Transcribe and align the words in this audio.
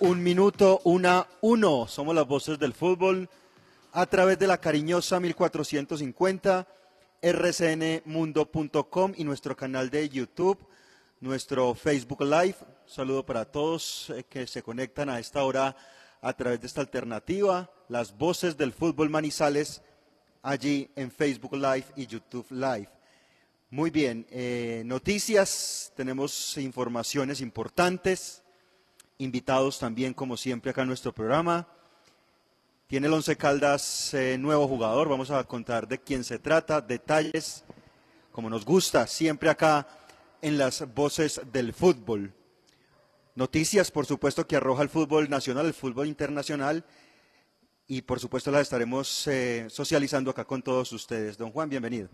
Un 0.00 0.22
minuto, 0.22 0.80
una, 0.84 1.26
uno. 1.40 1.86
Somos 1.88 2.14
las 2.14 2.26
voces 2.26 2.58
del 2.58 2.72
fútbol 2.72 3.28
a 3.92 4.06
través 4.06 4.38
de 4.38 4.46
la 4.46 4.58
cariñosa 4.58 5.18
1450, 5.18 6.66
rcnmundo.com 7.22 9.12
y 9.16 9.24
nuestro 9.24 9.56
canal 9.56 9.90
de 9.90 10.08
YouTube, 10.08 10.58
nuestro 11.20 11.74
Facebook 11.74 12.22
Live. 12.22 12.56
Saludo 12.86 13.24
para 13.24 13.44
todos 13.44 14.10
eh, 14.10 14.24
que 14.28 14.46
se 14.46 14.62
conectan 14.62 15.08
a 15.08 15.18
esta 15.18 15.42
hora 15.42 15.76
a 16.20 16.32
través 16.32 16.60
de 16.60 16.66
esta 16.66 16.80
alternativa, 16.80 17.70
las 17.88 18.16
voces 18.16 18.56
del 18.56 18.72
fútbol 18.72 19.10
Manizales, 19.10 19.82
allí 20.42 20.90
en 20.96 21.10
Facebook 21.10 21.54
Live 21.54 21.86
y 21.96 22.06
YouTube 22.06 22.46
Live. 22.50 22.88
Muy 23.70 23.90
bien, 23.90 24.26
eh, 24.30 24.82
noticias, 24.84 25.92
tenemos 25.96 26.56
informaciones 26.58 27.40
importantes 27.40 28.42
invitados 29.20 29.78
también, 29.78 30.14
como 30.14 30.36
siempre, 30.36 30.70
acá 30.70 30.82
en 30.82 30.88
nuestro 30.88 31.12
programa. 31.12 31.68
Tiene 32.86 33.06
el 33.06 33.12
Once 33.12 33.36
Caldas 33.36 34.14
eh, 34.14 34.36
nuevo 34.38 34.66
jugador, 34.66 35.08
vamos 35.08 35.30
a 35.30 35.44
contar 35.44 35.86
de 35.86 36.00
quién 36.00 36.24
se 36.24 36.38
trata, 36.38 36.80
detalles, 36.80 37.62
como 38.32 38.50
nos 38.50 38.64
gusta, 38.64 39.06
siempre 39.06 39.50
acá 39.50 39.86
en 40.40 40.58
las 40.58 40.92
voces 40.94 41.40
del 41.52 41.72
fútbol. 41.72 42.32
Noticias, 43.34 43.90
por 43.90 44.06
supuesto, 44.06 44.46
que 44.46 44.56
arroja 44.56 44.82
el 44.82 44.88
fútbol 44.88 45.28
nacional, 45.28 45.66
el 45.66 45.74
fútbol 45.74 46.08
internacional, 46.08 46.84
y 47.86 48.02
por 48.02 48.20
supuesto 48.20 48.50
las 48.50 48.62
estaremos 48.62 49.26
eh, 49.26 49.66
socializando 49.68 50.30
acá 50.30 50.44
con 50.44 50.62
todos 50.62 50.92
ustedes. 50.92 51.36
Don 51.36 51.52
Juan, 51.52 51.68
bienvenido. 51.68 52.08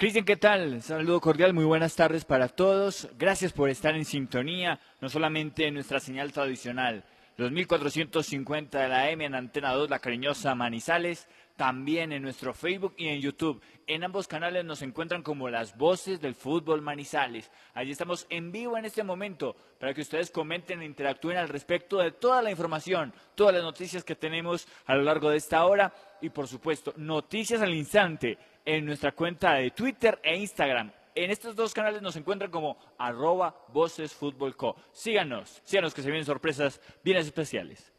Cristian, 0.00 0.24
¿qué 0.24 0.38
tal? 0.38 0.80
Saludo 0.80 1.20
cordial, 1.20 1.52
muy 1.52 1.66
buenas 1.66 1.94
tardes 1.94 2.24
para 2.24 2.48
todos. 2.48 3.10
Gracias 3.18 3.52
por 3.52 3.68
estar 3.68 3.94
en 3.94 4.06
sintonía, 4.06 4.80
no 5.02 5.10
solamente 5.10 5.66
en 5.66 5.74
nuestra 5.74 6.00
señal 6.00 6.32
tradicional, 6.32 7.04
los 7.36 7.52
1450 7.52 8.80
de 8.80 8.88
la 8.88 9.10
M 9.10 9.22
en 9.22 9.34
Antena 9.34 9.74
2, 9.74 9.90
la 9.90 9.98
cariñosa 9.98 10.54
Manizales, 10.54 11.28
también 11.54 12.12
en 12.12 12.22
nuestro 12.22 12.54
Facebook 12.54 12.94
y 12.96 13.08
en 13.08 13.20
YouTube. 13.20 13.60
En 13.86 14.02
ambos 14.02 14.26
canales 14.26 14.64
nos 14.64 14.80
encuentran 14.80 15.22
como 15.22 15.50
las 15.50 15.76
voces 15.76 16.18
del 16.18 16.34
fútbol 16.34 16.80
Manizales. 16.80 17.50
Allí 17.74 17.90
estamos 17.90 18.26
en 18.30 18.52
vivo 18.52 18.78
en 18.78 18.86
este 18.86 19.02
momento 19.02 19.54
para 19.78 19.92
que 19.92 20.00
ustedes 20.00 20.30
comenten 20.30 20.80
e 20.80 20.86
interactúen 20.86 21.36
al 21.36 21.50
respecto 21.50 21.98
de 21.98 22.12
toda 22.12 22.40
la 22.40 22.50
información, 22.50 23.12
todas 23.34 23.52
las 23.52 23.62
noticias 23.62 24.02
que 24.02 24.16
tenemos 24.16 24.66
a 24.86 24.94
lo 24.94 25.02
largo 25.02 25.28
de 25.28 25.36
esta 25.36 25.62
hora 25.66 25.92
y 26.22 26.30
por 26.30 26.48
supuesto 26.48 26.94
noticias 26.96 27.60
al 27.60 27.74
instante 27.74 28.38
en 28.64 28.84
nuestra 28.84 29.12
cuenta 29.12 29.54
de 29.54 29.70
Twitter 29.70 30.18
e 30.22 30.36
Instagram. 30.36 30.92
En 31.14 31.30
estos 31.30 31.56
dos 31.56 31.74
canales 31.74 32.02
nos 32.02 32.16
encuentran 32.16 32.50
como 32.50 32.76
arroba 32.98 33.66
Voces 33.72 34.12
Fútbol 34.12 34.56
Co. 34.56 34.76
Síganos, 34.92 35.60
síganos 35.64 35.92
que 35.92 36.02
se 36.02 36.08
vienen 36.08 36.24
sorpresas 36.24 36.80
bien 37.02 37.16
especiales. 37.16 37.92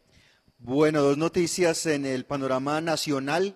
Bueno, 0.59 1.01
dos 1.01 1.17
noticias 1.17 1.85
en 1.87 2.05
el 2.05 2.25
panorama 2.25 2.79
nacional 2.81 3.55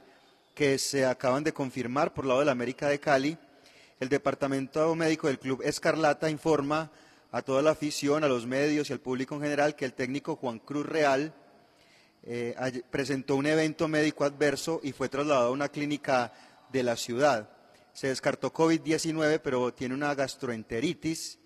que 0.54 0.78
se 0.78 1.06
acaban 1.06 1.44
de 1.44 1.54
confirmar 1.54 2.14
por 2.14 2.26
lado 2.26 2.40
de 2.40 2.46
la 2.46 2.52
América 2.52 2.88
de 2.88 3.00
Cali. 3.00 3.38
El 4.00 4.10
Departamento 4.10 4.94
Médico 4.96 5.28
del 5.28 5.40
Club 5.40 5.62
Escarlata 5.64 6.30
informa 6.30 6.92
a 7.32 7.42
toda 7.42 7.62
la 7.62 7.72
afición, 7.72 8.24
a 8.24 8.28
los 8.28 8.46
medios 8.46 8.90
y 8.90 8.94
al 8.94 9.00
público 9.00 9.36
en 9.36 9.42
general 9.42 9.76
que 9.76 9.86
el 9.86 9.94
técnico 9.94 10.36
Juan 10.36 10.60
Cruz 10.60 10.86
Real 10.86 11.34
eh, 12.24 12.56
presentó 12.90 13.36
un 13.36 13.46
evento 13.46 13.88
médico 13.88 14.24
adverso 14.24 14.80
y 14.82 14.92
fue 14.92 15.10
trasladado 15.10 15.50
a 15.50 15.52
una 15.52 15.70
clínica 15.70 16.34
de 16.76 16.84
la 16.84 16.98
ciudad. 16.98 17.50
Se 17.94 18.08
descartó 18.08 18.52
COVID-19, 18.52 19.40
pero 19.42 19.74
tiene 19.74 19.96
una 19.96 20.14
gastroenteritis 20.14 21.40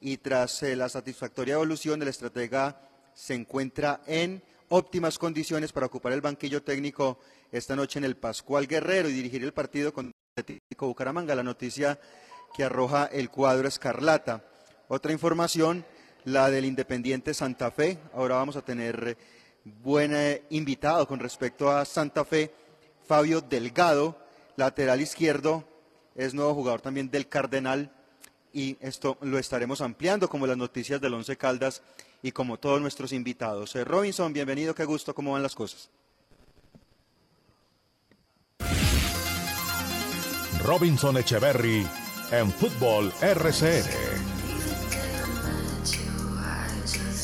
y 0.00 0.16
tras 0.16 0.62
eh, 0.62 0.74
la 0.74 0.88
satisfactoria 0.88 1.54
evolución, 1.54 2.00
el 2.00 2.08
estratega 2.08 2.80
se 3.12 3.34
encuentra 3.34 4.00
en 4.06 4.42
óptimas 4.70 5.18
condiciones 5.18 5.70
para 5.70 5.84
ocupar 5.84 6.14
el 6.14 6.22
banquillo 6.22 6.62
técnico 6.62 7.18
esta 7.52 7.76
noche 7.76 7.98
en 7.98 8.06
el 8.06 8.16
Pascual 8.16 8.66
Guerrero 8.66 9.10
y 9.10 9.12
dirigir 9.12 9.44
el 9.44 9.52
partido 9.52 9.92
con 9.92 10.10
Atlético 10.34 10.86
Bucaramanga. 10.86 11.34
La 11.34 11.42
noticia 11.42 12.00
que 12.56 12.64
arroja 12.64 13.04
el 13.12 13.28
cuadro 13.28 13.68
escarlata. 13.68 14.42
Otra 14.88 15.12
información, 15.12 15.84
la 16.24 16.50
del 16.50 16.64
Independiente 16.64 17.34
Santa 17.34 17.70
Fe. 17.70 17.98
Ahora 18.14 18.36
vamos 18.36 18.56
a 18.56 18.64
tener 18.64 19.08
eh, 19.08 19.16
buen 19.82 20.14
eh, 20.14 20.44
invitado 20.48 21.06
con 21.06 21.20
respecto 21.20 21.70
a 21.70 21.84
Santa 21.84 22.24
Fe, 22.24 22.50
Fabio 23.06 23.42
Delgado, 23.42 24.23
lateral 24.56 25.00
izquierdo, 25.00 25.64
es 26.14 26.34
nuevo 26.34 26.54
jugador 26.54 26.80
también 26.80 27.10
del 27.10 27.28
Cardenal 27.28 27.90
y 28.52 28.76
esto 28.80 29.18
lo 29.20 29.38
estaremos 29.38 29.80
ampliando 29.80 30.28
como 30.28 30.46
las 30.46 30.56
noticias 30.56 31.00
del 31.00 31.14
Once 31.14 31.36
Caldas 31.36 31.82
y 32.22 32.32
como 32.32 32.58
todos 32.58 32.80
nuestros 32.80 33.12
invitados. 33.12 33.74
Eh, 33.76 33.84
Robinson, 33.84 34.32
bienvenido, 34.32 34.74
qué 34.74 34.84
gusto, 34.84 35.14
¿cómo 35.14 35.32
van 35.32 35.42
las 35.42 35.54
cosas? 35.54 35.90
Robinson 40.64 41.18
Echeverry 41.18 41.86
en 42.30 42.50
Fútbol 42.50 43.12
RCN. 43.20 43.84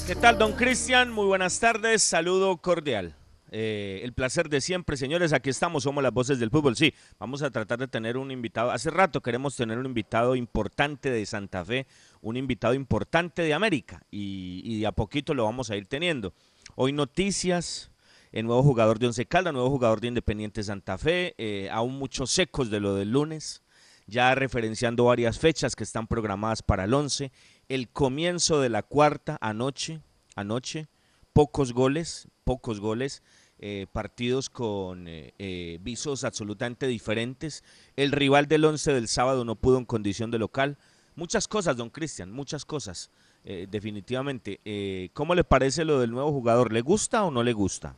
¿Qué 0.07 0.17
tal, 0.17 0.37
don 0.37 0.53
Cristian? 0.53 1.11
Muy 1.13 1.27
buenas 1.27 1.61
tardes, 1.61 2.03
saludo 2.03 2.57
cordial. 2.57 3.15
Eh, 3.51 4.01
el 4.05 4.13
placer 4.13 4.49
de 4.49 4.61
siempre, 4.61 4.97
señores. 4.97 5.33
Aquí 5.33 5.51
estamos, 5.51 5.83
somos 5.83 6.03
las 6.03 6.13
voces 6.13 6.39
del 6.39 6.51
fútbol. 6.51 6.77
Sí, 6.77 6.95
vamos 7.19 7.43
a 7.43 7.51
tratar 7.51 7.79
de 7.79 7.89
tener 7.89 8.17
un 8.17 8.31
invitado. 8.31 8.71
Hace 8.71 8.91
rato 8.91 9.21
queremos 9.21 9.57
tener 9.57 9.79
un 9.79 9.87
invitado 9.87 10.37
importante 10.37 11.11
de 11.11 11.27
Santa 11.27 11.65
Fe, 11.65 11.87
un 12.23 12.37
invitado 12.37 12.75
importante 12.75 13.43
de 13.43 13.53
América 13.53 14.03
y, 14.11 14.81
de 14.81 14.87
a 14.87 14.93
poquito 14.93 15.35
lo 15.35 15.45
vamos 15.45 15.71
a 15.71 15.77
ir 15.77 15.87
teniendo. 15.87 16.33
Hoy 16.77 16.93
noticias, 16.93 17.91
el 18.31 18.47
nuevo 18.47 18.63
jugador 18.63 18.99
de 18.99 19.07
Once 19.07 19.27
Caldas, 19.27 19.53
nuevo 19.53 19.71
jugador 19.71 20.01
de 20.01 20.09
Independiente 20.09 20.63
Santa 20.63 20.97
Fe, 20.97 21.35
eh, 21.37 21.69
aún 21.71 21.99
muchos 21.99 22.31
secos 22.31 22.71
de 22.71 22.79
lo 22.79 22.95
del 22.95 23.11
lunes, 23.11 23.63
ya 24.07 24.35
referenciando 24.35 25.05
varias 25.05 25.39
fechas 25.39 25.75
que 25.75 25.85
están 25.85 26.07
programadas 26.07 26.63
para 26.63 26.85
el 26.85 26.95
11, 26.95 27.33
el 27.69 27.89
comienzo 27.89 28.61
de 28.61 28.69
la 28.69 28.83
cuarta 28.83 29.37
anoche, 29.41 30.01
anoche, 30.37 30.89
pocos 31.33 31.73
goles, 31.73 32.29
pocos 32.45 32.81
goles, 32.81 33.23
eh, 33.63 33.87
partidos 33.93 34.49
con 34.49 35.07
eh, 35.07 35.35
eh, 35.39 35.79
visos 35.83 36.25
absolutamente 36.25 36.87
diferentes. 36.87 37.63
El 37.95 38.11
rival 38.11 38.47
del 38.47 38.65
11 38.65 38.95
del 38.95 39.07
sábado 39.07 39.45
no 39.45 39.55
pudo 39.55 39.77
en 39.77 39.85
condición 39.85 40.31
de 40.31 40.39
local. 40.39 40.79
Muchas 41.15 41.47
cosas, 41.47 41.77
don 41.77 41.91
Cristian, 41.91 42.33
muchas 42.33 42.65
cosas, 42.65 43.11
eh, 43.45 43.67
definitivamente. 43.71 45.11
¿Cómo 45.13 45.35
le 45.35 45.45
parece 45.45 45.85
lo 45.85 46.01
del 46.01 46.11
nuevo 46.11 46.33
jugador? 46.33 46.73
¿Le 46.73 46.81
gusta 46.81 47.23
o 47.25 47.31
no 47.31 47.43
le 47.43 47.53
gusta? 47.53 47.97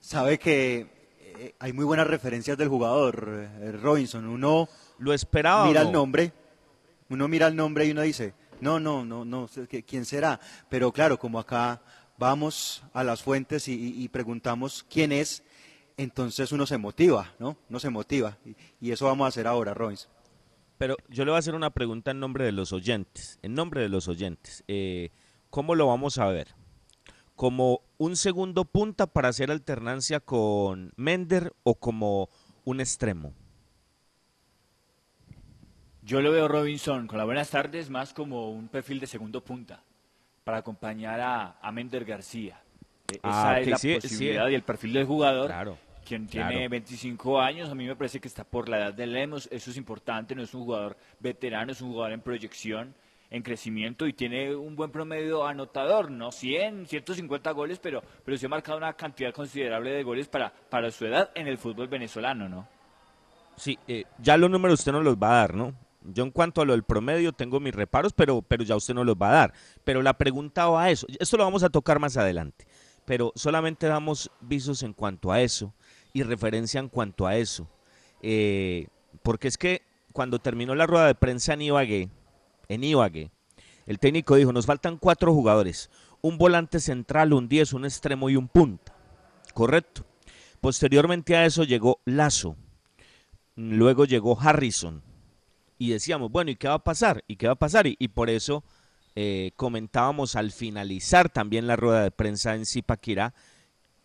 Sabe 0.00 0.38
que 0.38 1.54
hay 1.60 1.72
muy 1.72 1.84
buenas 1.84 2.08
referencias 2.08 2.58
del 2.58 2.68
jugador, 2.68 3.48
Robinson. 3.80 4.26
Uno 4.26 4.68
¿Lo 4.98 5.12
esperaba 5.12 5.66
mira 5.66 5.82
no? 5.82 5.86
el 5.86 5.92
nombre, 5.92 6.32
uno 7.08 7.28
mira 7.28 7.46
el 7.46 7.54
nombre 7.54 7.86
y 7.86 7.92
uno 7.92 8.02
dice, 8.02 8.34
no, 8.60 8.80
no, 8.80 9.04
no, 9.04 9.24
no, 9.24 9.48
¿quién 9.86 10.04
será? 10.04 10.40
Pero 10.68 10.90
claro, 10.90 11.18
como 11.18 11.38
acá 11.38 11.80
vamos 12.18 12.82
a 12.92 13.04
las 13.04 13.22
fuentes 13.22 13.68
y, 13.68 14.02
y- 14.02 14.08
preguntamos 14.08 14.84
quién 14.90 15.12
es, 15.12 15.42
entonces 15.96 16.52
uno 16.52 16.66
se 16.66 16.76
motiva, 16.78 17.32
¿no? 17.38 17.56
Uno 17.70 17.80
se 17.80 17.90
motiva. 17.90 18.36
Y, 18.44 18.56
y 18.80 18.90
eso 18.92 19.06
vamos 19.06 19.24
a 19.24 19.28
hacer 19.28 19.46
ahora, 19.46 19.72
Robinson. 19.74 20.10
Pero 20.76 20.96
yo 21.08 21.24
le 21.24 21.30
voy 21.30 21.36
a 21.36 21.40
hacer 21.40 21.54
una 21.54 21.70
pregunta 21.70 22.10
en 22.10 22.20
nombre 22.20 22.44
de 22.44 22.52
los 22.52 22.72
oyentes. 22.72 23.38
En 23.42 23.54
nombre 23.54 23.80
de 23.80 23.88
los 23.88 24.06
oyentes. 24.08 24.62
Eh, 24.68 25.10
¿cómo 25.50 25.74
lo 25.74 25.86
vamos 25.86 26.18
a 26.18 26.26
ver? 26.26 26.54
¿Como 27.34 27.80
un 27.98 28.16
segundo 28.16 28.64
punta 28.64 29.06
para 29.06 29.28
hacer 29.28 29.50
alternancia 29.50 30.20
con 30.20 30.92
Mender 30.96 31.52
o 31.62 31.74
como 31.76 32.28
un 32.64 32.80
extremo? 32.80 33.32
Yo 36.02 36.20
lo 36.20 36.30
veo 36.32 36.48
Robinson 36.48 37.06
con 37.06 37.18
las 37.18 37.26
buenas 37.26 37.50
tardes 37.50 37.90
más 37.90 38.14
como 38.14 38.50
un 38.50 38.68
perfil 38.68 38.98
de 39.00 39.06
segundo 39.06 39.44
punta 39.44 39.82
para 40.48 40.60
acompañar 40.60 41.20
a, 41.20 41.56
a 41.60 41.70
Mender 41.70 42.06
García. 42.06 42.58
E- 43.12 43.20
Ah, 43.22 43.58
Esa 43.58 43.60
es 43.60 43.68
la 43.68 43.76
sí, 43.76 43.94
posibilidad 43.96 44.46
sí. 44.46 44.52
y 44.52 44.54
el 44.54 44.62
perfil 44.62 44.94
del 44.94 45.04
jugador. 45.04 45.48
Claro. 45.48 45.76
Quien 46.06 46.26
tiene 46.26 46.52
claro. 46.54 46.70
25 46.70 47.38
años, 47.38 47.68
a 47.68 47.74
mí 47.74 47.86
me 47.86 47.94
parece 47.94 48.18
que 48.18 48.28
está 48.28 48.44
por 48.44 48.66
la 48.66 48.78
edad 48.78 48.94
de 48.94 49.06
Lemos, 49.06 49.46
eso 49.52 49.70
es 49.70 49.76
importante, 49.76 50.34
no 50.34 50.42
es 50.42 50.54
un 50.54 50.64
jugador 50.64 50.96
veterano, 51.20 51.72
es 51.72 51.82
un 51.82 51.90
jugador 51.90 52.12
en 52.12 52.22
proyección, 52.22 52.94
en 53.30 53.42
crecimiento 53.42 54.06
y 54.06 54.14
tiene 54.14 54.56
un 54.56 54.74
buen 54.74 54.90
promedio 54.90 55.46
anotador, 55.46 56.10
no 56.10 56.32
100, 56.32 56.86
150 56.86 57.50
goles, 57.50 57.78
pero, 57.78 58.02
pero 58.24 58.38
sí 58.38 58.46
ha 58.46 58.48
marcado 58.48 58.78
una 58.78 58.94
cantidad 58.94 59.34
considerable 59.34 59.90
de 59.90 60.02
goles 60.02 60.28
para, 60.28 60.50
para 60.50 60.90
su 60.90 61.04
edad 61.04 61.28
en 61.34 61.46
el 61.46 61.58
fútbol 61.58 61.88
venezolano, 61.88 62.48
¿no? 62.48 62.66
Sí, 63.56 63.78
eh, 63.86 64.04
ya 64.16 64.38
los 64.38 64.48
números 64.48 64.78
usted 64.80 64.92
no 64.92 65.02
los 65.02 65.16
va 65.18 65.28
a 65.28 65.40
dar, 65.40 65.54
¿no? 65.54 65.74
Yo 66.12 66.24
en 66.24 66.30
cuanto 66.30 66.60
a 66.60 66.64
lo 66.64 66.72
del 66.72 66.84
promedio 66.84 67.32
tengo 67.32 67.60
mis 67.60 67.74
reparos, 67.74 68.12
pero, 68.12 68.42
pero 68.42 68.64
ya 68.64 68.76
usted 68.76 68.94
no 68.94 69.04
los 69.04 69.16
va 69.16 69.28
a 69.28 69.32
dar. 69.32 69.54
Pero 69.84 70.02
la 70.02 70.16
pregunta 70.16 70.68
va 70.68 70.84
a 70.84 70.90
eso. 70.90 71.06
Esto 71.18 71.36
lo 71.36 71.44
vamos 71.44 71.62
a 71.62 71.68
tocar 71.68 71.98
más 71.98 72.16
adelante. 72.16 72.66
Pero 73.04 73.32
solamente 73.34 73.86
damos 73.86 74.30
visos 74.40 74.82
en 74.82 74.92
cuanto 74.92 75.32
a 75.32 75.40
eso 75.40 75.74
y 76.12 76.22
referencia 76.22 76.80
en 76.80 76.88
cuanto 76.88 77.26
a 77.26 77.36
eso. 77.36 77.68
Eh, 78.22 78.88
porque 79.22 79.48
es 79.48 79.58
que 79.58 79.82
cuando 80.12 80.38
terminó 80.38 80.74
la 80.74 80.86
rueda 80.86 81.06
de 81.06 81.14
prensa 81.14 81.54
en 81.54 81.62
Ibagué, 81.62 82.08
en 82.68 82.84
Ibagué, 82.84 83.30
el 83.86 83.98
técnico 83.98 84.36
dijo, 84.36 84.52
nos 84.52 84.66
faltan 84.66 84.98
cuatro 84.98 85.32
jugadores. 85.32 85.90
Un 86.20 86.36
volante 86.36 86.80
central, 86.80 87.32
un 87.32 87.48
10, 87.48 87.74
un 87.74 87.84
extremo 87.84 88.28
y 88.28 88.36
un 88.36 88.48
punta. 88.48 88.94
Correcto. 89.54 90.04
Posteriormente 90.60 91.36
a 91.36 91.46
eso 91.46 91.64
llegó 91.64 92.00
Lazo. 92.04 92.56
Luego 93.54 94.04
llegó 94.04 94.38
Harrison. 94.38 95.02
Y 95.78 95.90
decíamos, 95.90 96.30
bueno, 96.30 96.50
¿y 96.50 96.56
qué 96.56 96.68
va 96.68 96.74
a 96.74 96.84
pasar? 96.84 97.24
¿Y 97.28 97.36
qué 97.36 97.46
va 97.46 97.52
a 97.54 97.58
pasar? 97.58 97.86
Y, 97.86 97.96
y 97.98 98.08
por 98.08 98.30
eso 98.30 98.64
eh, 99.14 99.52
comentábamos 99.56 100.36
al 100.36 100.52
finalizar 100.52 101.28
también 101.28 101.66
la 101.66 101.76
rueda 101.76 102.02
de 102.02 102.10
prensa 102.10 102.54
en 102.54 102.66
Zipaquirá 102.66 103.34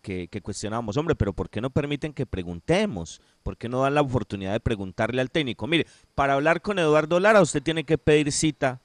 que, 0.02 0.28
que 0.28 0.42
cuestionábamos, 0.42 0.96
hombre, 0.96 1.14
pero 1.14 1.32
¿por 1.32 1.48
qué 1.48 1.60
no 1.60 1.70
permiten 1.70 2.12
que 2.12 2.26
preguntemos? 2.26 3.20
¿Por 3.42 3.56
qué 3.56 3.68
no 3.68 3.82
dan 3.82 3.94
la 3.94 4.02
oportunidad 4.02 4.52
de 4.52 4.60
preguntarle 4.60 5.20
al 5.20 5.30
técnico? 5.30 5.66
Mire, 5.66 5.86
para 6.14 6.34
hablar 6.34 6.62
con 6.62 6.78
Eduardo 6.78 7.20
Lara 7.20 7.40
usted 7.40 7.62
tiene 7.62 7.84
que 7.84 7.96
pedir 7.96 8.30
cita 8.32 8.80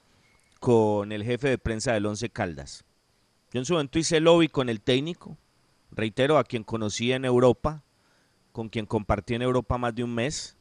con 0.60 1.12
el 1.12 1.24
jefe 1.24 1.50
de 1.50 1.58
prensa 1.58 1.94
del 1.94 2.06
Once 2.06 2.30
Caldas. 2.30 2.86
Yo 3.52 3.60
en 3.60 3.66
su 3.66 3.74
momento 3.74 3.98
hice 3.98 4.20
lobby 4.20 4.50
con 4.50 4.70
el 4.70 4.82
técnico, 4.82 5.36
reitero, 5.92 6.38
a 6.38 6.44
quien 6.44 6.64
conocí 6.64 7.12
en 7.12 7.26
Europa, 7.26 7.82
con 8.52 8.70
quien 8.70 8.86
compartí 8.86 9.34
en 9.34 9.42
Europa 9.42 9.78
más 9.78 9.96
de 9.96 10.04
un 10.04 10.14
mes. 10.14 10.58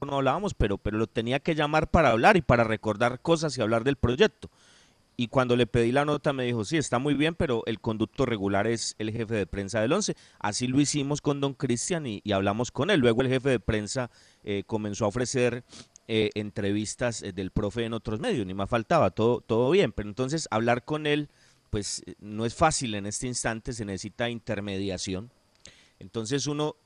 No 0.00 0.16
hablábamos, 0.16 0.54
pero, 0.54 0.78
pero 0.78 0.98
lo 0.98 1.06
tenía 1.06 1.40
que 1.40 1.54
llamar 1.54 1.90
para 1.90 2.10
hablar 2.10 2.36
y 2.36 2.42
para 2.42 2.64
recordar 2.64 3.20
cosas 3.20 3.56
y 3.56 3.60
hablar 3.60 3.84
del 3.84 3.96
proyecto. 3.96 4.48
Y 5.20 5.26
cuando 5.26 5.56
le 5.56 5.66
pedí 5.66 5.90
la 5.90 6.04
nota 6.04 6.32
me 6.32 6.44
dijo, 6.44 6.64
sí, 6.64 6.76
está 6.76 7.00
muy 7.00 7.14
bien, 7.14 7.34
pero 7.34 7.64
el 7.66 7.80
conducto 7.80 8.24
regular 8.24 8.68
es 8.68 8.94
el 9.00 9.10
jefe 9.10 9.34
de 9.34 9.46
prensa 9.48 9.80
del 9.80 9.92
11. 9.92 10.14
Así 10.38 10.68
lo 10.68 10.80
hicimos 10.80 11.20
con 11.20 11.40
don 11.40 11.54
Cristian 11.54 12.06
y, 12.06 12.22
hablamos 12.32 12.70
con 12.70 12.88
él. 12.88 13.00
Luego 13.00 13.22
el 13.22 13.28
jefe 13.28 13.48
de 13.48 13.58
prensa 13.58 14.12
eh, 14.44 14.62
comenzó 14.64 15.06
a 15.06 15.08
ofrecer 15.08 15.64
eh, 16.06 16.30
entrevistas 16.36 17.22
eh, 17.22 17.32
del 17.32 17.50
profe 17.50 17.84
en 17.84 17.94
otros 17.94 18.20
medios, 18.20 18.46
ni 18.46 18.54
más 18.54 18.70
faltaba, 18.70 19.10
todo, 19.10 19.40
todo 19.40 19.68
bien. 19.72 19.90
Pero 19.90 20.08
entonces 20.08 20.46
hablar 20.52 20.84
con 20.84 21.04
él, 21.04 21.28
pues 21.70 22.04
no 22.20 22.46
es 22.46 22.54
fácil 22.54 22.94
en 22.94 23.04
este 23.04 23.26
instante, 23.26 23.72
se 23.72 23.84
necesita 23.84 24.30
intermediación. 24.30 25.32
Entonces 25.98 26.46
uno 26.46 26.76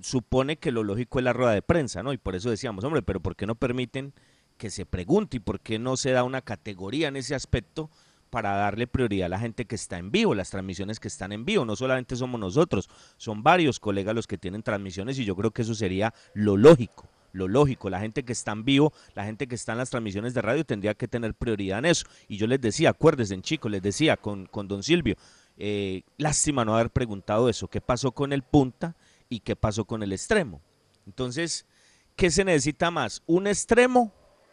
supone 0.00 0.56
que 0.56 0.72
lo 0.72 0.84
lógico 0.84 1.18
es 1.18 1.24
la 1.24 1.32
rueda 1.32 1.52
de 1.52 1.62
prensa, 1.62 2.02
¿no? 2.02 2.12
Y 2.12 2.18
por 2.18 2.34
eso 2.34 2.50
decíamos, 2.50 2.84
hombre, 2.84 3.02
pero 3.02 3.20
¿por 3.20 3.36
qué 3.36 3.46
no 3.46 3.54
permiten 3.54 4.12
que 4.56 4.70
se 4.70 4.86
pregunte 4.86 5.38
y 5.38 5.40
por 5.40 5.60
qué 5.60 5.78
no 5.78 5.96
se 5.96 6.12
da 6.12 6.24
una 6.24 6.42
categoría 6.42 7.08
en 7.08 7.16
ese 7.16 7.34
aspecto 7.34 7.90
para 8.30 8.52
darle 8.52 8.86
prioridad 8.86 9.26
a 9.26 9.30
la 9.30 9.38
gente 9.38 9.66
que 9.66 9.74
está 9.74 9.98
en 9.98 10.10
vivo, 10.10 10.34
las 10.34 10.50
transmisiones 10.50 11.00
que 11.00 11.08
están 11.08 11.32
en 11.32 11.44
vivo? 11.44 11.64
No 11.64 11.76
solamente 11.76 12.16
somos 12.16 12.40
nosotros, 12.40 12.88
son 13.16 13.42
varios 13.42 13.80
colegas 13.80 14.14
los 14.14 14.26
que 14.26 14.38
tienen 14.38 14.62
transmisiones 14.62 15.18
y 15.18 15.24
yo 15.24 15.36
creo 15.36 15.50
que 15.50 15.62
eso 15.62 15.74
sería 15.74 16.14
lo 16.34 16.56
lógico. 16.56 17.08
Lo 17.34 17.48
lógico, 17.48 17.88
la 17.88 17.98
gente 17.98 18.24
que 18.24 18.32
está 18.32 18.52
en 18.52 18.62
vivo, 18.62 18.92
la 19.14 19.24
gente 19.24 19.46
que 19.46 19.54
está 19.54 19.72
en 19.72 19.78
las 19.78 19.88
transmisiones 19.88 20.34
de 20.34 20.42
radio 20.42 20.64
tendría 20.66 20.92
que 20.92 21.08
tener 21.08 21.32
prioridad 21.32 21.78
en 21.78 21.86
eso. 21.86 22.04
Y 22.28 22.36
yo 22.36 22.46
les 22.46 22.60
decía, 22.60 22.90
acuérdense, 22.90 23.40
chicos, 23.40 23.70
les 23.70 23.80
decía 23.80 24.18
con, 24.18 24.44
con 24.44 24.68
don 24.68 24.82
Silvio, 24.82 25.16
eh, 25.56 26.02
lástima 26.18 26.64
no 26.64 26.74
haber 26.74 26.90
preguntado 26.90 27.48
eso, 27.48 27.68
qué 27.68 27.80
pasó 27.80 28.12
con 28.12 28.34
el 28.34 28.42
punta 28.42 28.96
y 29.32 29.40
qué 29.40 29.56
pasó 29.56 29.86
con 29.86 30.02
el 30.02 30.12
extremo. 30.12 30.60
Entonces, 31.06 31.64
¿qué 32.16 32.30
se 32.30 32.44
necesita 32.44 32.90
más? 32.90 33.22
¿Un 33.24 33.46
extremo 33.46 34.12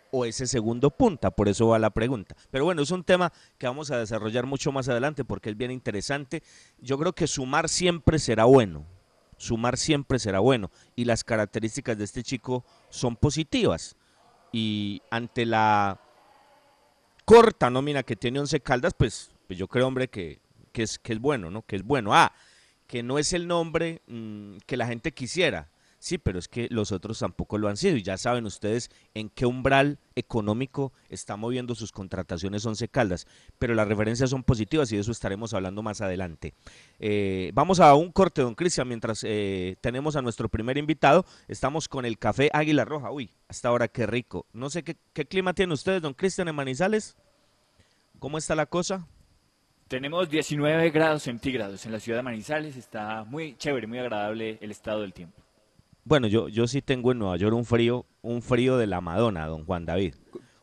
o 0.09 0.23
ese 0.23 0.47
segundo 0.47 0.89
punta? 0.89 1.31
Por 1.31 1.49
eso 1.49 1.67
va 1.67 1.79
la 1.79 1.89
pregunta. 1.89 2.33
Pero 2.49 2.63
bueno, 2.63 2.81
es 2.81 2.89
un 2.91 3.03
tema 3.03 3.33
que 3.57 3.67
vamos 3.67 3.91
a 3.91 3.97
desarrollar 3.97 4.45
mucho 4.45 4.71
más 4.71 4.87
adelante 4.87 5.25
porque 5.25 5.49
es 5.49 5.57
bien 5.57 5.71
interesante. 5.71 6.43
Yo 6.79 6.97
creo 6.97 7.11
que 7.11 7.27
sumar 7.27 7.67
siempre 7.67 8.19
será 8.19 8.45
bueno. 8.45 8.85
Sumar 9.35 9.75
siempre 9.75 10.17
será 10.17 10.39
bueno. 10.39 10.71
Y 10.95 11.03
las 11.03 11.25
características 11.25 11.97
de 11.97 12.05
este 12.05 12.23
chico 12.23 12.63
son 12.89 13.17
positivas. 13.17 13.97
Y 14.53 15.01
ante 15.11 15.45
la 15.45 15.99
corta 17.25 17.69
nómina 17.69 18.03
que 18.03 18.15
tiene 18.15 18.39
Once 18.39 18.57
Caldas, 18.61 18.93
pues, 18.93 19.31
pues 19.45 19.59
yo 19.59 19.67
creo, 19.67 19.87
hombre, 19.87 20.07
que, 20.07 20.39
que, 20.71 20.83
es, 20.83 20.97
que 20.97 21.11
es 21.11 21.19
bueno, 21.19 21.51
¿no? 21.51 21.63
Que 21.63 21.75
es 21.75 21.83
bueno. 21.83 22.15
Ah, 22.15 22.31
que 22.89 23.03
no 23.03 23.19
es 23.19 23.33
el 23.33 23.47
nombre 23.47 24.01
mmm, 24.07 24.57
que 24.65 24.75
la 24.75 24.87
gente 24.87 25.13
quisiera. 25.13 25.69
Sí, 25.99 26.17
pero 26.17 26.39
es 26.39 26.47
que 26.47 26.67
los 26.71 26.91
otros 26.91 27.19
tampoco 27.19 27.57
lo 27.57 27.67
han 27.67 27.77
sido 27.77 27.97
y 27.97 28.03
ya 28.03 28.17
saben 28.17 28.45
ustedes 28.45 28.89
en 29.13 29.29
qué 29.29 29.45
umbral 29.45 29.99
económico 30.15 30.91
está 31.09 31.35
moviendo 31.35 31.75
sus 31.75 31.91
contrataciones 31.91 32.65
Once 32.65 32.87
Caldas, 32.87 33.27
pero 33.59 33.75
las 33.75 33.87
referencias 33.87 34.29
son 34.29 34.43
positivas 34.43 34.91
y 34.91 34.95
de 34.95 35.01
eso 35.01 35.11
estaremos 35.11 35.53
hablando 35.53 35.83
más 35.83 35.99
adelante. 35.99 36.53
Eh, 36.99 37.51
vamos 37.53 37.79
a 37.81 37.93
un 37.95 38.11
corte, 38.11 38.41
don 38.41 38.55
Cristian, 38.55 38.87
mientras 38.87 39.23
eh, 39.23 39.75
tenemos 39.81 40.15
a 40.15 40.21
nuestro 40.21 40.49
primer 40.49 40.77
invitado. 40.77 41.25
Estamos 41.47 41.87
con 41.87 42.05
el 42.05 42.17
café 42.17 42.49
Águila 42.53 42.85
Roja. 42.85 43.11
Uy, 43.11 43.29
hasta 43.49 43.67
ahora 43.67 43.89
qué 43.89 44.07
rico. 44.07 44.47
No 44.53 44.69
sé 44.69 44.83
qué, 44.83 44.95
qué 45.13 45.25
clima 45.25 45.53
tienen 45.53 45.73
ustedes, 45.73 46.01
don 46.01 46.13
Cristian, 46.13 46.47
en 46.47 46.55
Manizales. 46.55 47.17
¿Cómo 48.19 48.37
está 48.37 48.55
la 48.55 48.65
cosa? 48.65 49.05
Tenemos 49.89 50.29
19 50.29 50.91
grados 50.91 51.23
centígrados 51.23 51.83
en 51.87 51.91
la 51.91 51.99
ciudad 51.99 52.19
de 52.19 52.23
Manizales, 52.23 52.77
está 52.77 53.23
muy 53.23 53.57
chévere, 53.57 53.87
muy 53.87 53.97
agradable 53.97 54.59
el 54.61 54.69
estado 54.69 55.01
del 55.01 55.13
tiempo. 55.13 55.41
Bueno, 56.03 56.27
yo, 56.27 56.47
yo 56.47 56.67
sí 56.67 56.83
tengo 56.83 57.11
en 57.11 57.17
Nueva 57.17 57.37
York 57.37 57.55
un 57.55 57.65
frío, 57.65 58.05
un 58.21 58.43
frío 58.43 58.77
de 58.77 58.85
la 58.85 59.01
Madonna, 59.01 59.47
don 59.47 59.65
Juan 59.65 59.87
David. 59.87 60.13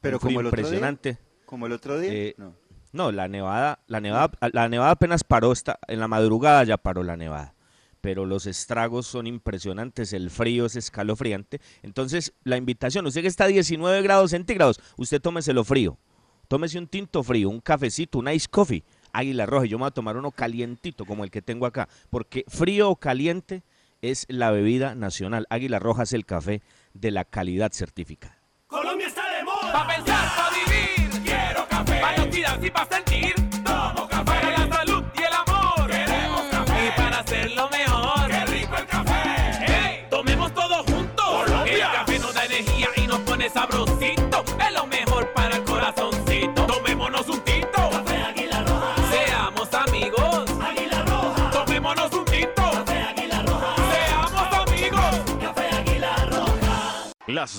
Pero 0.01 0.19
un 0.19 0.21
frío 0.21 0.29
como 0.29 0.41
el 0.41 0.47
otro 0.47 0.57
día. 0.59 0.67
impresionante. 0.67 1.19
Como 1.45 1.67
el 1.67 1.73
otro 1.73 1.99
día. 1.99 2.13
Eh, 2.13 2.35
no. 2.39 2.55
No, 2.93 3.11
la 3.11 3.27
nevada, 3.27 3.81
la 3.89 4.01
nevada, 4.01 4.31
la 4.53 4.69
nevada 4.69 4.93
apenas 4.93 5.25
paró, 5.25 5.51
esta, 5.51 5.81
en 5.89 5.99
la 5.99 6.07
madrugada 6.07 6.63
ya 6.63 6.77
paró 6.77 7.03
la 7.03 7.17
nevada. 7.17 7.57
Pero 8.01 8.27
los 8.27 8.47
estragos 8.47 9.09
son 9.09 9.27
impresionantes, 9.27 10.13
el 10.13 10.31
frío 10.31 10.67
es 10.67 10.77
escalofriante. 10.77 11.61
Entonces, 11.83 12.33
la 12.45 12.57
invitación, 12.57 13.05
usted 13.07 13.23
que 13.23 13.27
está 13.27 13.45
a 13.45 13.49
19 13.49 14.03
grados 14.03 14.31
centígrados, 14.31 14.81
usted 14.97 15.21
tómeselo 15.21 15.65
frío. 15.65 15.99
Tómese 16.47 16.79
un 16.79 16.87
tinto 16.87 17.25
frío, 17.25 17.51
un 17.51 17.61
cafecito, 17.61 18.21
un 18.21 18.29
ice 18.29 18.47
coffee, 18.49 18.85
águila 19.17 19.47
roja. 19.47 19.67
Yo 19.67 19.79
me 19.79 19.83
voy 19.83 19.89
a 19.89 19.93
tomar 19.93 20.17
uno 20.17 20.31
calientito 20.31 21.05
como 21.05 21.25
el 21.25 21.31
que 21.31 21.43
tengo 21.43 21.67
acá. 21.67 21.89
Porque 22.11 22.45
frío 22.49 22.91
o 22.91 22.97
caliente 22.97 23.63
es 24.03 24.27
la 24.29 24.51
bebida 24.51 24.95
nacional. 24.95 25.47
Águila 25.51 25.79
Roja 25.79 26.03
es 26.05 26.13
el 26.13 26.27
café 26.27 26.63
de 26.95 27.11
la 27.11 27.25
calidad 27.25 27.73
certificada. 27.73 28.39
Colombia 28.67 29.07
está 29.07 29.23
de 29.37 29.45
moda. 29.45 29.73
Pa' 29.73 29.87
pensar, 29.87 30.29
pa' 30.37 30.51
vivir. 30.51 31.23
Quiero 31.23 31.67
café. 31.69 32.01
Pa' 32.01 32.65
y 32.67 32.71
pa' 32.71 33.06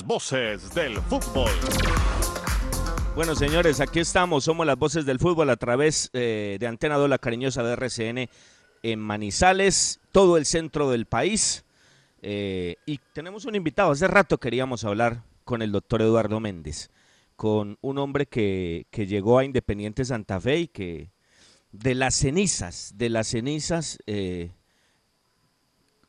Voces 0.06 0.74
del 0.76 0.98
fútbol. 1.04 1.50
Bueno, 3.16 3.36
señores, 3.36 3.80
aquí 3.80 4.00
estamos. 4.00 4.44
Somos 4.44 4.68
las 4.68 4.78
voces 4.78 5.06
del 5.06 5.18
fútbol 5.18 5.50
a 5.50 5.56
través 5.56 6.10
eh, 6.12 6.58
de 6.60 6.68
Antena 6.68 6.98
2, 6.98 7.10
la 7.10 7.18
cariñosa 7.20 7.64
de 7.64 7.72
RCN 7.74 8.30
en 8.84 9.00
Manizales, 9.00 10.02
todo 10.12 10.36
el 10.36 10.46
centro 10.46 10.92
del 10.92 11.06
país. 11.06 11.64
Eh, 12.22 12.76
y 12.86 13.00
tenemos 13.14 13.46
un 13.46 13.56
invitado. 13.56 13.92
Hace 13.92 14.08
rato 14.08 14.40
queríamos 14.40 14.84
hablar 14.84 15.24
con 15.46 15.62
el 15.62 15.72
doctor 15.72 16.02
Eduardo 16.02 16.42
Méndez, 16.42 16.90
con 17.38 17.78
un 17.80 17.98
hombre 17.98 18.26
que, 18.26 18.88
que 18.92 19.08
llegó 19.08 19.40
a 19.40 19.46
Independiente 19.46 20.04
Santa 20.04 20.42
Fe 20.42 20.60
y 20.60 20.68
que 20.68 21.12
de 21.72 21.96
las 21.96 22.16
cenizas, 22.16 22.92
de 22.98 23.10
las 23.10 23.28
cenizas, 23.28 24.00
eh, 24.06 24.52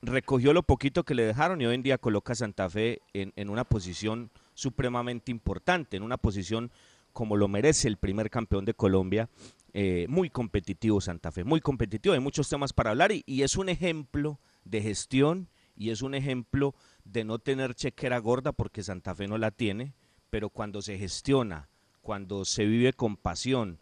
recogió 0.03 0.53
lo 0.53 0.63
poquito 0.63 1.05
que 1.05 1.15
le 1.15 1.25
dejaron 1.25 1.61
y 1.61 1.67
hoy 1.67 1.75
en 1.75 1.83
día 1.83 1.99
coloca 1.99 2.33
a 2.33 2.37
Santa 2.37 2.69
Fe 2.69 3.03
en, 3.13 3.33
en, 3.37 3.51
una 3.51 3.65
posición 3.65 4.31
supremamente 4.55 5.31
importante, 5.31 5.97
en 5.97 6.03
una 6.03 6.17
posición 6.17 6.71
como 7.13 7.37
lo 7.37 7.49
merece 7.49 7.89
el 7.89 7.97
primer 7.97 8.31
campeón 8.31 8.65
de 8.65 8.75
Colombia, 8.75 9.29
eh, 9.73 10.07
muy 10.09 10.31
competitivo 10.31 11.01
Santa 11.01 11.33
Fe, 11.33 11.45
muy 11.45 11.61
competitivo, 11.61 12.15
hay 12.15 12.21
muchos 12.21 12.49
temas 12.49 12.73
para 12.73 12.91
hablar 12.91 13.13
y, 13.13 13.25
y, 13.27 13.43
es 13.43 13.57
un 13.57 13.69
ejemplo 13.69 14.39
de 14.65 14.83
gestión 14.83 15.49
y 15.77 15.91
es 15.91 16.03
un 16.03 16.15
ejemplo 16.15 16.75
de 17.05 17.25
no 17.25 17.39
tener 17.39 17.75
chequera 17.75 18.19
gorda 18.19 18.53
porque 18.53 18.83
Santa 18.83 19.15
Fe 19.15 19.27
no 19.27 19.37
la 19.37 19.51
tiene, 19.51 19.95
pero 20.31 20.51
cuando 20.51 20.81
se 20.81 20.99
gestiona, 20.99 21.69
cuando 22.03 22.45
se 22.45 22.65
vive 22.67 22.93
con 22.93 23.17
pasión, 23.17 23.79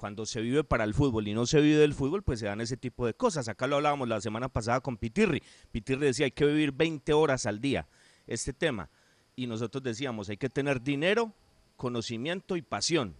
cuando 0.00 0.24
se 0.24 0.40
vive 0.40 0.64
para 0.64 0.84
el 0.84 0.94
fútbol 0.94 1.28
y 1.28 1.34
no 1.34 1.44
se 1.44 1.60
vive 1.60 1.76
del 1.76 1.92
fútbol, 1.92 2.22
pues 2.22 2.40
se 2.40 2.46
dan 2.46 2.62
ese 2.62 2.78
tipo 2.78 3.04
de 3.04 3.12
cosas. 3.12 3.48
Acá 3.48 3.66
lo 3.66 3.76
hablábamos 3.76 4.08
la 4.08 4.18
semana 4.22 4.48
pasada 4.48 4.80
con 4.80 4.96
Pitirri. 4.96 5.42
Pitirri 5.70 6.06
decía 6.06 6.24
hay 6.24 6.30
que 6.30 6.46
vivir 6.46 6.72
20 6.72 7.12
horas 7.12 7.44
al 7.44 7.60
día 7.60 7.86
este 8.26 8.54
tema. 8.54 8.88
Y 9.36 9.46
nosotros 9.46 9.84
decíamos 9.84 10.30
hay 10.30 10.38
que 10.38 10.48
tener 10.48 10.80
dinero, 10.80 11.34
conocimiento 11.76 12.56
y 12.56 12.62
pasión. 12.62 13.14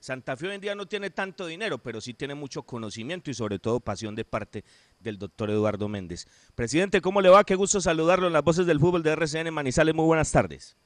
Santa 0.00 0.36
Fe 0.36 0.48
hoy 0.48 0.56
en 0.56 0.60
día 0.62 0.74
no 0.74 0.86
tiene 0.86 1.10
tanto 1.10 1.46
dinero, 1.46 1.78
pero 1.78 2.00
sí 2.00 2.12
tiene 2.12 2.34
mucho 2.34 2.64
conocimiento 2.64 3.30
y 3.30 3.34
sobre 3.34 3.60
todo 3.60 3.78
pasión 3.78 4.16
de 4.16 4.24
parte 4.24 4.64
del 4.98 5.20
doctor 5.20 5.48
Eduardo 5.50 5.88
Méndez. 5.88 6.26
Presidente, 6.56 7.00
¿cómo 7.00 7.20
le 7.20 7.28
va? 7.28 7.44
Qué 7.44 7.54
gusto 7.54 7.80
saludarlo 7.80 8.26
en 8.26 8.32
las 8.32 8.42
voces 8.42 8.66
del 8.66 8.80
fútbol 8.80 9.04
de 9.04 9.12
RCN 9.12 9.54
Manizales. 9.54 9.94
Muy 9.94 10.06
buenas 10.06 10.32
tardes. 10.32 10.76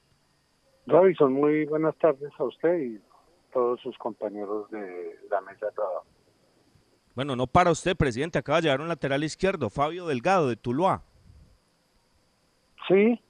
Robinson, 0.87 1.33
muy 1.33 1.65
buenas 1.65 1.97
tardes 1.97 2.31
a 2.39 2.45
usted 2.45 2.79
y 2.79 3.10
todos 3.53 3.81
sus 3.81 3.97
compañeros 3.99 4.71
de 4.71 5.19
la 5.31 5.41
mesa 5.41 5.67
de 5.67 5.73
trabajo. 5.73 6.07
Bueno, 7.15 7.37
no 7.37 7.47
para 7.47 7.71
usted, 7.71 7.97
presidente. 7.97 8.39
Acaba 8.39 8.59
de 8.59 8.63
llegar 8.63 8.81
un 8.81 8.89
lateral 8.89 9.23
izquierdo, 9.25 9.69
Fabio 9.69 10.07
Delgado, 10.07 10.49
de 10.49 10.57
Tuluá. 10.57 11.03
Sí, 12.89 13.21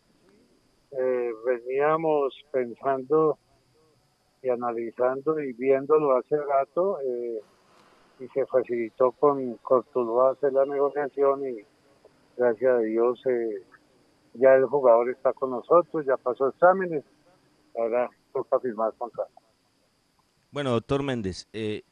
eh, 0.93 1.31
veníamos 1.45 2.35
pensando 2.51 3.39
y 4.43 4.49
analizando 4.49 5.41
y 5.41 5.53
viéndolo 5.53 6.17
hace 6.17 6.37
rato 6.37 6.99
eh, 7.01 7.41
y 8.21 8.29
se 8.29 8.47
facilitó 8.47 9.13
con, 9.13 9.55
con 9.57 9.83
Tuluá 9.93 10.31
hacer 10.33 10.53
la 10.53 10.65
negociación 10.65 11.47
y 11.47 11.65
gracias 12.37 12.73
a 12.73 12.79
Dios 12.79 13.21
eh, 13.27 13.63
ya 14.35 14.55
el 14.55 14.67
jugador 14.67 15.11
está 15.11 15.33
con 15.33 15.51
nosotros, 15.51 16.07
ya 16.07 16.17
pasó 16.17 16.49
exámenes, 16.49 17.05
ahora 17.77 18.09
toca 18.33 18.61
firmar 18.61 18.93
contrato. 18.95 19.33
Bueno, 20.51 20.71
doctor 20.71 21.03
Méndez, 21.03 21.49
eh, 21.53 21.85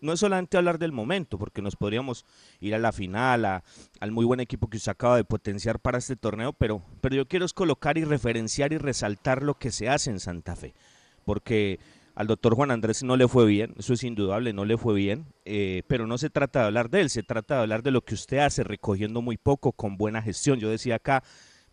no 0.00 0.12
es 0.12 0.20
solamente 0.20 0.58
hablar 0.58 0.78
del 0.78 0.92
momento, 0.92 1.38
porque 1.38 1.62
nos 1.62 1.76
podríamos 1.76 2.26
ir 2.60 2.74
a 2.74 2.78
la 2.78 2.92
final, 2.92 3.46
a, 3.46 3.64
al 4.00 4.10
muy 4.12 4.26
buen 4.26 4.40
equipo 4.40 4.68
que 4.68 4.76
usted 4.76 4.92
acaba 4.92 5.16
de 5.16 5.24
potenciar 5.24 5.80
para 5.80 5.96
este 5.98 6.14
torneo, 6.14 6.52
pero, 6.52 6.82
pero 7.00 7.16
yo 7.16 7.26
quiero 7.26 7.46
es 7.46 7.54
colocar 7.54 7.96
y 7.96 8.04
referenciar 8.04 8.74
y 8.74 8.78
resaltar 8.78 9.42
lo 9.42 9.54
que 9.54 9.70
se 9.70 9.88
hace 9.88 10.10
en 10.10 10.20
Santa 10.20 10.54
Fe, 10.54 10.74
porque 11.24 11.80
al 12.14 12.26
doctor 12.26 12.54
Juan 12.54 12.70
Andrés 12.70 13.02
no 13.02 13.16
le 13.16 13.26
fue 13.26 13.46
bien, 13.46 13.74
eso 13.78 13.94
es 13.94 14.04
indudable, 14.04 14.52
no 14.52 14.66
le 14.66 14.76
fue 14.76 14.94
bien, 14.94 15.24
eh, 15.46 15.82
pero 15.88 16.06
no 16.06 16.18
se 16.18 16.28
trata 16.28 16.60
de 16.60 16.66
hablar 16.66 16.90
de 16.90 17.00
él, 17.00 17.10
se 17.10 17.22
trata 17.22 17.54
de 17.54 17.60
hablar 17.62 17.82
de 17.82 17.90
lo 17.90 18.04
que 18.04 18.14
usted 18.14 18.38
hace, 18.38 18.62
recogiendo 18.62 19.22
muy 19.22 19.38
poco, 19.38 19.72
con 19.72 19.96
buena 19.96 20.20
gestión. 20.20 20.60
Yo 20.60 20.68
decía 20.68 20.96
acá, 20.96 21.24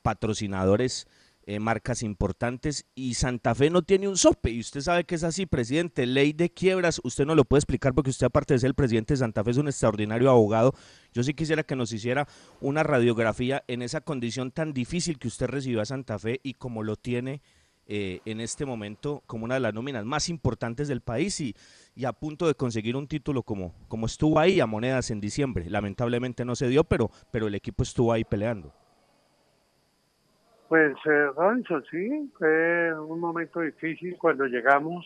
patrocinadores 0.02 1.06
eh, 1.46 1.60
marcas 1.60 2.04
importantes 2.04 2.86
y 2.94 3.16
Santa 3.16 3.56
Fe 3.56 3.70
no 3.70 3.82
tiene 3.82 4.08
un 4.08 4.18
sope 4.18 4.52
y 4.52 4.60
usted 4.60 4.82
sabe 4.82 5.06
que 5.06 5.16
es 5.16 5.24
así, 5.24 5.46
presidente, 5.46 6.06
ley 6.06 6.34
de 6.34 6.52
quiebras, 6.52 7.02
usted 7.04 7.26
no 7.26 7.34
lo 7.34 7.46
puede 7.46 7.60
explicar 7.60 7.94
porque 7.94 8.12
usted 8.12 8.28
aparte 8.28 8.54
de 8.54 8.60
ser 8.60 8.68
el 8.68 8.76
presidente 8.76 9.14
de 9.14 9.18
Santa 9.18 9.44
Fe 9.44 9.52
es 9.52 9.58
un 9.58 9.68
extraordinario 9.68 10.30
abogado, 10.30 10.74
yo 11.14 11.24
sí 11.24 11.34
quisiera 11.34 11.64
que 11.64 11.76
nos 11.76 11.92
hiciera 11.94 12.28
una 12.60 12.84
radiografía 12.84 13.64
en 13.68 13.82
esa 13.82 14.02
condición 14.02 14.52
tan 14.52 14.74
difícil 14.74 15.18
que 15.18 15.28
usted 15.28 15.48
recibió 15.48 15.82
a 15.82 15.86
Santa 15.86 16.20
Fe 16.20 16.40
y 16.44 16.54
como 16.54 16.84
lo 16.84 16.96
tiene 16.96 17.42
eh, 17.88 18.22
en 18.26 18.40
este 18.40 18.66
momento 18.66 19.24
como 19.26 19.44
una 19.44 19.56
de 19.56 19.60
las 19.60 19.74
nóminas 19.74 20.06
más 20.06 20.30
importantes 20.30 20.88
del 20.88 21.02
país 21.02 21.42
y, 21.42 21.56
y, 21.96 22.06
a 22.06 22.14
punto 22.14 22.48
de 22.48 22.54
conseguir 22.54 22.96
un 22.96 23.08
título 23.08 23.44
como, 23.44 23.74
como 23.88 24.06
estuvo 24.06 24.40
ahí 24.40 24.60
a 24.60 24.68
monedas 24.68 25.12
en 25.12 25.20
diciembre. 25.20 25.70
Lamentablemente 25.70 26.46
no 26.46 26.56
se 26.56 26.70
dio, 26.70 26.84
pero, 26.84 27.12
pero 27.32 27.48
el 27.48 27.56
equipo 27.56 27.84
estuvo 27.84 28.14
ahí 28.14 28.24
peleando. 28.24 28.74
Pues, 30.72 30.96
eh, 31.04 31.28
Rancho, 31.36 31.82
sí, 31.92 32.32
fue 32.38 32.98
un 32.98 33.20
momento 33.20 33.60
difícil 33.60 34.18
cuando 34.18 34.46
llegamos. 34.46 35.06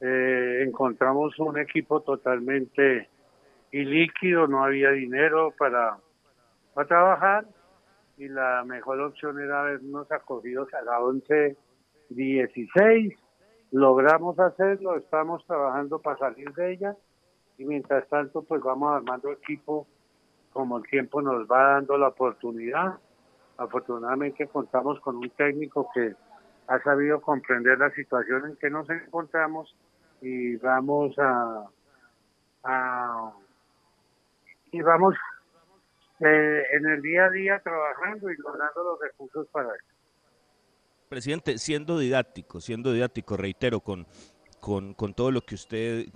Eh, 0.00 0.64
encontramos 0.66 1.38
un 1.40 1.58
equipo 1.58 2.00
totalmente 2.00 3.10
ilíquido, 3.70 4.46
no 4.46 4.64
había 4.64 4.92
dinero 4.92 5.52
para, 5.58 5.98
para 6.72 6.88
trabajar 6.88 7.44
y 8.16 8.28
la 8.28 8.64
mejor 8.64 8.98
opción 9.02 9.38
era 9.40 9.60
habernos 9.60 10.10
acogido 10.10 10.66
a 10.72 10.80
la 10.80 11.00
11-16. 12.08 13.14
Logramos 13.72 14.38
hacerlo, 14.38 14.96
estamos 14.96 15.44
trabajando 15.44 15.98
para 15.98 16.16
salir 16.16 16.50
de 16.54 16.72
ella 16.72 16.96
y 17.58 17.66
mientras 17.66 18.08
tanto 18.08 18.40
pues 18.40 18.62
vamos 18.62 18.90
armando 18.94 19.32
equipo 19.32 19.86
como 20.50 20.78
el 20.78 20.84
tiempo 20.84 21.20
nos 21.20 21.46
va 21.46 21.74
dando 21.74 21.98
la 21.98 22.08
oportunidad 22.08 22.98
afortunadamente 23.62 24.46
contamos 24.48 25.00
con 25.00 25.16
un 25.16 25.30
técnico 25.30 25.88
que 25.94 26.14
ha 26.68 26.78
sabido 26.82 27.20
comprender 27.20 27.78
la 27.78 27.90
situación 27.90 28.46
en 28.46 28.56
que 28.56 28.70
nos 28.70 28.88
encontramos 28.88 29.74
y 30.20 30.56
vamos 30.56 31.18
a, 31.18 31.66
a 32.64 33.32
y 34.70 34.80
vamos 34.80 35.14
eh, 36.20 36.62
en 36.72 36.86
el 36.86 37.02
día 37.02 37.26
a 37.26 37.30
día 37.30 37.60
trabajando 37.62 38.30
y 38.30 38.36
logrando 38.36 38.84
los 38.84 39.00
recursos 39.00 39.46
para 39.52 39.68
eso. 39.68 39.84
Presidente, 41.08 41.58
siendo 41.58 41.98
didáctico, 41.98 42.60
siendo 42.60 42.92
didáctico, 42.92 43.36
reitero, 43.36 43.80
con, 43.80 44.06
con, 44.60 44.94
con, 44.94 45.12
todo 45.12 45.30
lo 45.30 45.42
que 45.42 45.56
usted 45.56 46.06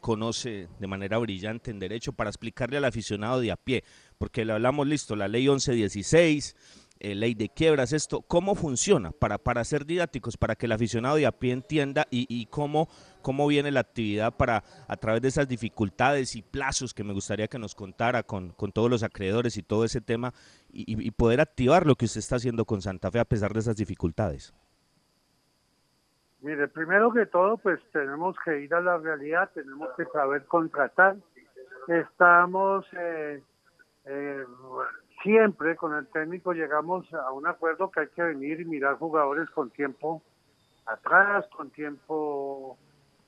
conoce 0.00 0.68
de 0.78 0.86
manera 0.86 1.18
brillante 1.18 1.72
en 1.72 1.80
derecho 1.80 2.12
para 2.12 2.30
explicarle 2.30 2.76
al 2.76 2.84
aficionado 2.84 3.40
de 3.40 3.50
a 3.50 3.56
pie, 3.56 3.82
porque 4.16 4.44
le 4.44 4.52
hablamos, 4.52 4.86
listo, 4.86 5.16
la 5.16 5.26
ley 5.26 5.48
1116, 5.48 6.83
eh, 7.00 7.14
ley 7.14 7.34
de 7.34 7.48
quiebras, 7.48 7.92
esto, 7.92 8.22
¿cómo 8.22 8.54
funciona? 8.54 9.10
Para, 9.10 9.38
para 9.38 9.64
ser 9.64 9.84
didácticos, 9.84 10.36
para 10.36 10.54
que 10.54 10.66
el 10.66 10.72
aficionado 10.72 11.16
de 11.16 11.26
a 11.26 11.32
pie 11.32 11.52
entienda 11.52 12.06
y, 12.10 12.26
y 12.28 12.46
cómo, 12.46 12.88
cómo 13.22 13.46
viene 13.46 13.70
la 13.70 13.80
actividad 13.80 14.36
para, 14.36 14.64
a 14.88 14.96
través 14.96 15.22
de 15.22 15.28
esas 15.28 15.48
dificultades 15.48 16.36
y 16.36 16.42
plazos 16.42 16.94
que 16.94 17.04
me 17.04 17.12
gustaría 17.12 17.48
que 17.48 17.58
nos 17.58 17.74
contara 17.74 18.22
con, 18.22 18.50
con 18.50 18.72
todos 18.72 18.90
los 18.90 19.02
acreedores 19.02 19.56
y 19.56 19.62
todo 19.62 19.84
ese 19.84 20.00
tema 20.00 20.32
y, 20.72 20.84
y 21.06 21.10
poder 21.10 21.40
activar 21.40 21.86
lo 21.86 21.96
que 21.96 22.06
usted 22.06 22.20
está 22.20 22.36
haciendo 22.36 22.64
con 22.64 22.82
Santa 22.82 23.10
Fe 23.10 23.20
a 23.20 23.24
pesar 23.24 23.52
de 23.52 23.60
esas 23.60 23.76
dificultades. 23.76 24.54
Mire, 26.44 26.68
primero 26.68 27.10
que 27.10 27.24
todo, 27.24 27.56
pues 27.56 27.80
tenemos 27.90 28.36
que 28.44 28.60
ir 28.60 28.74
a 28.74 28.80
la 28.82 28.98
realidad, 28.98 29.50
tenemos 29.54 29.88
que 29.96 30.04
saber 30.12 30.44
contratar. 30.44 31.16
Estamos 31.88 32.84
eh, 32.92 33.42
eh, 34.04 34.44
siempre 35.24 35.74
con 35.74 35.94
el 35.94 36.06
técnico 36.08 36.52
llegamos 36.52 37.12
a 37.14 37.32
un 37.32 37.46
acuerdo 37.46 37.90
que 37.90 38.00
hay 38.00 38.08
que 38.08 38.22
venir 38.22 38.60
y 38.60 38.66
mirar 38.66 38.96
jugadores 38.98 39.48
con 39.50 39.70
tiempo 39.70 40.22
atrás, 40.86 41.46
con 41.56 41.70
tiempo 41.70 42.76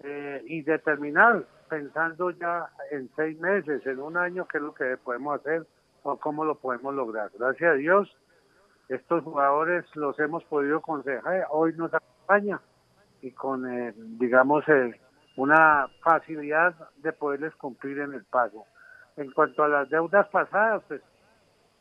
eh, 0.01 0.43
y 0.45 0.61
determinar, 0.63 1.47
pensando 1.71 2.31
ya 2.31 2.69
en 2.91 3.11
seis 3.17 3.41
meses, 3.41 3.85
en 3.87 3.99
un 3.99 4.19
año, 4.19 4.47
qué 4.47 4.59
es 4.59 4.63
lo 4.63 4.75
que 4.75 4.99
podemos 4.99 5.41
hacer 5.41 5.67
o 6.03 6.19
cómo 6.19 6.45
lo 6.45 6.57
podemos 6.57 6.95
lograr. 6.95 7.31
Gracias 7.37 7.73
a 7.73 7.77
Dios, 7.77 8.15
estos 8.91 9.25
jugadores 9.25 9.85
los 9.97 10.19
hemos 10.21 10.45
podido 10.45 10.83
consejar, 10.83 11.47
hoy 11.51 11.73
nos 11.77 11.93
acompaña 11.95 12.61
y 13.23 13.31
con, 13.33 13.67
eh, 13.73 13.95
digamos, 13.97 14.69
eh, 14.69 15.01
una 15.37 15.89
facilidad 16.03 16.75
de 16.99 17.13
poderles 17.15 17.55
cumplir 17.57 18.01
en 18.01 18.13
el 18.13 18.25
pago. 18.25 18.67
En 19.17 19.33
cuanto 19.33 19.65
a 19.65 19.69
las 19.69 19.89
deudas 19.89 20.29
pasadas, 20.29 20.83
pues 20.89 21.01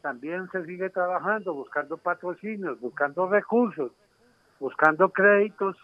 también 0.05 0.47
se 0.51 0.63
sigue 0.65 0.91
trabajando, 0.91 1.55
buscando 1.55 1.97
patrocinios, 1.97 2.79
buscando 2.79 3.27
recursos, 3.27 3.91
buscando 4.59 5.09
créditos 5.09 5.75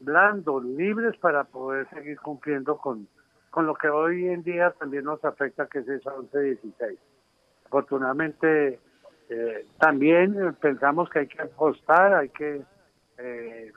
blandos, 0.00 0.64
libres 0.64 1.14
para 1.18 1.44
poder 1.44 1.86
seguir 1.90 2.18
cumpliendo 2.18 2.78
con, 2.78 3.06
con 3.50 3.66
lo 3.66 3.74
que 3.74 3.90
hoy 3.90 4.26
en 4.28 4.42
día 4.42 4.70
también 4.78 5.04
nos 5.04 5.22
afecta, 5.22 5.66
que 5.66 5.80
es 5.80 5.88
esa 5.88 6.14
11-16. 6.14 6.96
Afortunadamente, 7.66 8.80
eh, 9.28 9.66
también 9.78 10.56
pensamos 10.58 11.10
que 11.10 11.18
hay 11.18 11.26
que 11.26 11.42
apostar, 11.42 12.14
hay 12.14 12.30
que, 12.30 12.62
eh, 13.18 13.72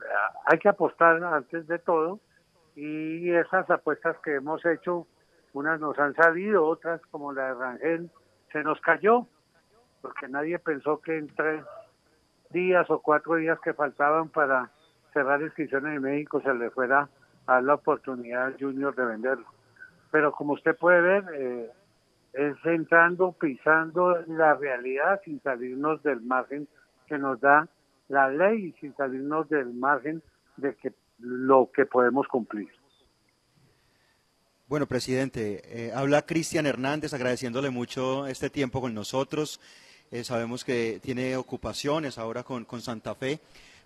hay 0.45 0.57
que 0.57 0.69
apostar 0.69 1.21
antes 1.21 1.67
de 1.67 1.79
todo, 1.79 2.21
y 2.77 3.29
esas 3.31 3.69
apuestas 3.69 4.15
que 4.23 4.35
hemos 4.35 4.65
hecho, 4.65 5.05
unas 5.51 5.81
nos 5.81 5.99
han 5.99 6.15
salido, 6.15 6.65
otras 6.65 7.01
como 7.07 7.33
la 7.33 7.47
de 7.47 7.53
Rangel, 7.55 8.09
se 8.53 8.63
nos 8.63 8.79
cayó, 8.79 9.27
porque 10.01 10.27
nadie 10.27 10.59
pensó 10.59 10.99
que 10.99 11.17
en 11.17 11.27
tres 11.27 11.63
días 12.51 12.89
o 12.89 12.99
cuatro 12.99 13.35
días 13.35 13.59
que 13.63 13.73
faltaban 13.73 14.29
para 14.29 14.69
cerrar 15.13 15.41
inscripciones 15.41 15.95
en 15.95 16.01
México 16.01 16.41
se 16.41 16.53
le 16.53 16.69
fuera 16.71 17.09
a 17.45 17.61
la 17.61 17.75
oportunidad 17.75 18.45
al 18.45 18.57
Junior 18.59 18.95
de 18.95 19.05
venderlo. 19.05 19.45
Pero 20.11 20.31
como 20.31 20.53
usted 20.53 20.75
puede 20.75 21.01
ver, 21.01 21.23
eh, 21.33 21.71
es 22.33 22.55
entrando, 22.65 23.31
pisando 23.33 24.23
la 24.27 24.55
realidad 24.55 25.21
sin 25.23 25.41
salirnos 25.41 26.01
del 26.03 26.21
margen 26.21 26.67
que 27.07 27.17
nos 27.17 27.39
da 27.39 27.67
la 28.07 28.29
ley 28.29 28.65
y 28.65 28.71
sin 28.79 28.95
salirnos 28.95 29.49
del 29.49 29.73
margen 29.73 30.21
de 30.57 30.75
que 30.75 30.93
lo 31.19 31.69
que 31.73 31.85
podemos 31.85 32.27
cumplir. 32.27 32.69
Bueno, 34.67 34.85
presidente, 34.85 35.61
eh, 35.65 35.91
habla 35.95 36.27
Cristian 36.27 36.67
Hernández 36.67 37.13
agradeciéndole 37.13 37.71
mucho 37.71 38.27
este 38.27 38.51
tiempo 38.51 38.81
con 38.81 38.93
nosotros. 38.93 39.59
Eh, 40.11 40.23
sabemos 40.23 40.63
que 40.63 40.99
tiene 41.01 41.35
ocupaciones 41.37 42.17
ahora 42.17 42.43
con, 42.43 42.65
con 42.65 42.81
Santa 42.81 43.15
Fe, 43.15 43.39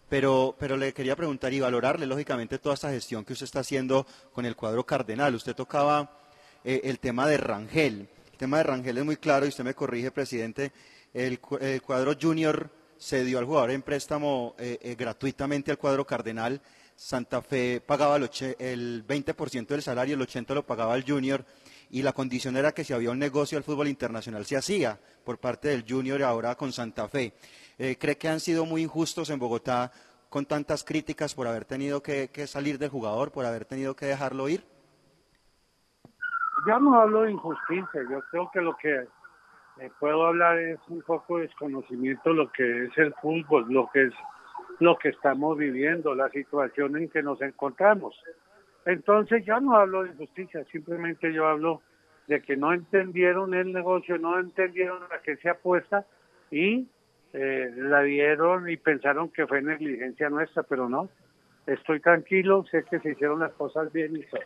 pero, 0.09 0.55
pero 0.57 0.77
le 0.77 0.93
quería 0.93 1.15
preguntar 1.15 1.53
y 1.53 1.59
valorarle, 1.59 2.05
lógicamente, 2.05 2.59
toda 2.59 2.75
esta 2.75 2.91
gestión 2.91 3.25
que 3.25 3.33
usted 3.33 3.45
está 3.45 3.59
haciendo 3.59 4.05
con 4.31 4.45
el 4.45 4.55
cuadro 4.55 4.85
cardenal. 4.85 5.35
Usted 5.35 5.55
tocaba 5.55 6.19
eh, 6.63 6.81
el 6.85 6.99
tema 6.99 7.27
de 7.27 7.37
Rangel. 7.37 8.07
El 8.31 8.37
tema 8.37 8.57
de 8.57 8.63
Rangel 8.63 8.97
es 8.97 9.05
muy 9.05 9.17
claro 9.17 9.45
y 9.45 9.49
usted 9.49 9.63
me 9.63 9.73
corrige, 9.73 10.11
presidente. 10.11 10.71
El, 11.13 11.39
el 11.61 11.81
cuadro 11.81 12.15
junior 12.19 12.69
se 12.97 13.23
dio 13.23 13.39
al 13.39 13.45
jugador 13.45 13.71
en 13.71 13.81
préstamo 13.81 14.55
gratuitamente 14.97 15.71
al 15.71 15.77
cuadro 15.77 16.05
cardenal 16.05 16.61
Santa 16.95 17.41
Fe 17.41 17.81
pagaba 17.85 18.17
el, 18.17 19.05
20% 19.07 19.67
del 19.67 19.81
salario, 19.81 20.15
el 20.15 20.21
80% 20.21 20.53
lo 20.53 20.65
pagaba 20.65 20.95
el 20.95 21.03
junior 21.03 21.45
y 21.93 22.01
la 22.01 22.11
condición 22.11 22.57
era 22.57 22.71
que 22.71 22.83
si 22.83 22.91
había 22.91 23.11
un 23.11 23.19
negocio 23.19 23.55
del 23.55 23.63
fútbol 23.63 23.87
internacional 23.87 24.45
se 24.45 24.57
hacía 24.57 24.97
por 25.23 25.37
parte 25.37 25.67
del 25.67 25.85
junior 25.87 26.19
y 26.19 26.23
ahora 26.23 26.55
con 26.55 26.71
Santa 26.71 27.07
Fe. 27.07 27.33
Eh, 27.77 27.97
¿Cree 27.99 28.17
que 28.17 28.27
han 28.27 28.39
sido 28.39 28.65
muy 28.65 28.81
injustos 28.81 29.29
en 29.29 29.37
Bogotá 29.37 29.91
con 30.27 30.47
tantas 30.47 30.83
críticas 30.83 31.35
por 31.35 31.45
haber 31.45 31.65
tenido 31.65 32.01
que, 32.01 32.27
salir 32.47 32.79
del 32.79 32.89
jugador, 32.89 33.31
por 33.31 33.45
haber 33.45 33.65
tenido 33.65 33.95
que 33.95 34.07
dejarlo 34.07 34.49
ir? 34.49 34.65
Ya 36.65 36.79
no 36.79 36.99
hablo 36.99 37.21
de 37.21 37.31
injusticia, 37.33 38.01
yo 38.09 38.21
creo 38.31 38.49
que 38.51 38.61
lo 38.61 38.75
que 38.75 39.07
eh, 39.77 39.91
puedo 39.99 40.25
hablar 40.25 40.57
es 40.57 40.79
un 40.87 41.03
poco 41.03 41.37
de 41.37 41.43
desconocimiento 41.43 42.31
de 42.31 42.35
lo 42.35 42.51
que 42.51 42.85
es 42.85 42.97
el 42.97 43.13
fútbol, 43.21 43.67
lo 43.69 43.87
que 43.93 44.05
es 44.05 44.13
lo 44.79 44.97
que 44.97 45.09
estamos 45.09 45.59
viviendo, 45.59 46.15
la 46.15 46.29
situación 46.29 46.97
en 46.97 47.09
que 47.09 47.21
nos 47.21 47.39
encontramos. 47.43 48.15
Entonces 48.85 49.45
ya 49.45 49.59
no 49.59 49.75
hablo 49.75 50.03
de 50.03 50.13
justicia, 50.13 50.63
simplemente 50.71 51.31
yo 51.33 51.47
hablo 51.47 51.81
de 52.27 52.41
que 52.41 52.55
no 52.55 52.73
entendieron 52.73 53.53
el 53.53 53.71
negocio, 53.71 54.17
no 54.17 54.39
entendieron 54.39 55.03
a 55.03 55.21
qué 55.23 55.37
se 55.37 55.49
apuesta 55.49 56.05
y 56.51 56.87
eh, 57.33 57.71
la 57.75 58.01
dieron 58.03 58.69
y 58.69 58.77
pensaron 58.77 59.29
que 59.29 59.47
fue 59.47 59.61
negligencia 59.61 60.29
nuestra, 60.29 60.63
pero 60.63 60.89
no. 60.89 61.09
Estoy 61.65 62.01
tranquilo, 62.01 62.65
sé 62.69 62.83
que 62.89 62.99
se 62.99 63.11
hicieron 63.11 63.39
las 63.39 63.53
cosas 63.53 63.91
bien 63.91 64.15
y 64.17 64.23
todo. 64.23 64.41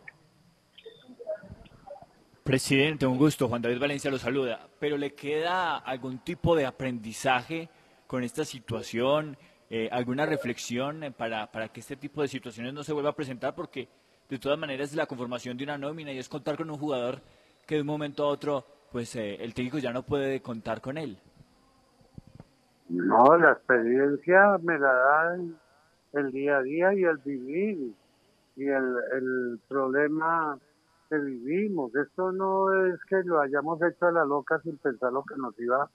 Presidente, 2.44 3.06
un 3.06 3.18
gusto. 3.18 3.46
Juan 3.48 3.60
David 3.60 3.78
Valencia 3.78 4.10
lo 4.10 4.16
saluda. 4.16 4.68
Pero 4.78 4.96
¿le 4.96 5.12
queda 5.12 5.76
algún 5.76 6.20
tipo 6.20 6.56
de 6.56 6.64
aprendizaje 6.64 7.68
con 8.06 8.22
esta 8.22 8.44
situación? 8.44 9.36
Eh, 9.68 9.90
alguna 9.92 10.24
reflexión 10.24 11.04
eh, 11.04 11.10
para, 11.10 11.52
para 11.52 11.68
que 11.68 11.80
este 11.80 11.96
tipo 11.96 12.22
de 12.22 12.28
situaciones 12.28 12.72
no 12.72 12.82
se 12.82 12.94
vuelva 12.94 13.10
a 13.10 13.14
presentar, 13.14 13.54
porque 13.54 13.88
de 14.28 14.38
todas 14.38 14.58
maneras 14.58 14.94
la 14.94 15.06
conformación 15.06 15.56
de 15.56 15.64
una 15.64 15.78
nómina 15.78 16.12
y 16.12 16.18
es 16.18 16.28
contar 16.28 16.56
con 16.56 16.70
un 16.70 16.78
jugador 16.78 17.20
que 17.66 17.76
de 17.76 17.80
un 17.82 17.86
momento 17.86 18.24
a 18.24 18.28
otro, 18.28 18.64
pues 18.90 19.14
eh, 19.16 19.36
el 19.40 19.54
técnico 19.54 19.78
ya 19.78 19.92
no 19.92 20.02
puede 20.02 20.40
contar 20.40 20.80
con 20.80 20.98
él. 20.98 21.18
No, 22.88 23.36
la 23.36 23.52
experiencia 23.52 24.58
me 24.62 24.78
la 24.78 24.92
da 24.92 25.38
el, 26.14 26.32
día 26.32 26.58
a 26.58 26.62
día 26.62 26.94
y 26.94 27.04
el 27.04 27.18
vivir 27.18 27.92
y 28.56 28.66
el, 28.66 28.96
el 29.12 29.60
problema 29.68 30.58
que 31.08 31.18
vivimos. 31.18 31.94
Esto 31.94 32.32
no 32.32 32.86
es 32.86 32.98
que 33.04 33.22
lo 33.24 33.40
hayamos 33.40 33.80
hecho 33.82 34.06
a 34.06 34.12
la 34.12 34.24
loca 34.24 34.58
sin 34.60 34.78
pensar 34.78 35.12
lo 35.12 35.22
que 35.22 35.36
nos 35.36 35.58
iba 35.60 35.88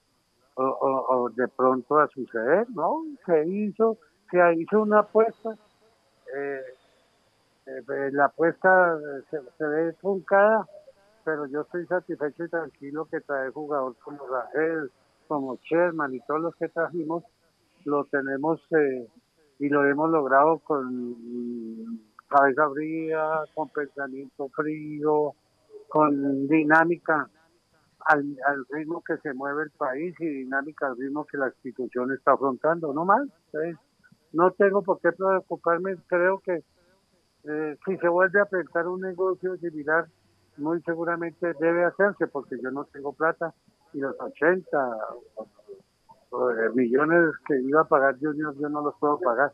o, 0.56 1.30
de 1.36 1.48
pronto 1.48 2.00
a 2.00 2.08
suceder, 2.10 2.68
¿no? 2.72 3.04
Se 3.26 3.48
hizo, 3.48 3.98
se 4.30 4.38
hizo 4.56 4.82
una 4.82 5.00
apuesta, 5.00 5.56
eh, 6.36 6.62
eh, 7.66 8.10
la 8.12 8.26
apuesta 8.26 8.98
se, 9.30 9.66
ve 9.66 9.94
truncada, 9.94 10.68
pero 11.24 11.46
yo 11.48 11.62
estoy 11.62 11.86
satisfecho 11.86 12.44
y 12.44 12.50
tranquilo 12.50 13.06
que 13.06 13.22
trae 13.22 13.50
jugadores 13.52 13.98
como 14.04 14.28
Rangel, 14.28 14.92
como 15.28 15.58
Sherman 15.58 16.14
y 16.14 16.20
todos 16.22 16.42
los 16.42 16.56
que 16.56 16.68
trajimos, 16.70 17.24
lo 17.86 18.06
tenemos 18.06 18.60
eh, 18.72 19.08
y 19.60 19.70
lo 19.70 19.86
hemos 19.86 20.10
logrado 20.10 20.60
con 20.60 21.16
cabeza 22.28 22.70
fría, 22.72 23.44
con 23.54 23.70
pensamiento 23.70 24.50
frío, 24.50 25.34
con 25.88 26.48
dinámica 26.48 27.30
al, 28.06 28.36
ritmo 28.70 29.02
que 29.04 29.18
se 29.18 29.34
mueve 29.34 29.64
el 29.64 29.72
país 29.72 30.16
y 30.20 30.26
dinámica 30.26 30.88
al 30.88 30.98
ritmo 30.98 31.26
que 31.26 31.38
la 31.38 31.48
institución 31.48 32.12
está 32.12 32.34
afrontando, 32.34 32.94
no 32.94 33.06
más. 33.06 33.28
no 34.34 34.52
tengo 34.52 34.82
por 34.82 35.00
qué 35.00 35.12
preocuparme, 35.12 35.96
creo 36.08 36.40
que 36.40 36.64
eh, 37.44 37.78
si 37.86 37.98
se 37.98 38.08
vuelve 38.08 38.40
a 38.42 38.46
pensar 38.46 38.88
un 38.88 39.02
negocio 39.02 39.58
similar, 39.58 40.08
muy 40.58 40.82
seguramente 40.84 41.54
debe 41.60 41.86
hacerse 41.86 42.28
porque 42.28 42.58
yo 42.62 42.72
no 42.72 42.86
tengo 42.86 43.14
plata 43.14 43.54
y 43.94 44.00
los 44.00 44.16
80 44.20 44.78
millones 46.74 47.36
que 47.48 47.60
iba 47.62 47.82
a 47.82 47.88
pagar 47.88 48.18
Junior 48.20 48.56
yo 48.60 48.70
no 48.70 48.82
los 48.82 48.96
puedo 49.00 49.20
pagar. 49.20 49.54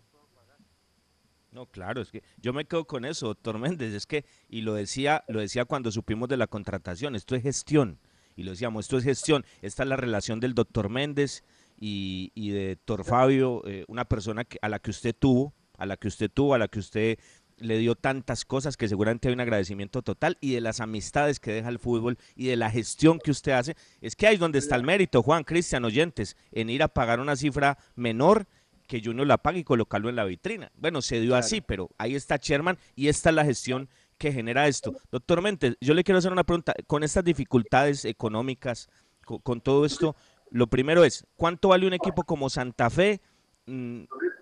No, 1.52 1.66
claro, 1.66 2.02
es 2.02 2.12
que 2.12 2.24
yo 2.38 2.54
me 2.54 2.66
quedo 2.66 2.86
con 2.86 3.06
eso, 3.06 3.28
doctor 3.28 3.58
Méndez, 3.58 3.94
es 3.94 4.06
que, 4.06 4.24
y 4.50 4.62
lo 4.62 4.76
decía, 4.76 5.24
lo 5.28 5.40
decía 5.40 5.66
cuando 5.66 5.92
supimos 5.92 6.30
de 6.30 6.38
la 6.38 6.48
contratación, 6.48 7.16
esto 7.16 7.36
es 7.36 7.42
gestión 7.42 8.00
y 8.36 8.44
lo 8.44 8.52
decíamos, 8.52 8.86
esto 8.86 8.98
es 8.98 9.04
gestión, 9.04 9.44
esta 9.62 9.84
es 9.84 9.90
la 9.90 9.96
relación 9.96 10.40
del 10.40 10.54
doctor 10.54 10.90
Méndez 10.90 11.44
y, 11.78 12.52
de 12.52 12.76
doctor 12.76 13.04
Fabio, 13.04 13.64
eh, 13.66 13.84
una 13.88 14.06
persona 14.06 14.46
que, 14.46 14.60
a 14.62 14.70
la 14.70 14.80
que 14.80 14.92
usted 14.92 15.16
tuvo, 15.18 15.54
a 15.78 15.86
la 15.86 15.98
que 15.98 16.08
usted 16.08 16.30
tuvo, 16.32 16.54
a 16.54 16.60
la 16.60 16.68
que 16.68 16.80
usted 16.80 17.18
le 17.60 17.78
dio 17.78 17.96
tantas 17.96 18.46
cosas 18.46 18.78
que 18.78 18.88
seguramente 18.88 19.28
hay 19.28 19.34
un 19.34 19.42
agradecimiento 19.42 20.02
total 20.02 20.38
y 20.42 20.54
de 20.54 20.62
las 20.62 20.80
amistades 20.80 21.40
que 21.40 21.52
deja 21.52 21.70
el 21.70 21.80
fútbol 21.80 22.18
y 22.36 22.48
de 22.48 22.56
la 22.56 22.72
gestión 22.72 23.20
que 23.20 23.32
usted 23.32 23.52
hace. 23.54 23.76
Es 24.02 24.16
que 24.16 24.28
ahí 24.28 24.36
es 24.36 24.40
donde 24.40 24.60
está 24.60 24.76
el 24.76 24.84
mérito, 24.84 25.24
Juan 25.24 25.44
Cristian 25.44 25.86
Oyentes, 25.86 26.38
en 26.52 26.70
ir 26.70 26.84
a 26.84 26.88
pagar 26.88 27.20
una 27.20 27.36
cifra 27.36 27.78
menor 27.96 28.48
que 28.88 29.02
Junior 29.04 29.28
la 29.28 29.38
pague 29.38 29.60
y 29.60 29.64
colocarlo 29.64 30.10
en 30.10 30.16
la 30.16 30.26
vitrina. 30.26 30.72
Bueno, 30.76 31.02
se 31.02 31.22
dio 31.22 31.36
así, 31.36 31.62
pero 31.62 31.92
ahí 31.98 32.16
está 32.16 32.38
Sherman 32.38 32.78
y 32.96 33.08
esta 33.08 33.30
es 33.30 33.36
la 33.36 33.46
gestión 33.46 33.88
que 34.18 34.34
genera 34.34 34.68
esto. 34.68 34.94
Doctor 35.12 35.42
Mentes, 35.42 35.78
yo 35.80 35.94
le 35.94 36.04
quiero 36.04 36.18
hacer 36.18 36.32
una 36.32 36.44
pregunta. 36.44 36.74
Con 36.88 37.04
estas 37.04 37.24
dificultades 37.24 38.04
económicas, 38.04 38.90
con, 39.24 39.62
todo 39.62 39.86
esto, 39.86 40.16
lo 40.50 40.68
primero 40.68 41.04
es, 41.04 41.26
¿cuánto 41.36 41.70
vale 41.70 41.86
un 41.86 41.94
equipo 41.94 42.24
como 42.24 42.50
Santa 42.50 42.90
Fe? 42.90 43.22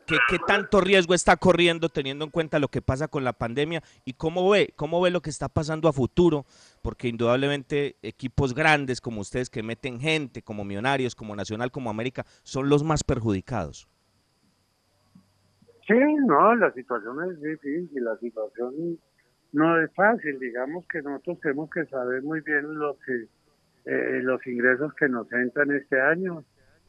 ¿Qué, 0.08 0.16
¿Qué, 0.30 0.38
tanto 0.48 0.80
riesgo 0.80 1.14
está 1.14 1.36
corriendo 1.36 1.90
teniendo 1.90 2.24
en 2.24 2.32
cuenta 2.32 2.60
lo 2.60 2.70
que 2.70 2.82
pasa 2.82 3.10
con 3.10 3.26
la 3.26 3.34
pandemia? 3.34 3.82
¿Y 4.06 4.14
cómo 4.14 4.50
ve, 4.50 4.74
cómo 4.76 5.02
ve 5.02 5.12
lo 5.12 5.22
que 5.22 5.30
está 5.30 5.50
pasando 5.50 5.90
a 5.90 5.94
futuro? 5.94 6.46
Porque 6.82 7.10
indudablemente 7.10 7.98
equipos 8.02 8.56
grandes 8.56 9.02
como 9.02 9.20
ustedes 9.20 9.50
que 9.50 9.64
meten 9.64 10.00
gente, 10.00 10.42
como 10.42 10.64
Millonarios, 10.64 11.14
como 11.14 11.36
Nacional, 11.36 11.72
como 11.72 11.90
América, 11.90 12.26
son 12.44 12.70
los 12.70 12.84
más 12.84 13.04
perjudicados. 13.04 13.88
Sí, 15.88 16.00
no, 16.26 16.56
la 16.56 16.72
situación 16.72 17.32
es 17.32 17.42
difícil, 17.42 18.04
la 18.04 18.18
situación 18.18 19.00
no 19.54 19.82
es 19.82 19.94
fácil, 19.94 20.38
digamos 20.40 20.86
que 20.88 21.02
nosotros 21.02 21.40
tenemos 21.42 21.70
que 21.70 21.86
saber 21.86 22.22
muy 22.24 22.42
bien 22.42 22.78
lo 22.78 22.98
que 23.06 23.28
eh, 23.86 24.22
los 24.22 24.46
ingresos 24.46 24.94
que 24.96 25.08
nos 25.08 25.32
entran 25.32 25.72
este 25.72 26.00
año 26.00 26.44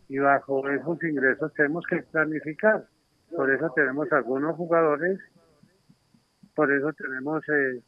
y 0.09 0.19
bajo 0.19 0.69
esos 0.69 1.03
ingresos 1.05 1.53
tenemos 1.55 1.85
que 1.87 2.03
planificar. 2.03 2.87
Por 3.35 3.51
eso 3.53 3.71
tenemos 3.75 4.11
algunos 4.13 4.57
jugadores, 4.57 5.19
por 6.55 6.73
eso 6.73 6.93
tenemos 6.95 7.43
eh, 7.49 7.83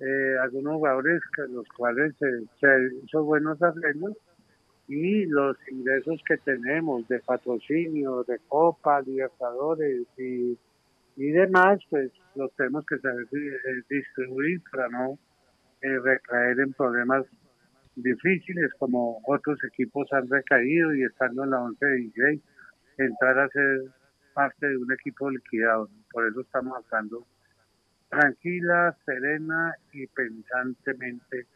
eh, 0.00 0.36
algunos 0.42 0.74
jugadores 0.74 1.20
que 1.34 1.42
los 1.52 1.68
cuales 1.76 2.14
se 2.18 2.68
hizo 3.04 3.24
buenos 3.24 3.60
arreglos 3.62 4.16
y 4.88 5.26
los 5.26 5.56
ingresos 5.70 6.20
que 6.26 6.38
tenemos 6.38 7.06
de 7.08 7.20
patrocinio, 7.20 8.24
de 8.24 8.38
Copa, 8.48 9.02
Libertadores 9.02 10.06
y 10.16 10.58
y 11.18 11.32
demás, 11.32 11.80
pues 11.90 12.12
los 12.36 12.54
tenemos 12.54 12.86
que 12.86 12.96
saber 12.98 13.26
eh, 13.32 13.82
distribuir 13.90 14.62
para 14.70 14.88
no 14.88 15.18
eh, 15.82 15.98
recaer 15.98 16.60
en 16.60 16.72
problemas 16.74 17.26
difíciles 17.96 18.70
como 18.78 19.20
otros 19.26 19.58
equipos 19.64 20.06
han 20.12 20.28
recaído 20.28 20.94
y 20.94 21.02
estando 21.02 21.42
en 21.42 21.50
la 21.50 21.60
11 21.60 21.84
de 21.84 21.96
DJ, 21.96 22.40
entrar 22.98 23.36
a 23.36 23.48
ser 23.48 23.80
parte 24.38 24.68
de 24.68 24.76
un 24.76 24.92
equipo 24.92 25.28
liquidado. 25.28 25.88
Por 26.12 26.28
eso 26.28 26.42
estamos 26.42 26.72
hablando 26.76 27.26
tranquila, 28.08 28.96
serena 29.04 29.74
y 29.92 30.06
pensantemente, 30.06 31.46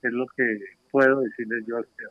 es 0.00 0.12
lo 0.12 0.26
que 0.34 0.58
puedo 0.90 1.20
decirles 1.20 1.66
yo 1.66 1.76
a 1.76 1.80
ustedes. 1.80 2.10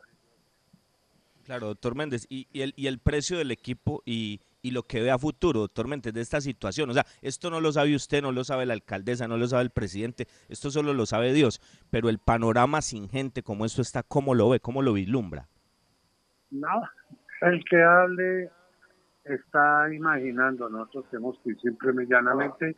Claro, 1.44 1.66
doctor 1.66 1.96
Méndez, 1.96 2.24
y, 2.28 2.46
el, 2.54 2.72
y 2.76 2.86
el 2.86 3.00
precio 3.00 3.36
del 3.36 3.50
equipo 3.50 4.00
y, 4.06 4.40
y 4.62 4.70
lo 4.70 4.84
que 4.84 5.02
ve 5.02 5.10
a 5.10 5.18
futuro, 5.18 5.58
doctor 5.58 5.88
Méndez, 5.88 6.14
de 6.14 6.20
esta 6.20 6.40
situación. 6.40 6.88
O 6.88 6.92
sea, 6.92 7.04
esto 7.20 7.50
no 7.50 7.60
lo 7.60 7.72
sabe 7.72 7.96
usted, 7.96 8.22
no 8.22 8.30
lo 8.30 8.44
sabe 8.44 8.64
la 8.64 8.74
alcaldesa, 8.74 9.26
no 9.26 9.36
lo 9.36 9.48
sabe 9.48 9.64
el 9.64 9.70
presidente, 9.70 10.28
esto 10.48 10.70
solo 10.70 10.94
lo 10.94 11.04
sabe 11.04 11.32
Dios. 11.32 11.60
Pero 11.90 12.08
el 12.08 12.18
panorama 12.18 12.80
sin 12.80 13.08
gente 13.08 13.42
como 13.42 13.64
esto 13.64 13.82
está, 13.82 14.04
¿cómo 14.04 14.36
lo 14.36 14.50
ve? 14.50 14.60
¿Cómo 14.60 14.82
lo 14.82 14.92
vislumbra? 14.92 15.48
No, 16.52 16.80
el 17.40 17.64
que 17.64 17.82
hable 17.82 18.50
está 19.24 19.92
imaginando. 19.92 20.68
Nosotros 20.68 21.06
tenemos 21.10 21.38
que 21.44 21.54
siempre 21.56 21.92
llanamente 22.06 22.76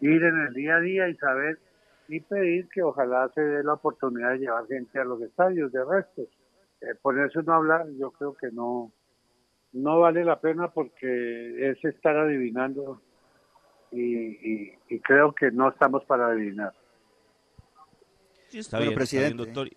ir 0.00 0.22
en 0.22 0.38
el 0.40 0.54
día 0.54 0.76
a 0.76 0.80
día 0.80 1.08
y 1.08 1.16
saber 1.16 1.58
y 2.08 2.20
pedir 2.20 2.68
que 2.68 2.82
ojalá 2.82 3.30
se 3.34 3.40
dé 3.40 3.64
la 3.64 3.74
oportunidad 3.74 4.32
de 4.32 4.38
llevar 4.38 4.66
gente 4.66 4.98
a 4.98 5.04
los 5.04 5.20
estadios. 5.22 5.72
De 5.72 5.84
resto, 5.84 6.22
eh, 6.80 6.94
ponerse 7.00 7.42
no 7.42 7.54
hablar, 7.54 7.86
yo 7.98 8.10
creo 8.10 8.34
que 8.34 8.50
no 8.50 8.92
no 9.72 9.98
vale 10.00 10.24
la 10.24 10.40
pena 10.40 10.68
porque 10.68 11.70
es 11.70 11.84
estar 11.84 12.16
adivinando 12.16 13.02
y, 13.90 14.72
y, 14.88 15.00
creo 15.00 15.32
que 15.32 15.50
no 15.50 15.68
estamos 15.68 16.04
para 16.04 16.28
adivinar. 16.28 16.72
Sí, 18.48 18.58
está, 18.58 18.78
bien, 18.78 18.94
presidente. 18.94 19.36
doctor. 19.36 19.68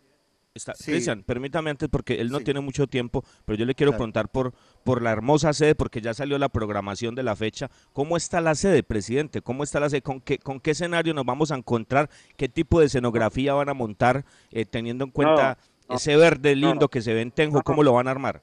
Cristian, 0.65 1.23
permítame 1.23 1.69
antes 1.69 1.89
porque 1.89 2.21
él 2.21 2.29
no 2.29 2.39
tiene 2.39 2.59
mucho 2.59 2.87
tiempo, 2.87 3.23
pero 3.45 3.57
yo 3.57 3.65
le 3.65 3.75
quiero 3.75 3.95
contar 3.97 4.29
por, 4.29 4.53
por 4.83 5.01
la 5.01 5.11
hermosa 5.11 5.53
sede, 5.53 5.75
porque 5.75 6.01
ya 6.01 6.13
salió 6.13 6.37
la 6.37 6.49
programación 6.49 7.15
de 7.15 7.23
la 7.23 7.35
fecha. 7.35 7.69
¿Cómo 7.93 8.17
está 8.17 8.41
la 8.41 8.55
sede, 8.55 8.83
presidente? 8.83 9.41
¿Cómo 9.41 9.63
está 9.63 9.79
la 9.79 9.89
sede? 9.89 10.01
¿Con 10.01 10.21
qué, 10.21 10.37
con 10.37 10.59
qué 10.59 10.71
escenario 10.71 11.13
nos 11.13 11.25
vamos 11.25 11.51
a 11.51 11.55
encontrar? 11.55 12.09
¿Qué 12.35 12.49
tipo 12.49 12.79
de 12.79 12.87
escenografía 12.87 13.53
van 13.53 13.69
a 13.69 13.73
montar 13.73 14.25
eh, 14.51 14.65
teniendo 14.65 15.05
en 15.05 15.11
cuenta 15.11 15.57
ese 15.89 16.15
verde 16.17 16.55
lindo 16.55 16.87
que 16.87 17.01
se 17.01 17.13
ve 17.13 17.21
en 17.21 17.31
Tenjo? 17.31 17.61
¿Cómo 17.63 17.83
lo 17.83 17.93
van 17.93 18.07
a 18.07 18.11
armar? 18.11 18.41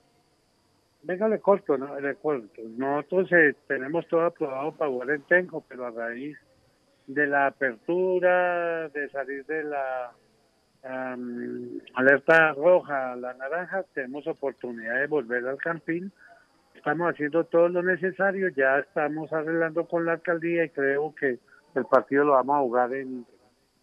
Venga, 1.02 1.28
le 1.28 1.38
corto, 1.38 1.76
¿no? 1.76 2.00
Le 2.00 2.14
corto. 2.14 2.62
Nosotros 2.76 3.30
eh, 3.32 3.54
tenemos 3.68 4.08
todo 4.08 4.22
aprobado 4.22 4.72
para 4.72 4.90
jugar 4.90 5.10
en 5.10 5.22
Tenjo, 5.22 5.62
pero 5.68 5.86
a 5.86 5.90
raíz 5.90 6.36
de 7.06 7.26
la 7.26 7.48
apertura, 7.48 8.88
de 8.88 9.08
salir 9.10 9.44
de 9.44 9.64
la 9.64 10.12
alerta 10.84 12.52
roja, 12.52 13.16
la 13.16 13.34
naranja, 13.34 13.84
tenemos 13.94 14.26
oportunidad 14.26 15.00
de 15.00 15.06
volver 15.06 15.46
al 15.46 15.56
campín. 15.56 16.12
Estamos 16.74 17.10
haciendo 17.10 17.44
todo 17.44 17.68
lo 17.68 17.82
necesario, 17.82 18.48
ya 18.50 18.78
estamos 18.78 19.32
arreglando 19.32 19.86
con 19.86 20.04
la 20.04 20.12
alcaldía 20.12 20.64
y 20.64 20.70
creo 20.70 21.14
que 21.14 21.38
el 21.74 21.84
partido 21.86 22.24
lo 22.24 22.32
vamos 22.32 22.56
a 22.56 22.60
jugar 22.60 22.92
en, 22.92 23.24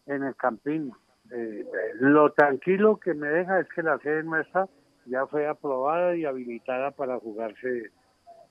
en 0.06 0.24
el 0.24 0.36
campín. 0.36 0.92
Eh, 1.32 1.66
lo 2.00 2.32
tranquilo 2.34 2.98
que 2.98 3.14
me 3.14 3.30
deja 3.30 3.60
es 3.60 3.68
que 3.70 3.82
la 3.82 3.98
sede 4.00 4.24
nuestra 4.24 4.68
ya 5.06 5.26
fue 5.28 5.48
aprobada 5.48 6.16
y 6.16 6.26
habilitada 6.26 6.92
para 6.92 7.20
jugarse 7.20 7.92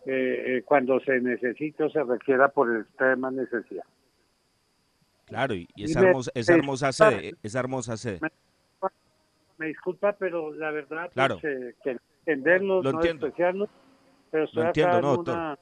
eh, 0.07 0.45
eh, 0.57 0.63
cuando 0.65 0.99
se 1.01 1.21
necesite 1.21 1.85
o 1.85 1.91
se 1.91 2.03
requiera 2.03 2.49
por 2.49 2.75
el 2.75 2.87
tema 2.99 3.31
necesidad. 3.31 3.85
Claro, 5.31 5.55
y, 5.55 5.69
esa, 5.77 6.01
hermosa, 6.01 6.33
esa 6.35 6.55
hermosa 6.55 6.93
sede, 6.93 7.35
esa 7.43 7.61
hermosa 7.61 7.97
sede. 7.97 8.19
Me, 9.59 9.67
disculpa, 9.69 10.13
pero 10.19 10.53
la 10.53 10.73
verdad, 10.73 11.09
claro. 11.13 11.39
pues, 11.41 11.55
eh, 11.55 11.75
que 11.85 11.97
entenderlo, 12.27 12.83
no 12.83 13.01
despreciarlo, 13.01 13.69
pero 14.31 14.45
estoy 14.45 14.63
lo 14.63 14.67
entiendo, 14.69 15.01
no, 15.01 15.17
doctor. 15.17 15.59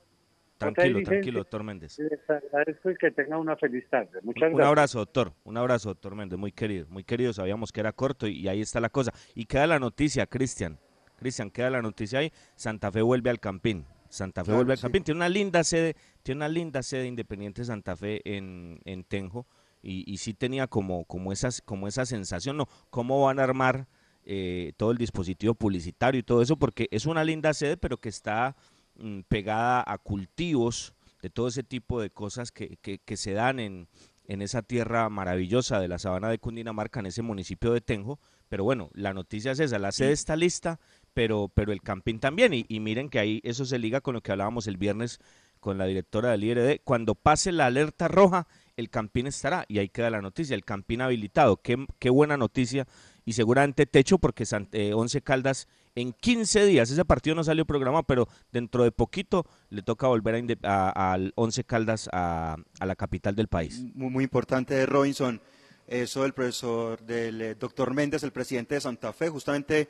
tranquilo, 0.56 1.02
tranquilo, 1.02 1.38
doctor 1.40 1.64
Méndez. 1.64 1.98
Les 1.98 2.30
agradezco 2.30 2.90
y 2.90 2.96
que 2.96 3.10
tenga 3.10 3.36
una 3.36 3.56
feliz 3.56 3.84
tarde. 3.90 4.20
Muchas 4.22 4.54
un, 4.54 4.62
abrazo, 4.62 5.00
doctor. 5.00 5.34
Un 5.44 5.58
abrazo, 5.58 5.90
doctor 5.90 6.14
Méndez. 6.14 6.38
Muy 6.38 6.52
querido, 6.52 6.86
muy 6.88 7.04
querido. 7.04 7.34
Sabíamos 7.34 7.70
que 7.70 7.80
era 7.80 7.92
corto 7.92 8.26
y, 8.26 8.48
ahí 8.48 8.62
está 8.62 8.80
la 8.80 8.88
cosa. 8.88 9.12
Y 9.34 9.44
queda 9.44 9.66
la 9.66 9.78
noticia, 9.78 10.26
Cristian. 10.26 10.78
Cristian, 11.16 11.50
queda 11.50 11.68
la 11.68 11.82
noticia 11.82 12.20
ahí. 12.20 12.32
Santa 12.54 12.90
Fe 12.90 13.02
vuelve 13.02 13.28
al 13.28 13.38
Campín. 13.38 13.84
Santa 14.08 14.44
Fe 14.44 14.52
vuelve 14.54 14.72
al 14.72 14.80
Campín. 14.80 15.02
Tiene 15.02 15.18
una 15.18 15.28
linda 15.28 15.62
sede, 15.62 15.94
tiene 16.22 16.38
una 16.38 16.48
linda 16.48 16.82
sede 16.82 17.06
independiente 17.06 17.64
Santa 17.64 17.96
Fe 17.96 18.22
en, 18.24 18.80
en 18.86 19.04
Tenjo 19.04 19.46
y, 19.82 20.16
sí 20.18 20.34
tenía 20.34 20.66
como, 20.66 21.04
como, 21.04 21.32
esas, 21.32 21.62
como 21.62 21.88
esa 21.88 22.04
sensación, 22.04 22.56
¿no? 22.56 22.68
¿Cómo 22.90 23.24
van 23.24 23.38
a 23.38 23.44
armar 23.44 23.88
eh, 24.24 24.72
todo 24.76 24.90
el 24.90 24.98
dispositivo 24.98 25.54
publicitario 25.54 26.18
y 26.18 26.24
todo 26.24 26.42
eso? 26.42 26.56
Porque 26.56 26.88
es 26.90 27.06
una 27.06 27.24
linda 27.24 27.54
sede, 27.54 27.76
pero 27.76 27.98
que 27.98 28.08
está 28.08 28.56
mm, 28.96 29.20
pegada 29.28 29.84
a 29.86 29.98
cultivos 29.98 30.94
de 31.22 31.30
todo 31.30 31.48
ese 31.48 31.62
tipo 31.62 32.00
de 32.00 32.10
cosas 32.10 32.52
que, 32.52 32.76
que, 32.76 33.16
se 33.16 33.32
dan 33.32 33.60
en, 33.60 33.88
en 34.26 34.42
esa 34.42 34.62
tierra 34.62 35.08
maravillosa 35.08 35.80
de 35.80 35.88
la 35.88 35.98
sabana 35.98 36.28
de 36.28 36.38
Cundinamarca, 36.38 37.00
en 37.00 37.06
ese 37.06 37.22
municipio 37.22 37.72
de 37.72 37.80
Tenjo. 37.80 38.20
Pero 38.48 38.64
bueno, 38.64 38.90
la 38.94 39.12
noticia 39.12 39.52
es 39.52 39.60
esa, 39.60 39.78
la 39.78 39.92
sede 39.92 40.12
está 40.12 40.36
lista, 40.36 40.80
pero, 41.12 41.50
pero 41.52 41.72
el 41.72 41.82
camping 41.82 42.18
también. 42.18 42.54
Y, 42.54 42.64
y 42.68 42.80
miren 42.80 43.10
que 43.10 43.18
ahí 43.18 43.40
eso 43.44 43.64
se 43.64 43.78
liga 43.78 44.00
con 44.00 44.14
lo 44.14 44.22
que 44.22 44.32
hablábamos 44.32 44.66
el 44.66 44.76
viernes 44.76 45.20
con 45.60 45.78
la 45.78 45.86
directora 45.86 46.30
del 46.30 46.44
IRD. 46.44 46.80
Cuando 46.84 47.14
pase 47.14 47.52
la 47.52 47.66
alerta 47.66 48.08
roja, 48.08 48.46
el 48.78 48.90
Campín 48.90 49.26
estará. 49.26 49.66
Y 49.68 49.78
ahí 49.78 49.88
queda 49.88 50.08
la 50.08 50.22
noticia, 50.22 50.54
el 50.54 50.64
Campín 50.64 51.02
habilitado. 51.02 51.60
Qué, 51.60 52.10
buena 52.10 52.36
noticia. 52.36 52.86
Y 53.24 53.32
seguramente 53.34 53.84
techo 53.84 54.18
porque 54.18 54.44
eh, 54.72 54.94
Once 54.94 55.20
Caldas 55.20 55.68
en 55.96 56.12
15 56.12 56.64
días, 56.64 56.88
ese 56.90 57.04
partido 57.04 57.34
no 57.34 57.42
salió 57.42 57.66
programado, 57.66 58.04
pero 58.04 58.28
dentro 58.52 58.84
de 58.84 58.92
poquito 58.92 59.44
le 59.68 59.82
toca 59.82 60.06
volver 60.06 60.56
al 60.62 61.32
Once 61.34 61.64
Caldas 61.64 62.08
a, 62.12 62.56
la 62.80 62.96
capital 62.96 63.34
del 63.34 63.48
país. 63.48 63.82
Muy, 63.94 64.10
muy 64.10 64.24
importante, 64.24 64.86
Robinson. 64.86 65.40
Eso 65.88 66.22
del 66.22 66.34
profesor, 66.34 67.02
del 67.02 67.40
eh, 67.40 67.54
doctor 67.56 67.92
Méndez, 67.94 68.22
el 68.22 68.30
presidente 68.30 68.76
de 68.76 68.80
Santa 68.82 69.12
Fe, 69.12 69.30
justamente 69.30 69.88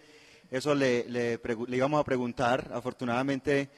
eso 0.50 0.74
le, 0.74 1.04
le, 1.08 1.38
le 1.66 1.76
íbamos 1.76 2.00
a 2.00 2.04
preguntar. 2.04 2.70
Afortunadamente 2.72 3.68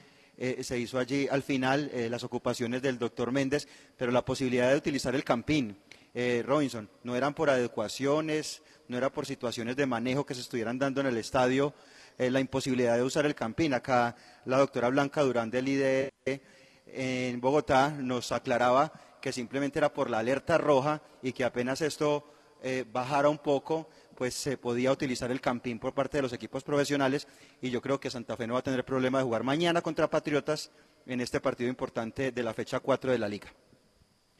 eh, 0.43 0.63
se 0.63 0.79
hizo 0.79 0.97
allí 0.97 1.27
al 1.29 1.43
final 1.43 1.91
eh, 1.93 2.09
las 2.09 2.23
ocupaciones 2.23 2.81
del 2.81 2.97
doctor 2.97 3.31
Méndez, 3.31 3.67
pero 3.95 4.11
la 4.11 4.25
posibilidad 4.25 4.71
de 4.71 4.75
utilizar 4.75 5.13
el 5.13 5.23
campín, 5.23 5.77
eh, 6.15 6.41
Robinson, 6.43 6.89
no 7.03 7.15
eran 7.15 7.35
por 7.35 7.51
adecuaciones, 7.51 8.63
no 8.87 8.97
era 8.97 9.11
por 9.11 9.27
situaciones 9.27 9.75
de 9.75 9.85
manejo 9.85 10.25
que 10.25 10.33
se 10.33 10.41
estuvieran 10.41 10.79
dando 10.79 10.99
en 10.99 11.05
el 11.05 11.17
estadio, 11.17 11.75
la 12.17 12.39
imposibilidad 12.39 12.97
de 12.97 13.03
usar 13.03 13.27
el 13.27 13.35
campín. 13.35 13.75
Acá 13.75 14.15
la 14.45 14.57
doctora 14.57 14.89
Blanca 14.89 15.21
Durán 15.21 15.51
del 15.51 15.67
IDE 15.67 16.11
en 16.87 17.39
Bogotá 17.39 17.89
nos 17.89 18.31
aclaraba 18.31 18.91
que 19.21 19.31
simplemente 19.31 19.77
era 19.77 19.93
por 19.93 20.09
la 20.09 20.19
alerta 20.19 20.57
roja 20.57 21.03
y 21.21 21.33
que 21.33 21.43
apenas 21.43 21.81
esto 21.81 22.33
bajara 22.91 23.29
un 23.29 23.37
poco, 23.37 23.89
pues 24.15 24.33
se 24.33 24.57
podía 24.57 24.91
utilizar 24.91 25.31
el 25.31 25.41
campín 25.41 25.79
por 25.79 25.93
parte 25.93 26.17
de 26.17 26.23
los 26.23 26.33
equipos 26.33 26.63
profesionales 26.63 27.27
y 27.61 27.69
yo 27.69 27.81
creo 27.81 27.99
que 27.99 28.09
Santa 28.09 28.37
Fe 28.37 28.47
no 28.47 28.53
va 28.53 28.59
a 28.59 28.63
tener 28.63 28.85
problema 28.85 29.19
de 29.19 29.23
jugar 29.23 29.43
mañana 29.43 29.81
contra 29.81 30.09
Patriotas 30.09 30.71
en 31.05 31.21
este 31.21 31.39
partido 31.39 31.69
importante 31.69 32.31
de 32.31 32.43
la 32.43 32.53
fecha 32.53 32.79
4 32.79 33.11
de 33.11 33.17
la 33.17 33.27
liga. 33.27 33.47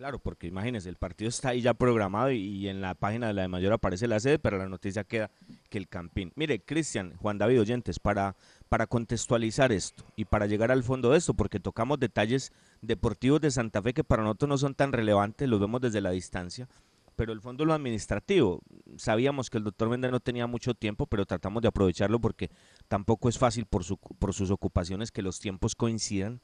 Claro, 0.01 0.17
porque 0.17 0.47
imagínense, 0.47 0.89
el 0.89 0.95
partido 0.95 1.29
está 1.29 1.49
ahí 1.49 1.61
ya 1.61 1.75
programado 1.75 2.31
y, 2.31 2.67
en 2.67 2.81
la 2.81 2.95
página 2.95 3.27
de 3.27 3.33
la 3.33 3.43
de 3.43 3.47
mayor 3.47 3.71
aparece 3.71 4.07
la 4.07 4.19
sede, 4.19 4.39
pero 4.39 4.57
la 4.57 4.67
noticia 4.67 5.03
queda 5.03 5.29
que 5.69 5.77
el 5.77 5.87
Campín. 5.87 6.31
Mire, 6.35 6.59
Cristian, 6.59 7.15
Juan 7.17 7.37
David 7.37 7.61
Oyentes, 7.61 7.99
para, 7.99 8.35
para 8.67 8.87
contextualizar 8.87 9.71
esto 9.71 10.03
y 10.15 10.25
para 10.25 10.47
llegar 10.47 10.71
al 10.71 10.81
fondo 10.81 11.11
de 11.11 11.19
esto, 11.19 11.35
porque 11.35 11.59
tocamos 11.59 11.99
detalles 11.99 12.51
deportivos 12.81 13.41
de 13.41 13.51
Santa 13.51 13.79
Fe 13.83 13.93
que 13.93 14.03
para 14.03 14.23
nosotros 14.23 14.49
no 14.49 14.57
son 14.57 14.73
tan 14.73 14.91
relevantes, 14.91 15.47
los 15.47 15.59
vemos 15.59 15.81
desde 15.81 16.01
la 16.01 16.09
distancia, 16.09 16.67
pero 17.15 17.33
el 17.33 17.41
fondo 17.41 17.65
lo 17.65 17.73
administrativo. 17.73 18.61
Sabíamos 18.97 19.49
que 19.49 19.57
el 19.57 19.63
doctor 19.63 19.89
Méndez 19.89 20.11
no 20.11 20.19
tenía 20.19 20.47
mucho 20.47 20.73
tiempo, 20.73 21.07
pero 21.07 21.25
tratamos 21.25 21.61
de 21.61 21.67
aprovecharlo 21.67 22.19
porque 22.19 22.49
tampoco 22.87 23.29
es 23.29 23.37
fácil 23.37 23.65
por, 23.65 23.83
su, 23.83 23.97
por 23.97 24.33
sus 24.33 24.51
ocupaciones 24.51 25.11
que 25.11 25.21
los 25.21 25.39
tiempos 25.39 25.75
coincidan, 25.75 26.41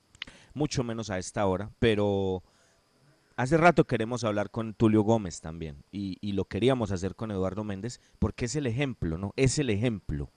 mucho 0.54 0.84
menos 0.84 1.10
a 1.10 1.18
esta 1.18 1.46
hora, 1.46 1.72
pero 1.80 2.44
hace 3.36 3.58
rato 3.58 3.86
queremos 3.86 4.24
hablar 4.24 4.50
con 4.50 4.74
Tulio 4.74 5.02
Gómez 5.02 5.42
también 5.42 5.84
y, 5.92 6.18
y 6.22 6.34
lo 6.34 6.46
queríamos 6.46 6.92
hacer 6.92 7.16
con 7.16 7.32
Eduardo 7.32 7.64
Méndez 7.64 8.02
porque 8.20 8.46
es 8.46 8.56
el 8.56 8.68
ejemplo, 8.68 9.18
¿no? 9.18 9.34
Es 9.36 9.60
el 9.60 9.70
ejemplo, 9.70 10.32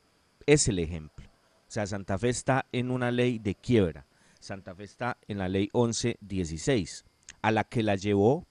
es 0.46 0.68
el 0.68 0.78
ejemplo. 0.78 1.28
O 1.70 1.72
sea, 1.72 1.86
Santa 1.86 2.18
Fe 2.18 2.30
está 2.30 2.66
en 2.72 2.90
una 2.90 3.12
ley 3.12 3.38
de 3.38 3.54
quiebra. 3.54 4.06
Santa 4.40 4.74
Fe 4.74 4.84
está 4.84 5.18
en 5.28 5.38
la 5.38 5.48
ley 5.48 5.70
1116, 5.72 7.04
a 7.42 7.52
la 7.52 7.64
que 7.64 7.82
la 7.84 7.94
llevó 7.94 8.46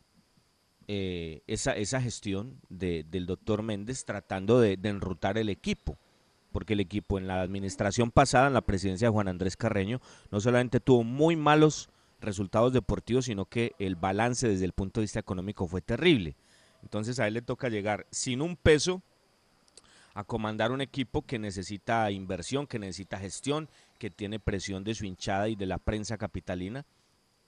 eh, 0.92 1.44
esa, 1.46 1.74
esa 1.74 2.02
gestión 2.02 2.60
del 2.68 3.28
doctor 3.28 3.62
Méndez 3.62 4.06
tratando 4.06 4.60
de, 4.60 4.76
enrutar 4.82 5.38
el 5.38 5.50
equipo, 5.50 6.00
porque 6.52 6.74
el 6.74 6.80
equipo 6.80 7.20
en 7.20 7.28
la 7.28 7.42
administración 7.42 8.10
pasada, 8.10 8.48
en 8.48 8.56
la 8.56 8.62
presidencia 8.62 9.08
de 9.08 9.12
Juan 9.12 9.28
Andrés 9.28 9.56
Carreño, 9.56 10.02
no 10.32 10.40
solamente 10.40 10.80
tuvo 10.80 11.04
muy 11.04 11.36
malos 11.36 11.90
resultados 12.20 12.74
deportivos, 12.74 13.26
sino 13.26 13.46
que 13.46 13.74
el 13.78 13.98
balance 13.98 14.48
desde 14.48 14.66
el 14.66 14.74
punto 14.74 15.00
de 15.00 15.04
vista 15.04 15.20
económico 15.20 15.68
fue 15.68 15.82
terrible. 15.82 16.36
Entonces 16.82 17.20
a 17.20 17.28
él 17.28 17.36
le 17.36 17.44
toca 17.44 17.70
llegar 17.70 18.08
sin 18.10 18.42
un 18.42 18.56
peso 18.56 19.04
a 20.16 20.24
comandar 20.24 20.72
un 20.72 20.82
equipo 20.82 21.22
que 21.22 21.38
necesita 21.38 22.10
inversión, 22.10 22.66
que 22.66 22.80
necesita 22.80 23.20
gestión, 23.20 23.70
que 24.00 24.10
tiene 24.10 24.40
presión 24.40 24.84
de 24.84 24.96
su 24.96 25.06
hinchada 25.06 25.50
y 25.50 25.56
de 25.56 25.68
la 25.68 25.78
prensa 25.78 26.18
capitalina. 26.18 26.84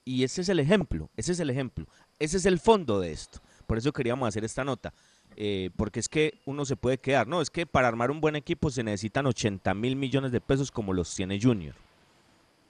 Y 0.04 0.24
ese 0.24 0.42
es 0.42 0.50
el 0.50 0.60
ejemplo, 0.60 1.10
ese 1.16 1.32
es 1.32 1.40
el 1.40 1.50
ejemplo. 1.50 1.86
Ese 2.20 2.38
es 2.38 2.46
el 2.46 2.60
fondo 2.60 3.00
de 3.00 3.12
esto. 3.12 3.40
Por 3.68 3.78
eso 3.78 3.92
queríamos 3.92 4.28
hacer 4.28 4.44
esta 4.44 4.64
nota. 4.64 4.94
Eh, 5.38 5.70
porque 5.76 6.00
es 6.00 6.10
que 6.10 6.40
uno 6.46 6.66
se 6.66 6.76
puede 6.76 6.98
quedar, 6.98 7.26
no, 7.26 7.42
es 7.42 7.50
que 7.50 7.66
para 7.66 7.88
armar 7.88 8.12
un 8.12 8.20
buen 8.20 8.36
equipo 8.36 8.70
se 8.70 8.84
necesitan 8.84 9.26
80 9.26 9.74
mil 9.74 9.96
millones 9.96 10.32
de 10.32 10.42
pesos 10.42 10.72
como 10.72 10.94
los 10.94 11.16
tiene 11.16 11.40
Junior. 11.42 11.76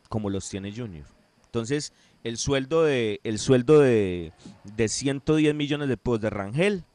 Como 0.10 0.30
los 0.30 0.48
tiene 0.48 0.72
Junior. 0.72 1.06
Entonces, 1.46 1.91
el 2.24 2.38
sueldo 2.38 2.84
de, 2.84 3.20
el 3.24 3.39
sueldo 3.39 3.80
de, 3.80 4.32
de 4.63 4.88
110 4.88 5.56
millones 5.56 5.89
de 5.89 5.98
pesos 5.98 6.22
de 6.22 6.30
Rangel, 6.30 6.86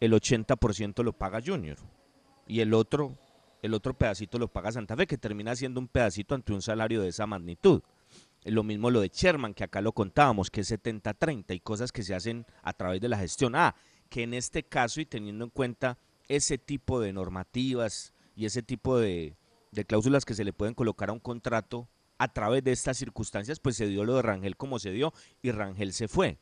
el 0.00 0.12
80% 0.12 1.02
lo 1.02 1.12
paga 1.12 1.40
Junior. 1.44 1.78
Y 2.46 2.60
el 2.60 2.74
otro, 2.74 3.16
el 3.62 3.74
otro 3.74 3.94
pedacito 3.94 4.38
lo 4.38 4.48
paga 4.48 4.70
Santa 4.70 4.96
Fe, 4.96 5.06
que 5.06 5.18
termina 5.18 5.56
siendo 5.56 5.80
un 5.80 5.88
pedacito 5.88 6.34
ante 6.34 6.52
un 6.52 6.62
salario 6.62 7.00
de 7.00 7.08
esa 7.08 7.26
magnitud. 7.26 7.82
Lo 8.46 8.62
mismo 8.62 8.90
lo 8.90 9.00
de 9.00 9.08
Sherman, 9.08 9.54
que 9.54 9.64
acá 9.64 9.80
lo 9.80 9.92
contábamos, 9.92 10.50
que 10.50 10.60
es 10.62 10.70
70-30 10.70 11.54
y 11.54 11.60
cosas 11.60 11.92
que 11.92 12.02
se 12.02 12.14
hacen 12.14 12.46
a 12.62 12.72
través 12.72 13.00
de 13.00 13.08
la 13.08 13.18
gestión. 13.18 13.54
Ah, 13.56 13.74
que 14.08 14.22
en 14.22 14.34
este 14.34 14.62
caso 14.62 15.00
y 15.00 15.06
teniendo 15.06 15.44
en 15.44 15.50
cuenta 15.50 15.98
ese 16.28 16.58
tipo 16.58 17.00
de 17.00 17.12
normativas 17.12 18.12
y 18.36 18.46
ese 18.46 18.62
tipo 18.62 18.98
de, 18.98 19.36
de 19.72 19.84
cláusulas 19.84 20.24
que 20.24 20.34
se 20.34 20.44
le 20.44 20.52
pueden 20.52 20.74
colocar 20.74 21.08
a 21.10 21.12
un 21.12 21.18
contrato 21.20 21.88
a 22.18 22.32
través 22.32 22.62
de 22.64 22.72
estas 22.72 22.96
circunstancias, 22.96 23.60
pues 23.60 23.76
se 23.76 23.86
dio 23.88 24.04
lo 24.04 24.14
de 24.16 24.22
Rangel 24.22 24.56
como 24.56 24.78
se 24.78 24.90
dio 24.90 25.12
y 25.42 25.50
Rangel 25.50 25.92
se 25.92 26.08
fue. 26.08 26.38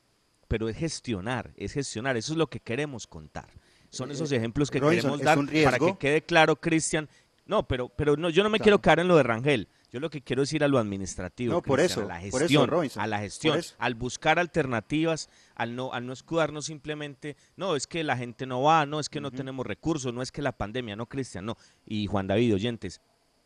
Pero 0.47 0.69
es 0.69 0.77
gestionar, 0.77 1.53
es 1.57 1.73
gestionar, 1.73 2.17
eso 2.17 2.33
es 2.33 2.39
lo 2.39 2.49
que 2.49 2.61
queremos 2.61 3.07
contar. 3.07 3.49
Son 3.89 4.11
esos 4.11 4.31
Eh, 4.31 4.37
ejemplos 4.37 4.71
que 4.71 4.79
Robinson, 4.79 5.19
queremos 5.19 5.21
¿es 5.21 5.25
dar 5.63 5.65
para 5.65 5.79
que 5.79 5.99
quede 5.99 6.23
claro, 6.23 6.57
Cristian. 6.61 7.09
No, 7.47 7.67
pero, 7.67 7.89
pero 7.89 8.17
no, 8.17 8.29
yo 8.31 8.43
no 8.43 8.51
me 8.51 8.59
Claro. 8.59 8.65
quiero 8.65 8.81
quedar 8.83 9.01
en 9.01 9.09
lo 9.09 9.17
de 9.17 9.23
Rangel. 9.23 9.69
Yo 9.95 10.01
lo 10.01 10.11
que 10.11 10.23
quiero 10.23 10.43
es 10.43 10.53
ir 10.53 10.65
a 10.65 10.67
lo 10.67 10.79
administrativo, 10.81 11.53
No, 11.53 11.63
por 11.63 11.79
Cristian, 11.79 12.07
eso, 12.07 12.13
a 12.13 12.15
la 12.17 12.19
por 12.19 12.27
eso, 12.27 12.39
gestión, 12.41 12.69
Robinson, 12.69 13.01
a 13.01 13.07
la 13.07 13.21
gestión, 13.21 13.61
al 13.79 13.95
buscar 13.95 14.41
alternativas, 14.41 15.31
al 15.55 15.77
no, 15.77 15.93
al 15.93 16.05
no 16.05 16.13
escudarnos 16.13 16.65
simplemente, 16.65 17.37
no, 17.57 17.77
es 17.77 17.87
que 17.87 18.03
la 18.03 18.17
gente 18.17 18.45
no 18.45 18.61
va, 18.61 18.87
no, 18.87 18.99
es 18.99 19.09
que 19.09 19.21
no 19.21 19.31
tenemos 19.31 19.65
recursos, 19.65 20.13
no 20.13 20.21
es 20.21 20.33
que 20.33 20.43
la 20.43 20.51
pandemia, 20.51 20.97
no, 20.97 21.07
Cristian, 21.07 21.47
no. 21.47 21.57
Y 21.87 22.09
Juan 22.09 22.27
David, 22.27 22.55
oyentes, 22.55 23.01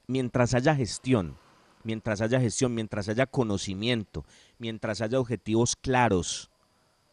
mientras 0.07 0.55
haya 0.55 0.75
gestión, 0.75 1.37
mientras 1.85 2.23
haya 2.23 2.41
gestión, 2.41 2.75
mientras 2.75 3.11
haya 3.11 3.27
conocimiento, 3.27 4.25
mientras 4.57 5.03
haya 5.03 5.21
objetivos 5.21 5.77
claros, 5.77 6.51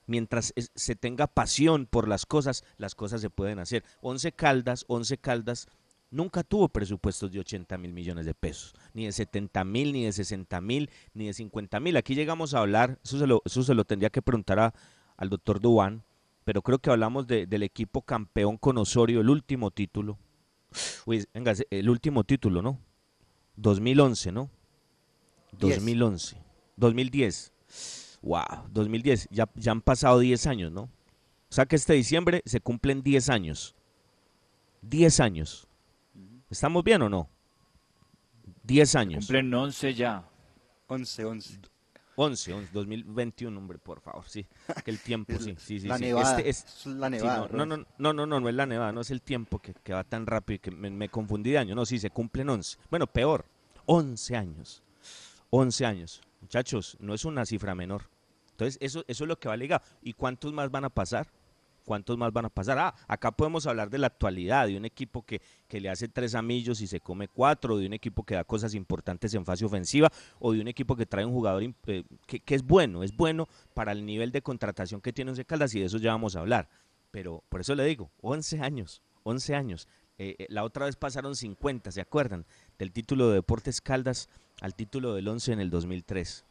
mientras 0.07 0.53
se 0.75 0.95
tenga 0.95 1.27
pasión 1.27 1.87
por 1.87 2.07
las 2.07 2.25
cosas, 2.25 2.63
las 2.77 2.95
cosas 2.95 3.19
se 3.19 3.29
pueden 3.29 3.59
hacer. 3.59 3.83
Once 3.99 4.31
Caldas, 4.31 4.85
Once 4.87 5.17
Caldas 5.17 5.67
nunca 6.15 6.43
tuvo 6.43 6.69
presupuestos 6.69 7.31
de 7.31 7.39
80 7.39 7.77
mil 7.77 7.93
millones 7.93 8.25
de 8.25 8.33
pesos, 8.33 8.73
ni 8.93 9.05
de 9.05 9.11
70 9.11 9.63
mil, 9.65 9.91
ni 9.93 10.05
de 10.05 10.11
60 10.13 10.61
mil, 10.61 10.89
ni 11.13 11.27
de 11.27 11.33
50 11.33 11.79
mil. 11.79 11.97
Aquí 11.97 12.15
llegamos 12.15 12.53
a 12.53 12.59
hablar, 12.59 12.97
eso 13.03 13.19
se 13.19 13.27
lo, 13.27 13.41
eso 13.45 13.63
se 13.63 13.73
lo 13.73 13.83
tendría 13.85 14.09
que 14.09 14.21
preguntar 14.21 14.59
a- 14.59 14.73
al 15.17 15.29
doctor 15.29 15.59
Dubán, 15.59 16.03
pero 16.43 16.61
creo 16.61 16.79
que 16.79 16.89
hablamos 16.89 17.27
de- 17.27 17.45
del 17.47 17.63
equipo 17.63 18.01
campeón 18.01 18.57
con 18.57 18.77
Osorio, 18.77 19.21
el 19.21 19.29
último 19.29 19.71
título. 19.71 20.17
Uy, 21.05 21.25
venga, 21.33 21.53
el 21.69 21.89
último 21.89 22.23
título, 22.23 22.61
¿no? 22.61 22.79
2011, 23.57 24.31
¿no? 24.31 24.49
Diez. 25.51 25.75
2011. 25.75 26.37
2010. 26.77 27.51
Wow, 28.21 28.41
2010. 28.71 29.27
Ya, 29.31 29.49
ya 29.55 29.71
han 29.71 29.81
pasado 29.81 30.19
10 30.19 30.47
años, 30.47 30.71
¿no? 30.71 30.83
O 30.83 31.53
sea 31.55 31.65
que 31.65 31.75
este 31.77 31.93
diciembre 31.93 32.41
se 32.45 32.59
cumplen 32.59 33.01
10 33.03 33.29
años. 33.29 33.75
10 34.81 35.19
años. 35.19 35.64
¿Estamos 36.49 36.83
bien 36.83 37.01
o 37.01 37.09
no? 37.09 37.29
10 38.63 38.95
años. 38.95 39.25
Cumplen 39.25 39.53
11 39.53 39.93
ya. 39.93 40.23
11, 40.87 41.25
11. 41.25 41.59
11, 42.17 42.53
11, 42.53 42.69
2021, 42.71 43.57
hombre, 43.59 43.77
por 43.77 43.99
favor, 43.99 44.23
sí. 44.27 44.45
Que 44.85 44.91
el 44.91 44.99
tiempo, 45.01 45.33
sí, 45.39 45.55
sí, 45.57 45.81
sí. 45.81 45.87
la 45.87 45.97
sí. 45.97 46.05
nevada, 46.05 46.37
Este 46.37 46.49
es- 46.49 46.63
es 46.65 46.85
la 46.85 47.07
sí, 47.07 47.11
nevada, 47.11 47.47
no, 47.51 47.65
no, 47.65 47.77
no, 47.77 47.85
no, 47.97 48.13
no, 48.13 48.25
no, 48.25 48.39
no 48.39 48.49
es 48.49 48.55
la 48.55 48.65
nevada, 48.65 48.91
no 48.93 49.01
es 49.01 49.11
el 49.11 49.21
tiempo 49.21 49.59
que, 49.59 49.73
que 49.73 49.93
va 49.93 50.03
tan 50.05 50.25
rápido 50.25 50.55
y 50.55 50.59
que 50.59 50.71
me, 50.71 50.89
me 50.89 51.09
confundí 51.09 51.51
de 51.51 51.57
año. 51.57 51.75
No, 51.75 51.85
sí, 51.85 51.99
se 51.99 52.09
cumplen 52.11 52.49
11. 52.49 52.77
Bueno, 52.89 53.05
peor, 53.07 53.45
11 53.85 54.35
años. 54.37 54.81
11 55.49 55.85
años. 55.85 56.21
Muchachos, 56.41 56.95
no 57.01 57.13
es 57.13 57.25
una 57.25 57.45
cifra 57.45 57.75
menor. 57.75 58.09
Entonces, 58.51 58.77
eso, 58.79 59.03
eso 59.07 59.23
es 59.25 59.27
lo 59.27 59.37
que 59.37 59.49
va 59.49 59.57
ligado. 59.57 59.83
¿Y 60.01 60.13
cuántos 60.13 60.53
más 60.53 60.71
van 60.71 60.85
a 60.85 60.89
pasar? 60.89 61.27
¿Cuántos 61.85 62.17
más 62.17 62.33
van 62.33 62.45
a 62.45 62.49
pasar? 62.49 62.79
Ah, 62.79 62.95
acá 63.07 63.31
podemos 63.31 63.67
hablar 63.67 63.89
de 63.89 63.99
la 63.99 64.07
actualidad, 64.07 64.67
de 64.67 64.75
un 64.75 64.85
equipo 64.85 65.23
que, 65.23 65.41
que 65.67 65.79
le 65.79 65.89
hace 65.89 66.07
tres 66.07 66.35
amillos 66.35 66.81
y 66.81 66.87
se 66.87 66.99
come 66.99 67.27
cuatro, 67.27 67.77
de 67.77 67.85
un 67.85 67.93
equipo 67.93 68.23
que 68.23 68.35
da 68.35 68.43
cosas 68.43 68.73
importantes 68.73 69.33
en 69.35 69.45
fase 69.45 69.65
ofensiva, 69.65 70.11
o 70.39 70.51
de 70.51 70.61
un 70.61 70.67
equipo 70.67 70.95
que 70.95 71.05
trae 71.05 71.23
un 71.23 71.31
jugador 71.31 71.63
eh, 71.63 72.03
que, 72.25 72.39
que 72.39 72.55
es 72.55 72.63
bueno, 72.63 73.03
es 73.03 73.15
bueno 73.15 73.47
para 73.73 73.91
el 73.91 74.05
nivel 74.05 74.31
de 74.31 74.41
contratación 74.41 74.99
que 74.99 75.13
tiene 75.13 75.31
Once 75.31 75.45
Caldas 75.45 75.75
y 75.75 75.79
de 75.79 75.85
eso 75.85 75.99
ya 75.99 76.11
vamos 76.11 76.35
a 76.35 76.39
hablar. 76.39 76.67
Pero 77.11 77.43
por 77.47 77.61
eso 77.61 77.75
le 77.75 77.85
digo, 77.85 78.11
11 78.21 78.59
años, 78.59 79.01
11 79.23 79.55
años. 79.55 79.87
Eh, 80.17 80.35
eh, 80.39 80.47
la 80.49 80.63
otra 80.63 80.85
vez 80.85 80.95
pasaron 80.95 81.35
50, 81.35 81.91
¿se 81.91 82.01
acuerdan? 82.01 82.45
Del 82.79 82.91
título 82.91 83.29
de 83.29 83.35
Deportes 83.35 83.81
Caldas 83.81 84.29
al 84.61 84.73
título 84.73 85.13
del 85.13 85.27
11 85.27 85.53
en 85.53 85.59
el 85.59 85.69
2003. 85.69 86.45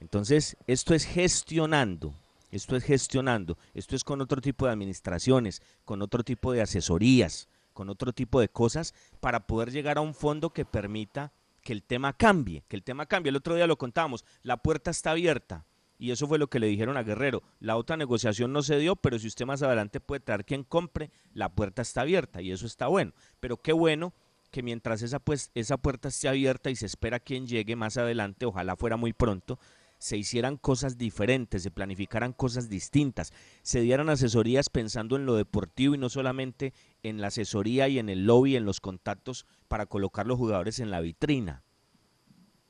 Entonces, 0.00 0.56
esto 0.66 0.94
es 0.94 1.04
gestionando, 1.04 2.14
esto 2.50 2.76
es 2.76 2.84
gestionando, 2.84 3.58
esto 3.74 3.96
es 3.96 4.04
con 4.04 4.20
otro 4.20 4.40
tipo 4.40 4.66
de 4.66 4.72
administraciones, 4.72 5.62
con 5.84 6.02
otro 6.02 6.22
tipo 6.24 6.52
de 6.52 6.62
asesorías, 6.62 7.48
con 7.72 7.88
otro 7.88 8.12
tipo 8.12 8.40
de 8.40 8.48
cosas 8.48 8.94
para 9.20 9.46
poder 9.46 9.70
llegar 9.70 9.98
a 9.98 10.02
un 10.02 10.14
fondo 10.14 10.50
que 10.50 10.64
permita 10.64 11.32
que 11.62 11.72
el 11.72 11.82
tema 11.82 12.12
cambie, 12.12 12.64
que 12.68 12.76
el 12.76 12.82
tema 12.82 13.06
cambie. 13.06 13.30
El 13.30 13.36
otro 13.36 13.54
día 13.54 13.66
lo 13.66 13.78
contábamos, 13.78 14.24
la 14.42 14.56
puerta 14.56 14.90
está 14.90 15.12
abierta. 15.12 15.66
Y 15.98 16.12
eso 16.12 16.26
fue 16.26 16.38
lo 16.38 16.48
que 16.48 16.58
le 16.58 16.66
dijeron 16.66 16.96
a 16.96 17.02
Guerrero. 17.02 17.42
La 17.60 17.76
otra 17.76 17.96
negociación 17.98 18.54
no 18.54 18.62
se 18.62 18.78
dio, 18.78 18.96
pero 18.96 19.18
si 19.18 19.26
usted 19.26 19.44
más 19.44 19.62
adelante 19.62 20.00
puede 20.00 20.20
traer 20.20 20.46
quien 20.46 20.64
compre, 20.64 21.10
la 21.34 21.50
puerta 21.50 21.82
está 21.82 22.00
abierta 22.00 22.40
y 22.40 22.52
eso 22.52 22.64
está 22.64 22.86
bueno. 22.86 23.12
Pero 23.38 23.58
qué 23.58 23.72
bueno 23.74 24.14
que 24.50 24.62
mientras 24.62 25.02
esa, 25.02 25.18
pues, 25.18 25.50
esa 25.54 25.76
puerta 25.76 26.08
esté 26.08 26.28
abierta 26.28 26.70
y 26.70 26.76
se 26.76 26.86
espera 26.86 27.20
quien 27.20 27.46
llegue 27.46 27.76
más 27.76 27.98
adelante, 27.98 28.46
ojalá 28.46 28.76
fuera 28.76 28.96
muy 28.96 29.12
pronto, 29.12 29.58
se 30.00 30.16
hicieran 30.16 30.56
cosas 30.56 30.96
diferentes, 30.96 31.62
se 31.62 31.70
planificaran 31.70 32.32
cosas 32.32 32.68
distintas, 32.68 33.32
se 33.62 33.82
dieran 33.82 34.08
asesorías 34.08 34.70
pensando 34.70 35.14
en 35.14 35.26
lo 35.26 35.34
deportivo 35.36 35.94
y 35.94 35.98
no 35.98 36.08
solamente 36.08 36.72
en 37.02 37.20
la 37.20 37.28
asesoría 37.28 37.86
y 37.86 37.98
en 37.98 38.08
el 38.08 38.26
lobby, 38.26 38.56
en 38.56 38.64
los 38.64 38.80
contactos 38.80 39.46
para 39.68 39.86
colocar 39.86 40.26
los 40.26 40.38
jugadores 40.38 40.80
en 40.80 40.90
la 40.90 41.00
vitrina 41.00 41.62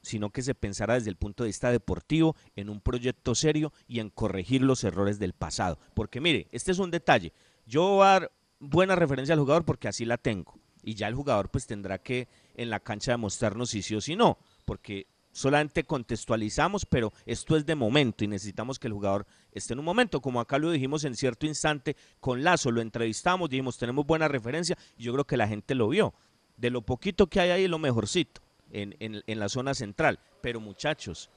sino 0.02 0.30
que 0.30 0.42
se 0.42 0.54
pensara 0.54 0.94
desde 0.94 1.10
el 1.10 1.16
punto 1.16 1.44
de 1.44 1.48
vista 1.48 1.70
deportivo, 1.70 2.34
en 2.56 2.70
un 2.70 2.80
proyecto 2.80 3.34
serio 3.34 3.72
y 3.86 4.00
en 4.00 4.08
corregir 4.08 4.62
los 4.62 4.82
errores 4.82 5.18
del 5.18 5.34
pasado. 5.34 5.78
Porque 5.94 6.22
mire, 6.22 6.48
este 6.52 6.72
es 6.72 6.78
un 6.78 6.90
detalle. 6.90 7.34
Yo 7.66 7.82
voy 7.82 8.06
a 8.06 8.10
dar 8.10 8.32
buena 8.58 8.96
referencia 8.96 9.34
al 9.34 9.40
jugador 9.40 9.64
porque 9.64 9.88
así 9.88 10.04
la 10.04 10.16
tengo. 10.16 10.58
Y 10.82 10.94
ya 10.94 11.06
el 11.06 11.14
jugador 11.14 11.50
pues 11.50 11.66
tendrá 11.66 11.98
que 11.98 12.28
en 12.54 12.70
la 12.70 12.80
cancha 12.80 13.12
demostrarnos 13.12 13.70
si 13.70 13.82
sí 13.82 13.94
o 13.94 14.00
si 14.00 14.16
no. 14.16 14.38
Porque 14.64 15.06
solamente 15.32 15.84
contextualizamos, 15.84 16.86
pero 16.86 17.12
esto 17.26 17.56
es 17.56 17.64
de 17.66 17.74
momento 17.74 18.24
y 18.24 18.28
necesitamos 18.28 18.78
que 18.78 18.88
el 18.88 18.92
jugador 18.94 19.26
esté 19.52 19.72
en 19.74 19.78
un 19.78 19.84
momento. 19.84 20.20
Como 20.20 20.40
acá 20.40 20.58
lo 20.58 20.70
dijimos 20.70 21.04
en 21.04 21.14
cierto 21.14 21.46
instante, 21.46 21.96
con 22.20 22.42
Lazo 22.42 22.70
lo 22.70 22.80
entrevistamos, 22.80 23.48
dijimos 23.50 23.78
tenemos 23.78 24.06
buena 24.06 24.28
referencia 24.28 24.76
y 24.96 25.04
yo 25.04 25.12
creo 25.12 25.24
que 25.26 25.36
la 25.36 25.48
gente 25.48 25.74
lo 25.74 25.88
vio. 25.88 26.14
De 26.56 26.70
lo 26.70 26.82
poquito 26.82 27.26
que 27.28 27.40
hay 27.40 27.50
ahí, 27.50 27.68
lo 27.68 27.78
mejorcito 27.78 28.40
en, 28.70 28.94
en, 29.00 29.22
en 29.26 29.38
la 29.38 29.48
zona 29.48 29.72
central. 29.74 30.18
Pero 30.42 30.60
muchachos, 30.60 31.30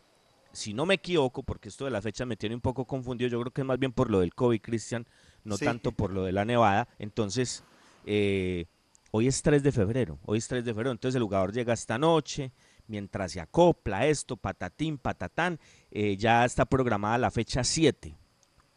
si 0.51 0.73
no 0.73 0.85
me 0.85 0.95
equivoco, 0.95 1.43
porque 1.43 1.69
esto 1.69 1.85
de 1.85 1.91
la 1.91 2.01
fecha 2.01 2.25
me 2.25 2.35
tiene 2.35 2.55
un 2.55 2.61
poco 2.61 2.85
confundido, 2.85 3.29
yo 3.29 3.39
creo 3.41 3.51
que 3.51 3.61
es 3.61 3.67
más 3.67 3.79
bien 3.79 3.91
por 3.91 4.09
lo 4.09 4.19
del 4.19 4.33
COVID, 4.35 4.59
Cristian, 4.61 5.05
no 5.43 5.57
Sí. 5.57 5.65
tanto 5.65 5.91
por 5.91 6.11
lo 6.11 6.23
de 6.23 6.31
la 6.31 6.45
nevada. 6.45 6.87
Entonces, 6.99 7.63
eh, 8.05 8.65
hoy 9.11 9.27
es 9.27 9.41
3 9.41 9.63
de 9.63 9.71
febrero, 9.71 10.19
hoy 10.25 10.39
es 10.39 10.47
3 10.47 10.63
de 10.65 10.73
febrero, 10.73 10.91
entonces 10.91 11.15
el 11.15 11.23
jugador 11.23 11.53
llega 11.53 11.73
esta 11.73 11.97
noche, 11.97 12.51
mientras 12.87 13.31
se 13.31 13.41
acopla 13.41 14.05
esto, 14.07 14.37
patatín, 14.37 14.97
patatán, 14.97 15.59
eh, 15.91 16.17
ya 16.17 16.45
está 16.45 16.65
programada 16.65 17.17
la 17.17 17.31
fecha 17.31 17.63
7. 17.63 18.15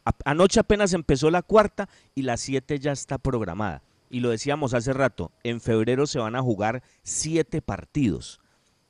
A- 0.05 0.15
Anoche 0.25 0.59
apenas 0.59 0.93
empezó 0.93 1.29
la 1.31 1.41
cuarta 1.41 1.89
y 2.15 2.21
la 2.23 2.37
7 2.37 2.79
ya 2.79 2.91
está 2.91 3.17
programada. 3.17 3.81
Y 4.09 4.21
lo 4.21 4.29
decíamos 4.29 4.73
hace 4.73 4.93
rato, 4.93 5.31
en 5.43 5.59
febrero 5.59 6.07
se 6.07 6.19
van 6.19 6.35
a 6.35 6.41
jugar 6.41 6.81
siete 7.03 7.61
partidos. 7.61 8.39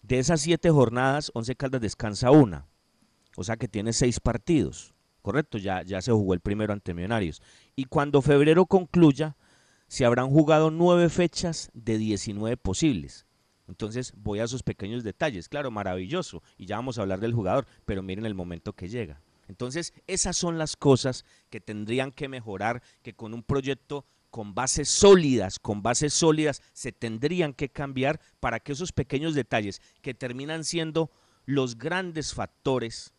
De 0.04 0.20
esas 0.20 0.42
siete 0.42 0.70
jornadas, 0.70 1.32
Once 1.34 1.56
Caldas 1.56 1.82
descansa 1.82 2.30
una. 2.32 2.68
O 3.36 3.44
sea 3.44 3.58
que 3.58 3.68
tiene 3.68 3.94
seis 3.94 4.20
partidos. 4.20 4.94
Correcto, 5.24 5.58
ya, 5.58 5.82
ya 5.82 6.02
se 6.02 6.12
jugó 6.12 6.34
el 6.34 6.40
primero 6.40 6.72
ante 6.72 6.94
Millonarios. 6.94 7.42
Y 7.76 7.86
cuando 7.86 8.22
febrero 8.22 8.66
concluya, 8.68 9.36
se 9.88 10.06
habrán 10.06 10.30
jugado 10.30 10.70
nueve 10.72 11.10
fechas 11.10 11.70
de 11.74 11.98
19 11.98 12.56
posibles. 12.58 13.26
Entonces 13.68 14.14
voy 14.16 14.40
a 14.40 14.46
esos 14.46 14.64
pequeños 14.64 15.04
detalles. 15.04 15.50
Claro, 15.50 15.72
maravilloso. 15.72 16.42
Y 16.58 16.66
ya 16.66 16.78
vamos 16.78 16.98
a 16.98 17.02
hablar 17.02 17.20
del 17.20 17.34
jugador, 17.34 17.68
pero 17.86 18.02
miren 18.02 18.26
el 18.26 18.36
momento 18.36 18.74
que 18.74 18.90
llega. 18.90 19.22
Entonces, 19.48 19.94
esas 20.08 20.36
son 20.36 20.58
las 20.58 20.76
cosas 20.76 21.26
que 21.50 21.62
tendrían 21.62 22.12
que 22.12 22.28
mejorar, 22.28 22.82
que 23.02 23.14
con 23.14 23.34
un 23.34 23.44
proyecto 23.44 24.06
con 24.30 24.54
bases 24.54 24.90
sólidas, 24.90 25.58
con 25.58 25.82
bases 25.82 26.14
sólidas, 26.14 26.62
se 26.74 26.92
tendrían 26.92 27.54
que 27.54 27.70
cambiar 27.70 28.20
para 28.40 28.60
que 28.60 28.74
esos 28.74 28.92
pequeños 28.92 29.36
detalles 29.36 29.82
que 30.02 30.14
terminan 30.14 30.64
siendo 30.64 31.10
los 31.46 31.78
grandes 31.78 32.34
factores 32.34 33.14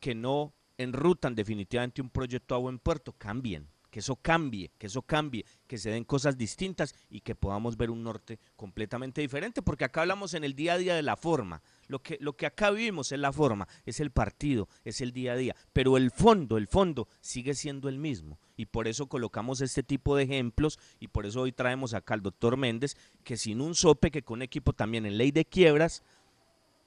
que 0.00 0.14
no 0.14 0.54
enrutan 0.78 1.34
definitivamente 1.34 2.00
un 2.00 2.10
proyecto 2.10 2.54
a 2.54 2.58
buen 2.58 2.78
puerto, 2.78 3.12
cambien, 3.12 3.68
que 3.92 4.00
eso 4.00 4.16
cambie, 4.16 4.70
que 4.78 4.86
eso 4.86 5.02
cambie, 5.02 5.44
que 5.66 5.76
se 5.76 5.90
den 5.90 6.04
cosas 6.04 6.38
distintas 6.38 6.94
y 7.10 7.20
que 7.20 7.34
podamos 7.34 7.76
ver 7.76 7.90
un 7.90 8.02
norte 8.02 8.38
completamente 8.56 9.20
diferente, 9.20 9.60
porque 9.60 9.84
acá 9.84 10.00
hablamos 10.00 10.32
en 10.32 10.44
el 10.44 10.54
día 10.54 10.72
a 10.72 10.78
día 10.78 10.94
de 10.94 11.02
la 11.02 11.14
forma, 11.14 11.60
lo 11.88 12.02
que, 12.02 12.16
lo 12.18 12.34
que 12.34 12.46
acá 12.46 12.70
vivimos 12.70 13.12
es 13.12 13.18
la 13.18 13.34
forma, 13.34 13.68
es 13.84 14.00
el 14.00 14.10
partido, 14.10 14.66
es 14.82 15.02
el 15.02 15.12
día 15.12 15.34
a 15.34 15.36
día, 15.36 15.54
pero 15.74 15.98
el 15.98 16.10
fondo, 16.10 16.56
el 16.56 16.68
fondo 16.68 17.06
sigue 17.20 17.54
siendo 17.54 17.90
el 17.90 17.98
mismo. 17.98 18.38
Y 18.56 18.64
por 18.64 18.88
eso 18.88 19.08
colocamos 19.08 19.60
este 19.60 19.82
tipo 19.82 20.16
de 20.16 20.22
ejemplos 20.22 20.78
y 20.98 21.08
por 21.08 21.26
eso 21.26 21.42
hoy 21.42 21.52
traemos 21.52 21.92
acá 21.92 22.14
al 22.14 22.22
doctor 22.22 22.56
Méndez, 22.56 22.96
que 23.24 23.36
sin 23.36 23.60
un 23.60 23.74
sope, 23.74 24.10
que 24.10 24.22
con 24.22 24.40
equipo 24.40 24.72
también 24.72 25.04
en 25.04 25.18
ley 25.18 25.32
de 25.32 25.44
quiebras, 25.44 26.02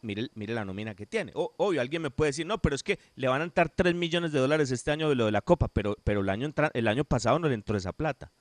mire, 0.05 0.29
mire 0.35 0.53
la 0.53 0.63
nómina 0.63 0.95
que 0.95 1.05
tiene. 1.05 1.31
obvio, 1.33 1.81
alguien 1.81 2.01
me 2.01 2.11
puede 2.11 2.29
decir, 2.29 2.45
no, 2.45 2.59
pero 2.59 2.75
es 2.75 2.83
que 2.83 2.99
le 3.15 3.27
van 3.27 3.41
a 3.41 3.45
entrar 3.45 3.69
3 3.69 3.93
millones 3.95 4.31
de 4.31 4.39
dólares 4.39 4.71
este 4.71 4.91
año 4.91 5.09
de 5.09 5.15
lo 5.15 5.25
de 5.25 5.31
la 5.31 5.41
Copa, 5.41 5.67
pero, 5.67 5.97
pero 6.03 6.21
el, 6.21 6.29
año 6.29 6.53
el 6.73 6.87
año 6.87 7.03
pasado 7.03 7.39
no 7.39 7.49
le 7.49 7.55
entró 7.55 7.75
esa 7.75 7.91
plata. 7.91 8.31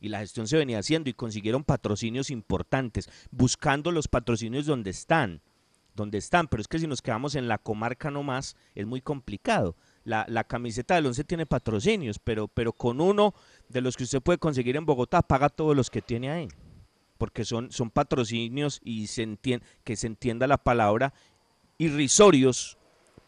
Y 0.00 0.08
la 0.08 0.18
gestión 0.18 0.48
se 0.48 0.56
venía 0.56 0.80
haciendo 0.80 1.08
y 1.08 1.14
consiguieron 1.14 1.62
patrocinios 1.62 2.30
importantes, 2.30 3.08
buscando 3.30 3.92
los 3.92 4.08
patrocinios 4.08 4.66
donde 4.66 4.90
están, 4.90 5.40
donde 5.94 6.18
están. 6.18 6.48
Pero 6.48 6.60
es 6.60 6.66
que 6.66 6.80
si 6.80 6.88
nos 6.88 7.00
quedamos 7.00 7.36
en 7.36 7.46
la 7.46 7.58
comarca 7.58 8.10
nomás, 8.10 8.56
es 8.74 8.84
muy 8.84 9.00
complicado. 9.00 9.76
La, 10.02 10.26
la, 10.28 10.42
camiseta 10.42 10.96
del 10.96 11.06
11 11.06 11.22
tiene 11.22 11.46
patrocinios, 11.46 12.18
pero, 12.18 12.48
pero 12.48 12.72
con 12.72 13.00
uno 13.00 13.32
de 13.68 13.80
los 13.80 13.96
que 13.96 14.02
usted 14.02 14.20
puede 14.20 14.38
conseguir 14.38 14.74
en 14.76 14.84
Bogotá, 14.84 15.22
paga 15.22 15.48
todos 15.48 15.76
los 15.76 15.88
que 15.88 16.02
tiene 16.02 16.30
ahí 16.30 16.48
porque 17.22 17.44
son, 17.44 17.70
son 17.70 17.88
patrocinios 17.88 18.80
y 18.82 19.06
que 19.84 19.94
se 19.94 20.06
entienda 20.08 20.48
la 20.48 20.58
palabra, 20.58 21.14
irrisorios 21.78 22.78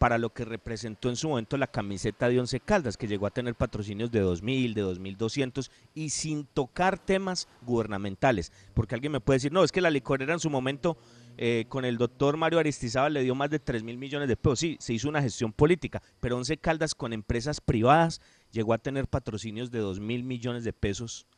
para 0.00 0.18
lo 0.18 0.30
que 0.34 0.44
representó 0.44 1.10
en 1.10 1.14
su 1.14 1.28
momento 1.28 1.56
la 1.56 1.68
camiseta 1.68 2.28
de 2.28 2.40
Once 2.40 2.58
Caldas, 2.58 2.96
que 2.96 3.06
llegó 3.06 3.28
a 3.28 3.30
tener 3.30 3.54
patrocinios 3.54 4.10
de 4.10 4.24
2.000, 4.24 4.74
de 4.74 4.84
2.200 4.84 5.70
y 5.94 6.10
sin 6.10 6.44
tocar 6.44 6.98
temas 6.98 7.46
gubernamentales. 7.62 8.50
Porque 8.74 8.96
alguien 8.96 9.12
me 9.12 9.20
puede 9.20 9.36
decir, 9.36 9.52
no, 9.52 9.62
es 9.62 9.70
que 9.70 9.80
la 9.80 9.90
licorera 9.90 10.32
en 10.32 10.40
su 10.40 10.50
momento 10.50 10.96
eh, 11.38 11.66
con 11.68 11.84
el 11.84 11.96
doctor 11.96 12.36
Mario 12.36 12.58
Aristizábal 12.58 13.14
le 13.14 13.22
dio 13.22 13.36
más 13.36 13.50
de 13.50 13.60
3 13.60 13.84
mil 13.84 13.96
millones 13.96 14.26
de 14.26 14.36
pesos. 14.36 14.58
Sí, 14.58 14.76
se 14.80 14.92
hizo 14.92 15.08
una 15.08 15.22
gestión 15.22 15.52
política, 15.52 16.02
pero 16.18 16.36
Once 16.36 16.56
Caldas 16.56 16.96
con 16.96 17.12
empresas 17.12 17.60
privadas 17.60 18.20
llegó 18.50 18.72
a 18.72 18.78
tener 18.78 19.06
patrocinios 19.06 19.70
de 19.70 19.78
2 19.78 20.00
mil 20.00 20.24
millones 20.24 20.64
de 20.64 20.72
pesos 20.72 21.28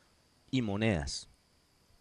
y 0.50 0.62
monedas 0.62 1.28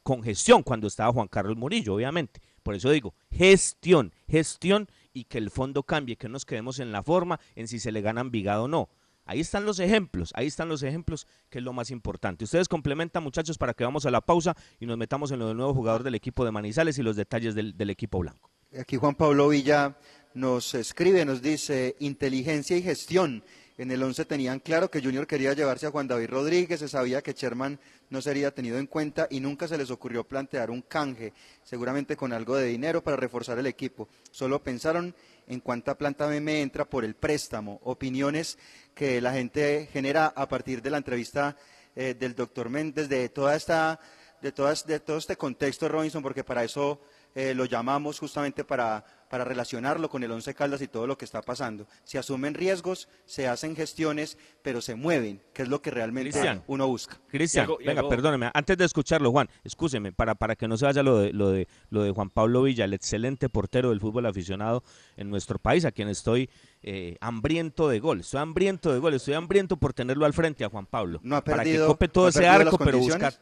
con 0.06 0.22
gestión 0.22 0.62
cuando 0.62 0.86
estaba 0.86 1.12
Juan 1.12 1.28
Carlos 1.28 1.58
Murillo, 1.58 1.96
obviamente. 1.96 2.39
Por 2.62 2.76
eso 2.76 2.91
digo, 2.91 3.15
gestión, 3.32 4.13
gestión 4.28 4.88
y 5.13 5.24
que 5.24 5.39
el 5.39 5.50
fondo 5.50 5.82
cambie, 5.82 6.15
que 6.15 6.30
nos 6.30 6.46
quedemos 6.46 6.78
en 6.78 6.91
la 6.91 7.02
forma, 7.02 7.39
en 7.56 7.68
si 7.68 7.80
se 7.80 7.91
le 7.91 8.02
gana 8.02 8.22
Envigado 8.22 8.65
o 8.65 8.68
no. 8.68 8.88
Ahí 9.26 9.39
están 9.39 9.65
los 9.65 9.80
ejemplos, 9.80 10.32
ahí 10.36 10.46
están 10.46 10.70
los 10.70 10.84
ejemplos, 10.84 11.26
que 11.50 11.58
es 11.58 11.63
lo 11.63 11.74
más 11.74 11.89
importante. 11.89 12.44
Ustedes 12.44 12.68
complementan, 12.68 13.24
muchachos, 13.24 13.58
para 13.58 13.74
que 13.74 13.84
vamos 13.84 14.06
a 14.06 14.12
la 14.12 14.22
pausa 14.22 14.56
y 14.80 14.86
nos 14.86 14.96
metamos 14.96 15.32
en 15.32 15.39
lo 15.39 15.48
del 15.48 15.58
nuevo 15.58 15.74
jugador 15.74 16.04
del 16.04 16.13
equipo 16.13 16.46
de 16.46 16.52
Manizales 16.52 17.00
y 17.00 17.02
los 17.02 17.15
detalles 17.15 17.56
del, 17.56 17.76
del 17.76 17.89
equipo 17.89 18.20
blanco. 18.20 18.52
Aquí 18.80 18.98
Juan 18.98 19.15
Pablo 19.15 19.50
Villa 19.50 19.98
nos 20.36 20.76
escribe, 20.76 21.26
nos 21.26 21.41
dice, 21.41 21.96
inteligencia 21.98 22.78
y 22.78 22.84
gestión 22.84 23.44
en 23.77 23.91
el 23.91 24.01
11 24.01 24.25
tenían 24.25 24.59
claro 24.59 24.89
que 24.89 25.01
Junior 25.01 25.27
quería 25.27 25.53
llevarse 25.53 25.85
a 25.85 25.91
Juan 25.91 26.07
David 26.07 26.29
Rodríguez, 26.29 26.79
se 26.79 26.88
sabía 26.88 27.21
que 27.21 27.33
Sherman 27.33 27.79
no 28.09 28.21
sería 28.21 28.51
tenido 28.51 28.77
en 28.77 28.88
cuenta 28.88 29.27
y 29.29 29.39
nunca 29.39 29.67
se 29.67 29.77
les 29.77 29.91
ocurrió 29.91 30.23
plantear 30.23 30.71
un 30.71 30.81
canje, 30.81 31.33
seguramente 31.63 32.15
con 32.15 32.31
algo 32.31 32.55
de 32.55 32.67
dinero 32.67 33.03
para 33.03 33.17
reforzar 33.17 33.59
el 33.59 33.67
equipo. 33.67 34.07
Solo 34.31 34.63
pensaron 34.63 35.13
en 35.47 35.59
cuánta 35.59 35.97
planta 35.97 36.27
me 36.27 36.61
entra 36.61 36.85
por 36.85 37.03
el 37.03 37.15
préstamo. 37.15 37.79
Opiniones 37.83 38.57
que 38.93 39.19
la 39.19 39.33
gente 39.33 39.89
genera 39.91 40.27
a 40.27 40.47
partir 40.47 40.81
de 40.81 40.89
la 40.91 40.97
entrevista 40.97 41.57
eh, 41.95 42.15
del 42.17 42.35
doctor 42.35 42.69
Méndez, 42.69 43.09
de 43.09 43.29
toda 43.29 43.55
esta, 43.55 43.99
de, 44.41 44.51
todas, 44.51 44.85
de 44.85 44.99
todo 44.99 45.17
este 45.17 45.35
contexto, 45.35 45.89
Robinson, 45.89 46.23
porque 46.23 46.43
para 46.43 46.63
eso 46.63 47.01
eh, 47.36 47.54
lo 47.54 47.65
llamamos 47.65 48.17
justamente 48.17 48.63
para, 48.63 49.04
para 49.30 49.43
relacionarlo 49.43 50.10
con 50.10 50.24
el 50.24 50.32
Once 50.32 50.54
Caldas 50.54 50.82
y 50.82 50.88
todo 50.88 51.06
lo 51.06 51.17
que 51.17 51.26
está 51.26 51.41
pasando. 51.41 51.86
Se 52.06 52.17
asumen 52.17 52.54
riesgos, 52.54 53.10
se 53.26 53.48
hacen 53.48 53.76
gestiones, 53.76 54.38
pero 54.62 54.82
se 54.82 54.95
mueven, 54.95 55.41
que 55.54 55.63
es 55.63 55.67
lo 55.67 55.82
que 55.82 55.91
realmente 55.91 56.39
uno 56.67 56.88
busca. 56.88 57.19
Cristian, 57.28 57.67
venga, 57.86 58.08
perdóneme, 58.08 58.50
antes 58.54 58.78
de 58.78 58.86
escucharlo, 58.86 59.32
Juan, 59.32 59.50
escúcheme, 59.65 60.13
para, 60.13 60.36
para 60.36 60.56
que 60.56 60.67
no 60.67 60.78
se 60.78 60.86
vaya 60.86 61.04
lo 61.04 61.19
de, 61.19 61.34
lo, 61.34 61.50
de, 61.50 61.67
lo 61.89 62.04
de 62.04 62.12
Juan 62.12 62.30
Pablo 62.30 62.63
Villa, 62.63 62.86
el 62.86 62.93
excelente 62.93 63.50
portero 63.50 63.89
del 63.89 64.00
fútbol 64.00 64.26
aficionado 64.28 64.82
en 65.17 65.30
nuestro 65.30 65.60
país, 65.60 65.84
a 65.84 65.91
quien 65.91 66.08
estoy 66.08 66.50
eh, 66.84 67.17
hambriento 67.19 67.89
de 67.89 68.00
gol. 68.00 68.21
Estoy 68.21 68.39
hambriento 68.39 68.93
de 68.93 69.00
gol, 69.00 69.13
estoy 69.13 69.34
hambriento 69.34 69.76
por 69.76 69.93
tenerlo 69.93 70.26
al 70.26 70.34
frente 70.34 70.63
a 70.63 70.69
Juan 70.69 70.86
Pablo. 70.86 71.19
No 71.21 71.36
ha 71.36 71.43
perdido, 71.43 71.58
para 71.58 71.69
que 71.69 71.88
cope 71.88 72.08
todo 72.08 72.30
ese 72.30 72.48
arco, 72.48 72.78
pero 72.78 72.98
buscar 72.98 73.34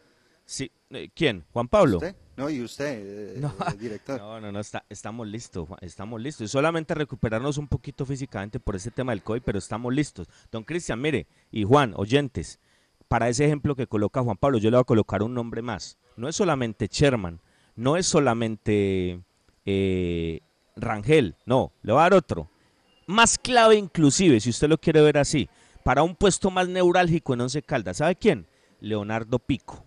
Sí, 0.46 0.72
eh, 0.90 1.10
¿quién? 1.14 1.46
¿Juan 1.54 1.68
Pablo? 1.68 2.00
No, 2.36 2.50
y 2.50 2.62
usted, 2.62 3.36
eh, 3.36 3.40
no, 3.40 3.50
eh, 3.50 3.78
director. 3.78 4.20
No, 4.20 4.42
no, 4.42 4.52
no, 4.52 4.60
estamos 4.90 5.28
listos, 5.28 5.70
estamos 5.82 6.20
listos. 6.20 6.46
Y 6.46 6.48
solamente 6.48 6.96
recuperarnos 6.96 7.58
un 7.58 7.68
poquito 7.68 8.06
físicamente 8.06 8.60
por 8.60 8.76
ese 8.76 8.90
tema 8.90 9.12
del 9.12 9.22
COVID, 9.22 9.42
pero 9.44 9.60
estamos 9.60 9.94
listos. 9.94 10.28
Don 10.52 10.64
Cristian, 10.64 11.00
mire, 11.00 11.28
y 11.52 11.64
Juan, 11.64 11.94
oyentes, 11.96 12.60
para 13.08 13.30
ese 13.30 13.46
ejemplo 13.46 13.76
que 13.76 13.86
coloca 13.86 14.24
Juan 14.24 14.38
Pablo, 14.38 14.58
yo 14.58 14.72
le 14.72 14.78
voy 14.78 14.82
a 14.82 14.86
colocar 14.86 15.22
un 15.22 15.36
nombre 15.36 15.62
más. 15.62 15.98
No 16.18 16.28
es 16.28 16.36
solamente 16.36 16.88
Sherman, 16.92 17.40
no 17.76 17.98
es 17.98 18.08
solamente 18.08 19.22
Rangel, 20.76 21.36
no, 21.46 21.72
le 21.84 21.94
voy 21.94 22.00
a 22.00 22.04
dar 22.04 22.14
otro. 22.16 22.50
Más 23.06 23.38
clave 23.38 23.76
inclusive, 23.76 24.40
si 24.40 24.50
usted 24.50 24.70
lo 24.70 24.80
quiere 24.80 25.02
ver 25.02 25.20
así, 25.20 25.50
para 25.84 26.02
un 26.02 26.16
puesto 26.16 26.50
más 26.50 26.68
neurálgico 26.68 27.34
en 27.34 27.42
Once 27.42 27.62
Caldas. 27.62 27.98
¿Sabe 27.98 28.16
quién? 28.16 28.48
Leonardo 28.80 29.38
Pico. 29.40 29.84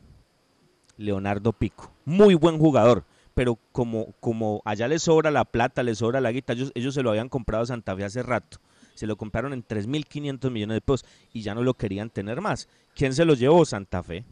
Leonardo 0.96 1.52
Pico. 1.52 1.92
Muy 2.04 2.35
buen 2.35 2.59
jugador, 2.59 3.04
pero 3.35 3.59
como, 3.72 4.12
como 4.20 4.62
allá 4.64 4.88
le 4.88 4.98
sobra 4.98 5.30
la 5.30 5.44
plata, 5.44 5.82
le 5.82 5.94
sobra 5.94 6.20
la 6.20 6.32
guita, 6.32 6.52
ellos, 6.52 6.94
se 6.94 7.02
lo 7.02 7.11
habían 7.11 7.28
comprado 7.28 7.64
a 7.64 7.66
Santa 7.66 7.96
Fe 7.96 8.04
hace 8.04 8.22
rato. 8.22 8.59
Se 8.94 9.06
lo 9.06 9.16
compraron 9.16 9.52
en 9.52 9.66
3.500 9.66 10.50
millones 10.50 10.76
de 10.76 10.80
pesos 10.80 11.04
y 11.32 11.42
ya 11.42 11.54
no 11.54 11.62
lo 11.62 11.74
querían 11.74 12.09
tener 12.09 12.40
más. 12.40 12.68
¿Quién 12.94 13.12
se 13.12 13.26
lo 13.26 13.35
llevó? 13.35 13.64
Santa 13.64 14.02
Fe. 14.02 14.24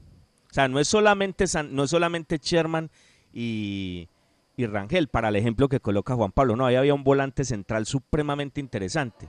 O 0.50 0.54
sea, 0.54 0.68
no 0.68 0.80
es 0.80 0.88
solamente, 0.88 1.44
no 1.70 1.84
es 1.84 1.90
solamente 1.90 2.38
Sherman 2.38 2.90
y, 3.32 4.08
y 4.56 4.66
Rangel, 4.66 5.08
para 5.08 5.28
el 5.28 5.36
ejemplo 5.36 5.68
que 5.68 5.80
coloca 5.80 6.14
Juan 6.14 6.32
Pablo. 6.32 6.56
No, 6.56 6.64
ahí 6.64 6.76
había 6.76 6.94
un 6.94 7.04
volante 7.04 7.44
central 7.44 7.86
supremamente 7.86 8.60
interesante. 8.60 9.28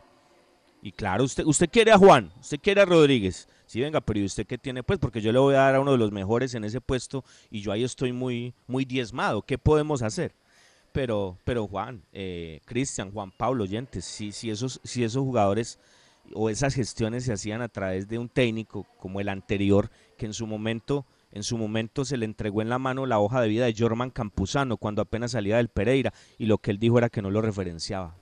Y 0.82 0.92
claro, 0.92 1.24
usted, 1.24 1.44
usted 1.46 1.68
quiere 1.70 1.92
a 1.92 1.98
Juan, 1.98 2.32
usted 2.40 2.60
quiere 2.62 2.82
a 2.82 2.86
Rodríguez. 2.86 3.50
Sí, 3.66 3.82
venga, 3.82 4.02
pero 4.02 4.20
¿y 4.20 4.26
usted 4.26 4.46
qué 4.46 4.58
tiene? 4.58 4.84
Pues 4.84 5.00
porque 5.00 5.22
yo 5.22 5.32
le 5.32 5.40
voy 5.40 5.56
a 5.56 5.60
dar 5.60 5.76
a 5.76 5.80
uno 5.80 5.92
de 5.92 5.98
los 5.98 6.12
mejores 6.12 6.54
en 6.54 6.64
ese 6.64 6.82
puesto 6.82 7.24
y 7.50 7.62
yo 7.62 7.72
ahí 7.72 7.84
estoy 7.84 8.14
muy, 8.14 8.54
muy 8.68 8.86
diezmado. 8.86 9.42
¿Qué 9.42 9.58
podemos 9.58 10.02
hacer? 10.02 10.36
Pero, 10.92 11.38
pero 11.44 11.68
Juan, 11.68 12.04
eh, 12.14 12.62
Cristian, 12.66 13.12
Juan 13.12 13.32
Pablo, 13.32 13.64
oyentes, 13.64 14.06
si, 14.06 14.32
si, 14.32 14.50
esos, 14.50 14.80
si 14.84 15.04
esos 15.04 15.24
jugadores 15.24 15.80
o 16.34 16.50
esas 16.50 16.74
gestiones 16.74 17.26
se 17.26 17.34
hacían 17.34 17.62
a 17.62 17.68
través 17.68 18.08
de 18.08 18.18
un 18.18 18.30
técnico 18.30 18.86
como 19.00 19.20
el 19.20 19.30
anterior, 19.30 19.92
que 20.18 20.26
en 20.26 20.34
su 20.34 20.48
momento, 20.48 21.06
en 21.32 21.44
su 21.44 21.58
momento 21.58 22.06
se 22.06 22.18
le 22.18 22.26
entregó 22.26 22.62
en 22.62 22.70
la 22.70 22.80
mano 22.80 23.06
la 23.06 23.20
hoja 23.20 23.42
de 23.42 23.50
vida 23.50 23.66
de 23.66 23.76
Jorman 23.78 24.12
Campuzano 24.12 24.78
cuando 24.78 25.02
apenas 25.02 25.32
salía 25.32 25.58
del 25.58 25.70
Pereira 25.70 26.14
y 26.38 26.46
lo 26.46 26.60
que 26.60 26.72
él 26.72 26.80
dijo 26.80 26.98
era 26.98 27.10
que 27.10 27.22
no 27.22 27.32
lo 27.32 27.42
referenciaba. 27.42 28.16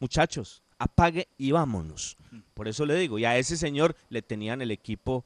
Muchachos, 0.00 0.62
apague 0.78 1.28
y 1.36 1.52
vámonos. 1.52 2.16
Por 2.54 2.68
eso 2.68 2.86
le 2.86 2.96
digo, 2.96 3.18
y 3.18 3.24
a 3.24 3.36
ese 3.38 3.56
señor 3.56 3.96
le 4.08 4.22
tenían 4.22 4.62
el 4.62 4.70
equipo 4.70 5.24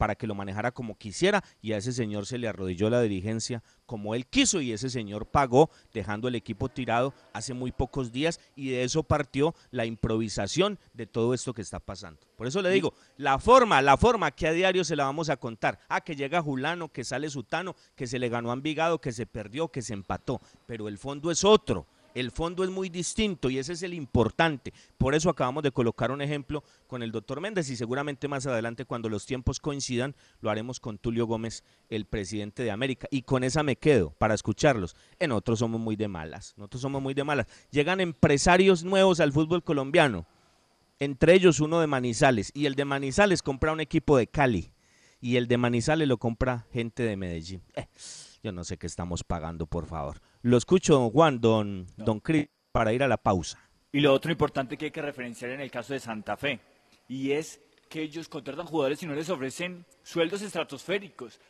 para 0.00 0.14
que 0.14 0.26
lo 0.26 0.34
manejara 0.34 0.72
como 0.72 0.96
quisiera 0.96 1.44
y 1.60 1.72
a 1.72 1.76
ese 1.76 1.92
señor 1.92 2.24
se 2.24 2.38
le 2.38 2.48
arrodilló 2.48 2.88
la 2.88 3.02
dirigencia 3.02 3.62
como 3.84 4.14
él 4.14 4.24
quiso 4.24 4.62
y 4.62 4.72
ese 4.72 4.88
señor 4.88 5.26
pagó 5.26 5.68
dejando 5.92 6.26
el 6.26 6.36
equipo 6.36 6.70
tirado 6.70 7.12
hace 7.34 7.52
muy 7.52 7.70
pocos 7.70 8.10
días 8.10 8.40
y 8.56 8.70
de 8.70 8.82
eso 8.82 9.02
partió 9.02 9.54
la 9.70 9.84
improvisación 9.84 10.78
de 10.94 11.06
todo 11.06 11.34
esto 11.34 11.52
que 11.52 11.60
está 11.60 11.80
pasando. 11.80 12.18
Por 12.38 12.46
eso 12.46 12.62
le 12.62 12.70
digo, 12.70 12.94
la 13.18 13.38
forma, 13.38 13.82
la 13.82 13.98
forma 13.98 14.30
que 14.30 14.48
a 14.48 14.52
diario 14.52 14.84
se 14.84 14.96
la 14.96 15.04
vamos 15.04 15.28
a 15.28 15.36
contar, 15.36 15.78
ah, 15.90 16.00
que 16.00 16.16
llega 16.16 16.40
Julano, 16.40 16.88
que 16.88 17.04
sale 17.04 17.28
Sutano, 17.28 17.76
que 17.94 18.06
se 18.06 18.18
le 18.18 18.30
ganó 18.30 18.52
a 18.52 18.54
Envigado, 18.54 19.02
que 19.02 19.12
se 19.12 19.26
perdió, 19.26 19.68
que 19.68 19.82
se 19.82 19.92
empató, 19.92 20.40
pero 20.64 20.88
el 20.88 20.96
fondo 20.96 21.30
es 21.30 21.44
otro. 21.44 21.86
El 22.14 22.30
fondo 22.30 22.64
es 22.64 22.70
muy 22.70 22.88
distinto 22.88 23.50
y 23.50 23.58
ese 23.58 23.72
es 23.72 23.82
el 23.82 23.94
importante. 23.94 24.72
Por 24.98 25.14
eso 25.14 25.30
acabamos 25.30 25.62
de 25.62 25.70
colocar 25.70 26.10
un 26.10 26.20
ejemplo 26.20 26.64
con 26.86 27.02
el 27.02 27.12
doctor 27.12 27.40
Méndez 27.40 27.70
y 27.70 27.76
seguramente 27.76 28.26
más 28.26 28.46
adelante 28.46 28.84
cuando 28.84 29.08
los 29.08 29.26
tiempos 29.26 29.60
coincidan 29.60 30.14
lo 30.40 30.50
haremos 30.50 30.80
con 30.80 30.98
Tulio 30.98 31.26
Gómez, 31.26 31.62
el 31.88 32.06
presidente 32.06 32.64
de 32.64 32.70
América. 32.70 33.06
Y 33.10 33.22
con 33.22 33.44
esa 33.44 33.62
me 33.62 33.76
quedo 33.76 34.10
para 34.10 34.34
escucharlos. 34.34 34.96
En 35.18 35.32
otros 35.32 35.60
somos 35.60 35.80
muy 35.80 35.96
de 35.96 36.08
malas. 36.08 36.54
Nosotros 36.56 36.82
somos 36.82 37.00
muy 37.00 37.14
de 37.14 37.24
malas. 37.24 37.46
Llegan 37.70 38.00
empresarios 38.00 38.82
nuevos 38.82 39.20
al 39.20 39.32
fútbol 39.32 39.62
colombiano. 39.62 40.26
Entre 40.98 41.34
ellos 41.34 41.60
uno 41.60 41.80
de 41.80 41.86
Manizales. 41.86 42.50
Y 42.54 42.66
el 42.66 42.74
de 42.74 42.84
Manizales 42.84 43.42
compra 43.42 43.72
un 43.72 43.80
equipo 43.80 44.16
de 44.16 44.26
Cali. 44.26 44.72
Y 45.20 45.36
el 45.36 45.48
de 45.48 45.58
Manizales 45.58 46.08
lo 46.08 46.18
compra 46.18 46.66
gente 46.72 47.02
de 47.02 47.16
Medellín. 47.16 47.62
Eh, 47.74 47.86
yo 48.42 48.52
no 48.52 48.64
sé 48.64 48.78
qué 48.78 48.86
estamos 48.86 49.22
pagando, 49.22 49.66
por 49.66 49.86
favor. 49.86 50.20
Lo 50.42 50.56
escucho, 50.56 50.94
don 50.94 51.10
Juan, 51.10 51.40
don, 51.40 51.86
don 51.96 52.20
Cris, 52.20 52.48
para 52.72 52.92
ir 52.92 53.02
a 53.02 53.08
la 53.08 53.18
pausa. 53.18 53.58
Y 53.92 54.00
lo 54.00 54.12
otro 54.12 54.30
importante 54.30 54.76
que 54.76 54.86
hay 54.86 54.90
que 54.90 55.02
referenciar 55.02 55.50
en 55.50 55.60
el 55.60 55.70
caso 55.70 55.92
de 55.92 56.00
Santa 56.00 56.36
Fe, 56.36 56.60
y 57.08 57.32
es 57.32 57.60
que 57.88 58.02
ellos 58.02 58.28
contratan 58.28 58.66
jugadores 58.66 59.02
y 59.02 59.06
no 59.06 59.14
les 59.14 59.28
ofrecen 59.28 59.84
sueldos 60.02 60.42
estratosféricos. 60.42 61.40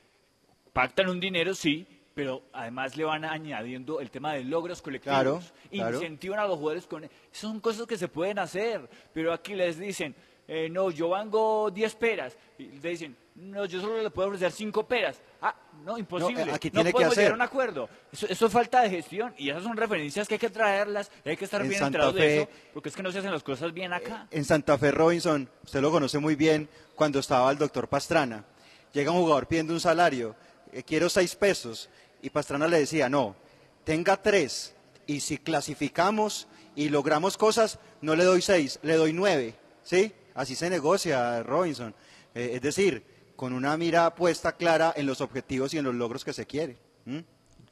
Pactan 0.73 1.09
un 1.09 1.21
dinero, 1.21 1.55
sí, 1.55 1.87
pero 2.15 2.43
además 2.53 2.97
le 2.97 3.05
van 3.05 3.25
añadiendo 3.25 4.01
el 4.01 4.11
tema 4.11 4.33
de 4.33 4.45
logros 4.45 4.83
colectivos. 4.83 5.15
Claro, 5.15 5.41
claro. 5.71 5.97
Incentivan 5.97 6.39
a 6.39 6.47
los 6.47 6.59
jugadores 6.59 6.87
con... 6.87 7.09
Son 7.31 7.61
cosas 7.61 7.87
que 7.87 7.99
se 7.99 8.09
pueden 8.09 8.39
hacer, 8.39 8.89
pero 9.13 9.33
aquí 9.33 9.55
les 9.55 9.79
dicen, 9.79 10.15
eh, 10.53 10.69
no, 10.69 10.91
yo 10.91 11.11
vango 11.11 11.71
10 11.71 11.95
peras. 11.95 12.37
Y 12.59 12.65
le 12.81 12.91
dicen, 12.91 13.17
no, 13.37 13.67
yo 13.67 13.81
solo 13.81 14.03
le 14.03 14.11
puedo 14.11 14.31
ofrecer 14.31 14.51
5 14.51 14.85
peras. 14.85 15.23
Ah, 15.41 15.55
no, 15.85 15.97
imposible. 15.97 16.45
No, 16.45 16.51
eh, 16.51 16.55
aquí 16.57 16.71
no 16.71 16.83
tiene 16.83 16.91
que 16.91 16.93
podemos 16.93 17.13
hacer. 17.13 17.23
llegar 17.23 17.33
a 17.35 17.37
un 17.37 17.43
acuerdo. 17.43 17.89
Eso, 18.13 18.27
eso 18.29 18.47
es 18.47 18.53
falta 18.53 18.83
de 18.83 18.91
gestión 18.91 19.33
y 19.39 19.51
esas 19.51 19.63
son 19.63 19.77
referencias 19.77 20.27
que 20.27 20.35
hay 20.35 20.39
que 20.41 20.51
traerlas, 20.51 21.13
hay 21.25 21.37
que 21.37 21.45
estar 21.45 21.61
En 21.61 21.69
bien 21.69 21.79
Santa 21.79 21.87
enterados 21.87 22.15
de 22.17 22.37
eso, 22.39 22.49
porque 22.75 22.89
es 22.89 22.97
que 22.97 23.03
no 23.05 23.13
se 23.13 23.21
hacen 23.21 23.31
las 23.31 23.45
cosas 23.45 23.73
bien 23.73 23.93
acá. 23.93 24.27
En 24.33 24.45
Santa 24.45 24.77
Fe 24.77 24.91
Robinson, 24.91 25.49
usted 25.63 25.81
lo 25.81 25.93
conoce 25.93 26.19
muy 26.19 26.35
bien, 26.35 26.69
cuando 26.97 27.21
estaba 27.21 27.49
el 27.53 27.57
doctor 27.57 27.87
Pastrana, 27.87 28.45
llega 28.93 29.13
un 29.13 29.21
jugador 29.21 29.47
pidiendo 29.47 29.73
un 29.73 29.81
salario, 29.81 30.35
eh, 30.73 30.83
quiero 30.83 31.09
seis 31.09 31.37
pesos, 31.37 31.89
y 32.23 32.31
Pastrana 32.31 32.67
le 32.67 32.81
decía, 32.81 33.09
no, 33.09 33.37
tenga 33.85 34.21
tres, 34.21 34.75
y 35.07 35.21
si 35.21 35.39
clasificamos 35.39 36.49
y 36.75 36.89
logramos 36.89 37.37
cosas, 37.37 37.79
no 38.01 38.17
le 38.17 38.25
doy 38.25 38.43
seis, 38.43 38.81
le 38.83 38.95
doy 38.95 39.13
nueve, 39.13 39.55
¿sí? 39.85 40.13
Así 40.41 40.55
se 40.55 40.71
negocia, 40.71 41.43
Robinson. 41.43 41.95
Eh, 42.35 42.53
es 42.55 42.63
decir, 42.63 43.05
con 43.37 43.53
una 43.53 43.77
mira 43.77 44.15
puesta 44.15 44.53
clara 44.53 44.91
en 44.97 45.05
los 45.05 45.21
objetivos 45.21 45.75
y 45.75 45.79
en 45.79 45.85
los 45.85 45.95
logros 45.95 46.25
que 46.25 46.33
se 46.33 46.47
quiere. 46.47 46.79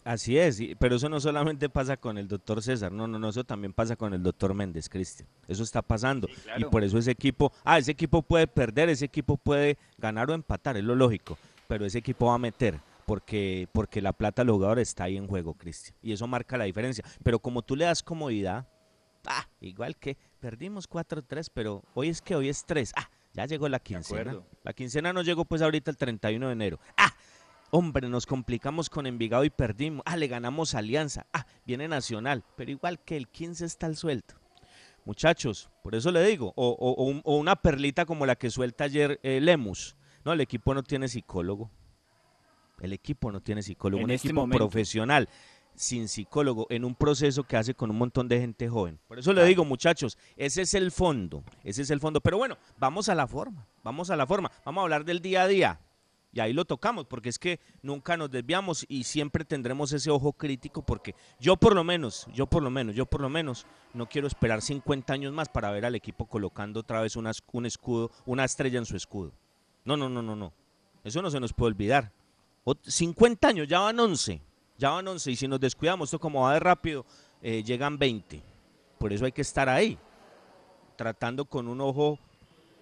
Así 0.04 0.36
es, 0.36 0.60
pero 0.78 0.96
eso 0.96 1.08
no 1.08 1.18
solamente 1.18 1.70
pasa 1.70 1.96
con 1.96 2.18
el 2.18 2.28
doctor 2.28 2.62
César, 2.62 2.92
no, 2.92 3.08
no, 3.08 3.18
no, 3.18 3.30
eso 3.30 3.42
también 3.42 3.72
pasa 3.72 3.96
con 3.96 4.12
el 4.12 4.22
doctor 4.22 4.52
Méndez, 4.52 4.90
Cristian. 4.90 5.26
Eso 5.46 5.62
está 5.62 5.80
pasando. 5.80 6.28
claro. 6.44 6.60
Y 6.60 6.64
por 6.70 6.84
eso 6.84 6.98
ese 6.98 7.10
equipo, 7.10 7.54
ah, 7.64 7.78
ese 7.78 7.92
equipo 7.92 8.20
puede 8.20 8.46
perder, 8.46 8.90
ese 8.90 9.06
equipo 9.06 9.38
puede 9.38 9.78
ganar 9.96 10.30
o 10.30 10.34
empatar, 10.34 10.76
es 10.76 10.84
lo 10.84 10.94
lógico, 10.94 11.38
pero 11.68 11.86
ese 11.86 11.96
equipo 11.96 12.26
va 12.26 12.34
a 12.34 12.38
meter. 12.38 12.78
Porque, 13.06 13.66
porque 13.72 14.02
la 14.02 14.12
plata 14.12 14.42
del 14.42 14.52
jugador 14.52 14.78
está 14.78 15.04
ahí 15.04 15.16
en 15.16 15.26
juego, 15.26 15.54
Cristian. 15.54 15.96
Y 16.02 16.12
eso 16.12 16.26
marca 16.26 16.58
la 16.58 16.64
diferencia. 16.64 17.02
Pero 17.22 17.38
como 17.38 17.62
tú 17.62 17.74
le 17.74 17.86
das 17.86 18.02
comodidad, 18.02 18.66
ah, 19.26 19.48
igual 19.60 19.96
que 19.96 20.16
perdimos 20.40 20.88
4-3, 20.88 21.48
pero 21.52 21.82
hoy 21.94 22.08
es 22.08 22.22
que 22.22 22.34
hoy 22.36 22.48
es 22.48 22.64
3. 22.64 22.92
Ah, 22.96 23.08
ya 23.34 23.46
llegó 23.46 23.68
la 23.68 23.78
quincena. 23.80 24.38
La 24.62 24.72
quincena 24.72 25.12
no 25.12 25.22
llegó 25.22 25.44
pues 25.44 25.62
ahorita 25.62 25.90
el 25.90 25.96
31 25.96 26.46
de 26.46 26.52
enero. 26.52 26.80
Ah, 26.96 27.12
Hombre, 27.70 28.08
nos 28.08 28.24
complicamos 28.24 28.88
con 28.88 29.06
Envigado 29.06 29.44
y 29.44 29.50
perdimos. 29.50 30.02
Ah, 30.06 30.16
le 30.16 30.26
ganamos 30.26 30.74
Alianza. 30.74 31.26
Ah, 31.34 31.46
viene 31.66 31.86
Nacional. 31.86 32.42
Pero 32.56 32.70
igual 32.70 32.98
que 32.98 33.14
el 33.18 33.28
15 33.28 33.66
está 33.66 33.84
al 33.84 33.94
suelto. 33.96 34.36
Muchachos, 35.04 35.68
por 35.82 35.94
eso 35.94 36.10
le 36.10 36.22
digo, 36.24 36.54
o, 36.56 36.68
o- 36.68 36.92
o 36.94 37.04
un- 37.04 37.20
o 37.24 37.36
una 37.36 37.56
perlita 37.56 38.06
como 38.06 38.24
la 38.24 38.36
que 38.36 38.50
suelta 38.50 38.84
ayer 38.84 39.20
eh, 39.22 39.40
Lemus. 39.42 39.96
No, 40.24 40.32
el 40.32 40.40
equipo 40.40 40.72
no 40.72 40.82
tiene 40.82 41.08
psicólogo. 41.08 41.70
El 42.80 42.92
equipo 42.92 43.30
no 43.32 43.40
tiene 43.40 43.62
psicólogo. 43.62 43.98
En 44.00 44.04
un 44.04 44.10
este 44.12 44.28
equipo 44.28 44.40
momento. 44.42 44.64
profesional, 44.68 45.28
sin 45.78 46.08
psicólogo, 46.08 46.66
en 46.70 46.84
un 46.84 46.94
proceso 46.94 47.44
que 47.44 47.56
hace 47.56 47.74
con 47.74 47.90
un 47.90 47.96
montón 47.98 48.28
de 48.28 48.40
gente 48.40 48.68
joven. 48.68 48.98
Por 49.08 49.18
eso 49.18 49.32
le 49.32 49.44
digo, 49.44 49.64
muchachos, 49.64 50.18
ese 50.36 50.62
es 50.62 50.74
el 50.74 50.90
fondo. 50.90 51.42
Ese 51.64 51.82
es 51.82 51.90
el 51.90 52.00
fondo. 52.00 52.20
Pero 52.20 52.36
bueno, 52.38 52.56
vamos 52.78 53.08
a 53.08 53.14
la 53.14 53.26
forma. 53.26 53.66
Vamos 53.82 54.10
a 54.10 54.16
la 54.16 54.26
forma. 54.26 54.50
Vamos 54.64 54.82
a 54.82 54.84
hablar 54.84 55.04
del 55.04 55.20
día 55.20 55.42
a 55.42 55.48
día. 55.48 55.80
Y 56.30 56.40
ahí 56.40 56.52
lo 56.52 56.66
tocamos, 56.66 57.06
porque 57.06 57.30
es 57.30 57.38
que 57.38 57.58
nunca 57.82 58.16
nos 58.18 58.30
desviamos 58.30 58.84
y 58.86 59.04
siempre 59.04 59.46
tendremos 59.46 59.92
ese 59.94 60.10
ojo 60.10 60.34
crítico, 60.34 60.82
porque 60.82 61.14
yo 61.40 61.56
por 61.56 61.74
lo 61.74 61.84
menos, 61.84 62.26
yo 62.34 62.46
por 62.46 62.62
lo 62.62 62.68
menos, 62.70 62.94
yo 62.94 63.06
por 63.06 63.22
lo 63.22 63.30
menos, 63.30 63.64
no 63.94 64.06
quiero 64.08 64.26
esperar 64.26 64.60
50 64.60 65.10
años 65.14 65.32
más 65.32 65.48
para 65.48 65.70
ver 65.70 65.86
al 65.86 65.94
equipo 65.94 66.26
colocando 66.26 66.80
otra 66.80 67.00
vez 67.00 67.16
una- 67.16 67.32
un 67.52 67.64
escudo, 67.64 68.10
una 68.26 68.44
estrella 68.44 68.78
en 68.78 68.84
su 68.84 68.94
escudo. 68.94 69.32
No, 69.86 69.96
no, 69.96 70.10
no, 70.10 70.20
no, 70.22 70.36
no. 70.36 70.52
Eso 71.02 71.22
no 71.22 71.30
se 71.30 71.40
nos 71.40 71.54
puede 71.54 71.68
olvidar. 71.72 72.12
Ot- 72.66 72.78
50 72.84 73.48
años, 73.48 73.66
ya 73.66 73.80
van 73.80 73.98
11, 73.98 74.42
ya 74.78 74.90
van 74.90 75.08
11, 75.08 75.30
y 75.30 75.36
si 75.36 75.48
nos 75.48 75.60
descuidamos, 75.60 76.08
esto 76.08 76.18
como 76.18 76.42
va 76.42 76.54
de 76.54 76.60
rápido, 76.60 77.04
eh, 77.42 77.62
llegan 77.62 77.98
20. 77.98 78.42
Por 78.98 79.12
eso 79.12 79.24
hay 79.24 79.32
que 79.32 79.42
estar 79.42 79.68
ahí, 79.68 79.98
tratando 80.96 81.44
con 81.44 81.68
un 81.68 81.80
ojo 81.80 82.18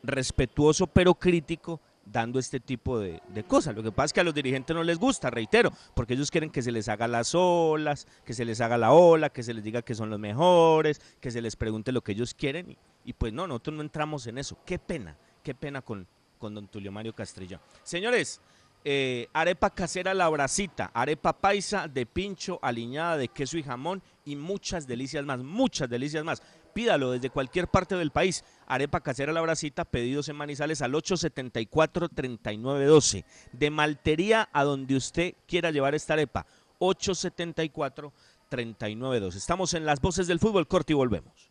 respetuoso 0.03 0.87
pero 0.87 1.15
crítico 1.15 1.81
dando 2.05 2.39
este 2.39 2.61
tipo 2.61 2.99
de, 2.99 3.21
de 3.29 3.45
cosas. 3.45 3.75
Lo 3.75 3.83
que 3.83 3.91
pasa 3.91 4.07
es 4.07 4.13
que 4.13 4.21
a 4.21 4.25
los 4.25 4.35
dirigentes 4.35 4.75
no 4.75 4.85
les 4.85 4.99
gusta, 4.99 5.29
reitero, 5.29 5.73
porque 5.95 6.15
ellos 6.15 6.31
quieren 6.31 6.51
que 6.51 6.63
se 6.63 6.71
les 6.71 6.89
haga 6.89 7.09
las 7.09 7.35
olas, 7.35 8.07
que 8.25 8.33
se 8.33 8.45
les 8.45 8.61
haga 8.61 8.79
la 8.79 8.93
ola, 8.93 9.31
que 9.31 9.43
se 9.43 9.53
les 9.53 9.65
diga 9.65 9.83
que 9.83 9.95
son 9.95 10.09
los 10.09 10.19
mejores, 10.19 11.01
que 11.21 11.31
se 11.31 11.43
les 11.43 11.57
pregunte 11.57 11.93
lo 11.93 12.03
que 12.03 12.13
ellos 12.13 12.33
quieren. 12.35 12.77
Y, 13.05 13.13
pues 13.13 13.33
no, 13.33 13.47
nosotros 13.47 13.77
no 13.77 13.83
entramos 13.83 14.27
en 14.27 14.39
eso. 14.39 14.57
Qué 14.65 14.79
pena, 14.79 15.17
qué 15.43 15.55
pena 15.55 15.83
con, 15.83 16.07
con 16.39 16.55
don 16.55 16.69
Tulio 16.69 16.93
Mario 16.93 17.15
Castrillón. 17.15 17.61
Señores, 17.83 18.41
eh, 18.89 19.29
arepa 19.33 19.71
casera 19.71 20.15
la 20.15 20.29
bracita, 20.29 20.93
arepa 20.95 21.33
paisa 21.33 21.89
de 21.89 22.07
pincho, 22.07 22.61
aliñada 22.63 23.17
de 23.17 23.27
queso 23.27 23.59
y 23.59 23.65
jamón 23.65 24.01
y 24.25 24.37
muchas 24.37 24.87
delicias 24.87 25.25
más, 25.25 25.41
muchas 25.41 25.91
delicias 25.91 26.23
más. 26.23 26.41
Pídalo 26.73 27.11
desde 27.11 27.31
cualquier 27.31 27.67
parte 27.67 27.97
del 27.97 28.13
país. 28.13 28.45
Arepa 28.69 29.01
casera 29.01 29.33
la 29.33 29.41
bracita, 29.41 29.85
pedidos 29.85 30.29
en 30.29 30.37
Manizales 30.37 30.83
al 30.83 30.93
874-3912. 30.93 33.25
De 33.51 33.71
Maltería 33.71 34.49
a 34.53 34.63
donde 34.63 34.95
usted 34.95 35.35
quiera 35.49 35.73
llevar 35.73 35.97
esta 35.97 36.13
arepa. 36.13 36.47
874-3912. 36.79 39.35
Estamos 39.35 39.75
en 39.75 39.85
las 39.85 40.01
voces 40.01 40.29
del 40.29 40.39
fútbol 40.39 40.69
corto 40.69 40.93
y 40.93 40.95
volvemos. 40.95 41.49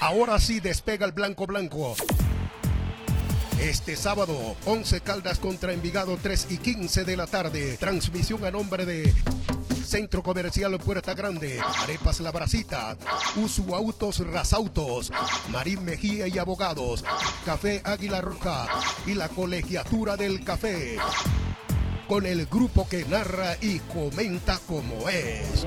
Ahora 0.00 0.38
sí 0.38 0.60
despega 0.60 1.04
el 1.04 1.10
blanco 1.10 1.48
blanco. 1.48 1.96
Este 3.60 3.96
sábado, 3.96 4.54
11 4.66 5.00
Caldas 5.00 5.38
contra 5.38 5.72
Envigado 5.72 6.18
3 6.22 6.48
y 6.50 6.58
15 6.58 7.04
de 7.04 7.16
la 7.16 7.26
tarde. 7.26 7.76
Transmisión 7.78 8.44
a 8.44 8.50
nombre 8.50 8.84
de 8.84 9.14
Centro 9.84 10.22
Comercial 10.22 10.78
Puerta 10.78 11.14
Grande, 11.14 11.58
Arepas 11.82 12.20
La 12.20 12.30
Bracita, 12.32 12.96
Usu 13.36 13.74
Autos 13.74 14.18
Rasautos, 14.18 15.10
Marín 15.50 15.84
Mejía 15.84 16.28
y 16.28 16.38
Abogados, 16.38 17.02
Café 17.46 17.80
Águila 17.84 18.20
Roja 18.20 18.66
y 19.06 19.14
la 19.14 19.28
Colegiatura 19.30 20.16
del 20.16 20.44
Café. 20.44 20.98
Con 22.08 22.26
el 22.26 22.46
grupo 22.46 22.86
que 22.86 23.04
narra 23.06 23.56
y 23.62 23.78
comenta 23.80 24.60
como 24.66 25.08
es. 25.08 25.66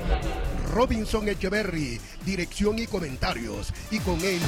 Robinson 0.70 1.28
Echeverry, 1.28 2.00
dirección 2.24 2.78
y 2.78 2.86
comentarios. 2.86 3.72
Y 3.90 3.98
con 3.98 4.20
él, 4.20 4.40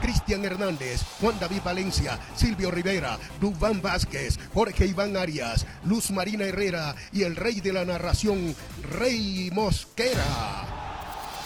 Cristian 0.00 0.44
Hernández, 0.44 1.02
Juan 1.20 1.38
David 1.40 1.62
Valencia, 1.64 2.18
Silvio 2.36 2.70
Rivera, 2.70 3.18
Dubán 3.40 3.80
Vázquez, 3.80 4.38
Jorge 4.52 4.86
Iván 4.86 5.16
Arias, 5.16 5.66
Luz 5.84 6.10
Marina 6.10 6.44
Herrera 6.44 6.94
y 7.12 7.22
el 7.22 7.36
rey 7.36 7.60
de 7.60 7.72
la 7.72 7.84
narración, 7.84 8.54
Rey 8.98 9.50
Mosquera. 9.52 10.80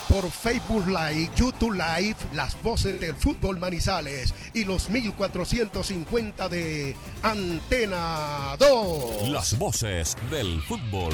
Por 0.09 0.31
Facebook 0.31 0.87
Live, 0.87 1.29
YouTube 1.35 1.73
Live, 1.73 2.15
las 2.33 2.61
voces 2.63 2.99
del 2.99 3.13
fútbol 3.13 3.59
Manizales 3.59 4.33
y 4.53 4.63
los 4.63 4.89
1450 4.89 6.47
de 6.47 6.95
Antena 7.23 8.55
2. 8.57 9.29
Las 9.29 9.57
voces 9.57 10.15
del 10.31 10.61
fútbol. 10.61 11.13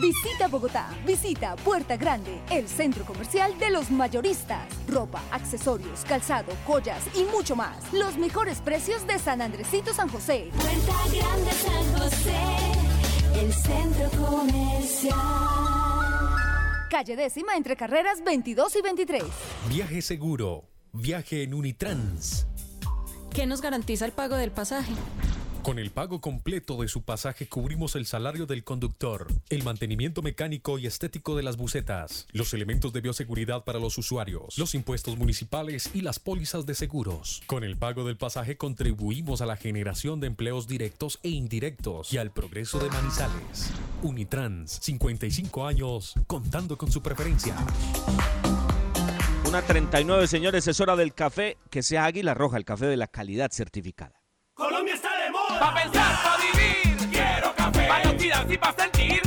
Visita 0.00 0.48
Bogotá, 0.48 0.88
visita 1.06 1.56
Puerta 1.56 1.96
Grande, 1.96 2.40
el 2.50 2.68
centro 2.68 3.04
comercial 3.04 3.56
de 3.58 3.70
los 3.70 3.90
mayoristas. 3.90 4.66
Ropa, 4.88 5.22
accesorios, 5.30 6.04
calzado, 6.04 6.52
joyas 6.66 7.02
y 7.14 7.24
mucho 7.24 7.54
más. 7.54 7.92
Los 7.92 8.16
mejores 8.16 8.60
precios 8.60 9.06
de 9.06 9.18
San 9.18 9.40
Andresito 9.40 9.94
San 9.94 10.08
José. 10.08 10.50
Puerta 10.56 10.94
Grande 11.12 11.52
San 11.52 12.02
José, 12.02 13.40
el 13.40 13.52
centro 13.52 14.10
comercial. 14.20 15.16
Calle 16.90 17.16
décima 17.16 17.56
entre 17.56 17.76
carreras 17.76 18.22
22 18.24 18.76
y 18.76 18.82
23. 18.82 19.22
Viaje 19.68 20.02
seguro. 20.02 20.64
Viaje 20.92 21.42
en 21.42 21.54
Unitrans. 21.54 22.46
¿Qué 23.32 23.46
nos 23.46 23.60
garantiza 23.60 24.04
el 24.04 24.12
pago 24.12 24.36
del 24.36 24.52
pasaje? 24.52 24.92
Con 25.64 25.78
el 25.78 25.90
pago 25.90 26.20
completo 26.20 26.82
de 26.82 26.88
su 26.88 27.04
pasaje 27.04 27.48
cubrimos 27.48 27.96
el 27.96 28.04
salario 28.04 28.44
del 28.44 28.64
conductor, 28.64 29.26
el 29.48 29.62
mantenimiento 29.62 30.20
mecánico 30.20 30.78
y 30.78 30.86
estético 30.86 31.36
de 31.36 31.42
las 31.42 31.56
bucetas, 31.56 32.26
los 32.32 32.52
elementos 32.52 32.92
de 32.92 33.00
bioseguridad 33.00 33.64
para 33.64 33.78
los 33.78 33.96
usuarios, 33.96 34.58
los 34.58 34.74
impuestos 34.74 35.16
municipales 35.16 35.88
y 35.94 36.02
las 36.02 36.18
pólizas 36.18 36.66
de 36.66 36.74
seguros. 36.74 37.42
Con 37.46 37.64
el 37.64 37.78
pago 37.78 38.04
del 38.04 38.18
pasaje 38.18 38.58
contribuimos 38.58 39.40
a 39.40 39.46
la 39.46 39.56
generación 39.56 40.20
de 40.20 40.26
empleos 40.26 40.68
directos 40.68 41.18
e 41.22 41.30
indirectos 41.30 42.12
y 42.12 42.18
al 42.18 42.30
progreso 42.30 42.78
de 42.78 42.90
Manizales. 42.90 43.70
Unitrans, 44.02 44.80
55 44.82 45.66
años, 45.66 46.12
contando 46.26 46.76
con 46.76 46.92
su 46.92 47.00
preferencia. 47.00 47.56
Una 49.48 49.62
39, 49.62 50.26
señores, 50.26 50.68
es 50.68 50.78
hora 50.80 50.94
del 50.94 51.14
café 51.14 51.56
que 51.70 51.82
sea 51.82 52.04
Águila 52.04 52.34
Roja, 52.34 52.58
el 52.58 52.66
café 52.66 52.84
de 52.84 52.98
la 52.98 53.06
calidad 53.06 53.50
certificada. 53.50 54.23
Pa' 55.60 55.74
pensar, 55.74 56.22
pa' 56.22 56.36
vivir. 56.36 57.10
Quiero 57.10 57.54
café. 57.54 57.86
Pa' 57.88 58.02
noticias 58.04 58.50
y 58.50 58.56
pa' 58.56 58.74
sentir. 58.76 59.23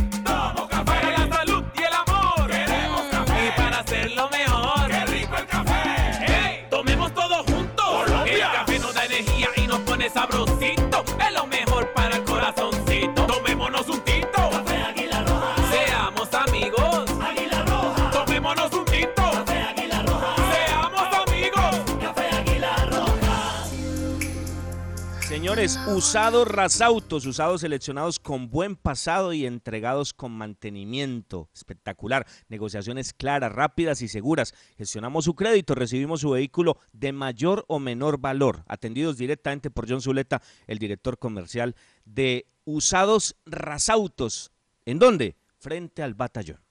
Señores, 25.37 25.77
usados 25.95 26.47
rasautos, 26.47 27.27
usados 27.27 27.61
seleccionados 27.61 28.17
con 28.17 28.49
buen 28.49 28.75
pasado 28.75 29.33
y 29.33 29.45
entregados 29.45 30.11
con 30.11 30.31
mantenimiento. 30.31 31.47
Espectacular. 31.53 32.25
Negociaciones 32.49 33.13
claras, 33.13 33.51
rápidas 33.51 34.01
y 34.01 34.07
seguras. 34.07 34.55
Gestionamos 34.79 35.25
su 35.25 35.35
crédito, 35.35 35.75
recibimos 35.75 36.21
su 36.21 36.31
vehículo 36.31 36.79
de 36.91 37.11
mayor 37.11 37.65
o 37.67 37.77
menor 37.77 38.19
valor. 38.19 38.63
Atendidos 38.67 39.15
directamente 39.17 39.69
por 39.69 39.87
John 39.87 40.01
Zuleta, 40.01 40.41
el 40.65 40.79
director 40.79 41.19
comercial 41.19 41.75
de 42.03 42.47
Usados 42.65 43.35
Rasautos. 43.45 44.51
¿En 44.85 44.97
dónde? 44.97 45.37
Frente 45.59 46.01
al 46.01 46.15
batallón. 46.15 46.66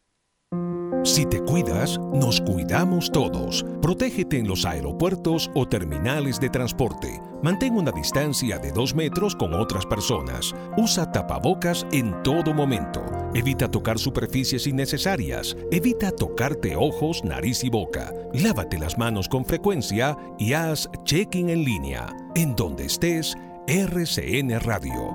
Si 1.07 1.24
te 1.24 1.40
cuidas, 1.40 2.00
nos 2.12 2.40
cuidamos 2.40 3.12
todos. 3.12 3.64
Protégete 3.80 4.38
en 4.40 4.48
los 4.48 4.64
aeropuertos 4.64 5.48
o 5.54 5.64
terminales 5.64 6.40
de 6.40 6.50
transporte. 6.50 7.20
Mantén 7.44 7.76
una 7.76 7.92
distancia 7.92 8.59
de 8.59 8.72
dos 8.72 8.92
metros 8.92 9.36
con 9.36 9.54
otras 9.54 9.86
personas. 9.86 10.52
Usa 10.76 11.12
tapabocas 11.12 11.86
en 11.92 12.12
todo 12.24 12.52
momento. 12.52 13.04
Evita 13.34 13.70
tocar 13.70 14.00
superficies 14.00 14.66
innecesarias. 14.66 15.57
Evita 15.70 16.11
tocarte 16.11 16.74
ojos, 16.74 17.22
nariz 17.24 17.62
y 17.62 17.70
boca. 17.70 18.12
Lávate 18.32 18.76
las 18.76 18.98
manos 18.98 19.28
con 19.28 19.44
frecuencia 19.44 20.16
y 20.40 20.54
haz 20.54 20.90
check-in 21.04 21.50
en 21.50 21.64
línea. 21.64 22.09
En 22.34 22.57
donde 22.57 22.86
estés, 22.86 23.36
RCN 23.68 24.59
Radio. 24.59 25.14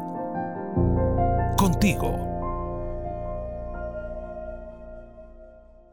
Contigo. 1.58 2.31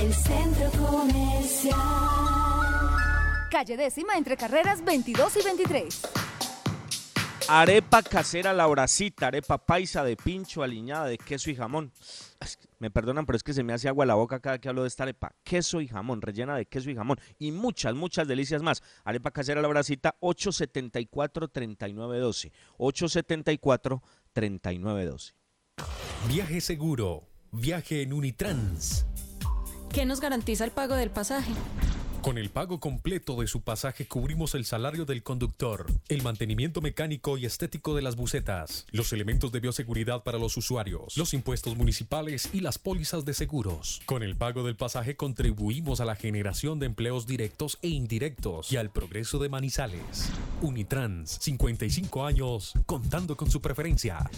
el 0.00 0.12
centro 0.14 0.70
comercial. 0.78 2.61
Calle 3.52 3.76
décima 3.76 4.16
entre 4.16 4.36
carreras 4.38 4.82
22 4.82 5.36
y 5.36 5.44
23. 5.44 6.00
Arepa 7.48 8.02
casera 8.02 8.54
la 8.54 8.66
horacita, 8.66 9.26
arepa 9.26 9.58
paisa 9.58 10.02
de 10.02 10.16
pincho, 10.16 10.62
aliñada 10.62 11.04
de 11.04 11.18
queso 11.18 11.50
y 11.50 11.54
jamón. 11.54 11.92
Me 12.78 12.90
perdonan, 12.90 13.26
pero 13.26 13.36
es 13.36 13.42
que 13.42 13.52
se 13.52 13.62
me 13.62 13.74
hace 13.74 13.88
agua 13.88 14.06
la 14.06 14.14
boca 14.14 14.40
cada 14.40 14.58
que 14.58 14.70
hablo 14.70 14.80
de 14.80 14.88
esta 14.88 15.02
arepa. 15.02 15.34
Queso 15.44 15.82
y 15.82 15.88
jamón, 15.88 16.22
rellena 16.22 16.56
de 16.56 16.64
queso 16.64 16.88
y 16.88 16.94
jamón. 16.94 17.18
Y 17.38 17.52
muchas, 17.52 17.94
muchas 17.94 18.26
delicias 18.26 18.62
más. 18.62 18.82
Arepa 19.04 19.32
casera 19.32 19.60
la 19.60 19.68
horacita, 19.68 20.16
874-3912. 20.20 22.52
874-3912. 22.78 25.34
Viaje 26.26 26.62
seguro. 26.62 27.28
Viaje 27.50 28.00
en 28.00 28.14
Unitrans. 28.14 29.04
¿Qué 29.92 30.06
nos 30.06 30.22
garantiza 30.22 30.64
el 30.64 30.70
pago 30.70 30.94
del 30.94 31.10
pasaje? 31.10 31.52
Con 32.22 32.38
el 32.38 32.50
pago 32.50 32.78
completo 32.78 33.34
de 33.40 33.48
su 33.48 33.62
pasaje 33.62 34.06
cubrimos 34.06 34.54
el 34.54 34.64
salario 34.64 35.04
del 35.04 35.24
conductor, 35.24 35.86
el 36.08 36.22
mantenimiento 36.22 36.80
mecánico 36.80 37.36
y 37.36 37.46
estético 37.46 37.96
de 37.96 38.02
las 38.02 38.14
bucetas, 38.14 38.86
los 38.92 39.12
elementos 39.12 39.50
de 39.50 39.58
bioseguridad 39.58 40.22
para 40.22 40.38
los 40.38 40.56
usuarios, 40.56 41.16
los 41.16 41.34
impuestos 41.34 41.76
municipales 41.76 42.48
y 42.52 42.60
las 42.60 42.78
pólizas 42.78 43.24
de 43.24 43.34
seguros. 43.34 44.02
Con 44.06 44.22
el 44.22 44.36
pago 44.36 44.62
del 44.62 44.76
pasaje 44.76 45.16
contribuimos 45.16 46.00
a 46.00 46.04
la 46.04 46.14
generación 46.14 46.78
de 46.78 46.86
empleos 46.86 47.26
directos 47.26 47.80
e 47.82 47.88
indirectos 47.88 48.70
y 48.70 48.76
al 48.76 48.90
progreso 48.90 49.40
de 49.40 49.48
Manizales. 49.48 50.30
Unitrans, 50.60 51.38
55 51.40 52.24
años, 52.24 52.74
contando 52.86 53.36
con 53.36 53.50
su 53.50 53.60
preferencia. 53.60 54.30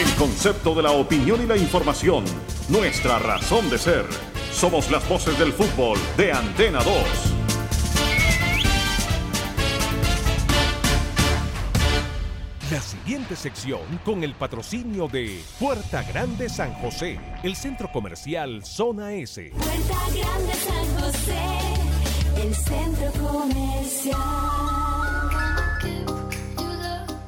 El 0.00 0.14
concepto 0.14 0.72
de 0.76 0.82
la 0.84 0.92
opinión 0.92 1.42
y 1.42 1.46
la 1.46 1.56
información. 1.56 2.24
Nuestra 2.68 3.18
razón 3.18 3.68
de 3.68 3.78
ser. 3.78 4.06
Somos 4.52 4.90
las 4.90 5.08
voces 5.08 5.38
del 5.38 5.52
fútbol 5.52 5.98
de 6.16 6.32
Antena 6.32 6.82
2. 6.82 6.94
La 12.70 12.80
siguiente 12.80 13.34
sección 13.36 13.80
con 14.04 14.22
el 14.22 14.34
patrocinio 14.34 15.08
de 15.08 15.42
Puerta 15.58 16.02
Grande 16.04 16.48
San 16.48 16.72
José, 16.74 17.18
el 17.42 17.56
centro 17.56 17.90
comercial 17.90 18.64
Zona 18.64 19.12
S. 19.14 19.50
Puerta 19.50 19.98
Grande 20.14 20.54
San 20.54 21.02
José, 21.02 21.38
el 22.42 22.54
centro 22.54 23.12
comercial. 23.28 24.52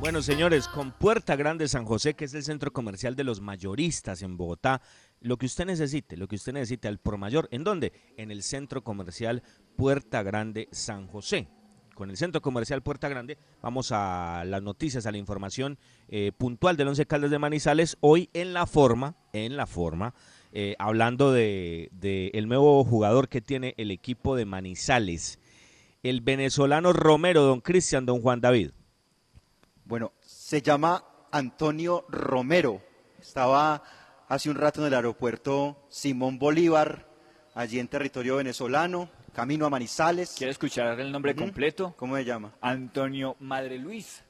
Bueno, 0.05 0.21
señores, 0.21 0.69
con 0.69 0.93
Puerta 0.93 1.35
Grande 1.35 1.67
San 1.67 1.87
José, 1.87 2.13
que 2.13 2.27
es 2.27 2.35
el 2.35 2.45
centro 2.45 2.75
comercial 2.75 3.17
de 3.17 3.25
los 3.25 3.41
mayoristas 3.41 4.21
en 4.21 4.37
Bogotá, 4.37 4.83
lo 5.25 5.39
que 5.39 5.47
usted 5.47 5.65
necesite, 5.65 6.19
lo 6.19 6.29
que 6.29 6.37
usted 6.37 6.53
necesite 6.53 6.87
al 6.87 6.99
por 6.99 7.17
mayor, 7.17 7.49
¿en 7.51 7.65
dónde? 7.65 7.93
En 8.19 8.31
el 8.31 8.43
centro 8.43 8.85
comercial 8.85 9.43
Puerta 9.75 10.23
Grande 10.23 10.69
San 10.71 11.07
José. 11.09 11.49
Con 11.95 12.11
el 12.11 12.19
centro 12.19 12.43
comercial 12.43 12.83
Puerta 12.83 13.09
Grande 13.09 13.39
vamos 13.63 13.91
a 13.91 14.45
las 14.45 14.63
noticias, 14.63 15.07
a 15.07 15.13
la 15.13 15.17
información 15.17 15.79
eh, 16.09 16.31
puntual 16.37 16.77
del 16.77 16.89
Once 16.89 17.07
Caldas 17.07 17.31
de 17.31 17.39
Manizales. 17.39 17.97
Hoy 18.01 18.29
en 18.35 18.53
la 18.53 18.67
forma, 18.67 19.17
en 19.33 19.57
la 19.57 19.67
forma, 19.67 20.15
eh, 20.53 20.77
hablando 20.79 21.33
de, 21.33 21.89
de 21.93 22.31
el 22.35 22.47
nuevo 22.47 22.85
jugador 22.85 23.31
que 23.31 23.41
tiene 23.41 23.73
el 23.79 23.91
equipo 23.91 24.37
de 24.37 24.45
Manizales, 24.45 25.39
el 26.03 26.21
venezolano 26.21 26.93
Romero, 26.93 27.45
don 27.45 27.63
Cristian, 27.63 28.05
don 28.05 28.21
Juan 28.21 28.43
David. 28.43 28.73
Bueno, 29.87 30.13
se 30.21 30.61
llama 30.61 31.03
Antonio 31.33 32.05
Romero. 32.11 32.83
Estaba 33.19 33.83
hace 34.35 34.51
un 34.51 34.57
rato 34.57 34.81
en 34.81 34.89
el 34.89 34.95
aeropuerto 34.95 35.87
Simón 35.89 36.41
Bolívar, 36.41 37.07
allí 37.55 37.79
en 37.79 37.87
territorio 37.87 38.37
venezolano, 38.37 39.09
camino 39.33 39.65
a 39.65 39.71
Manizales. 39.71 40.35
¿Quiere 40.37 40.51
escuchar 40.51 40.99
el 40.99 41.13
nombre 41.13 41.37
completo? 41.37 41.95
¿Cómo 41.97 42.17
se 42.17 42.25
llama? 42.25 42.53
Antonio 42.61 43.37
Madre 43.39 43.79
Luis 43.79 44.25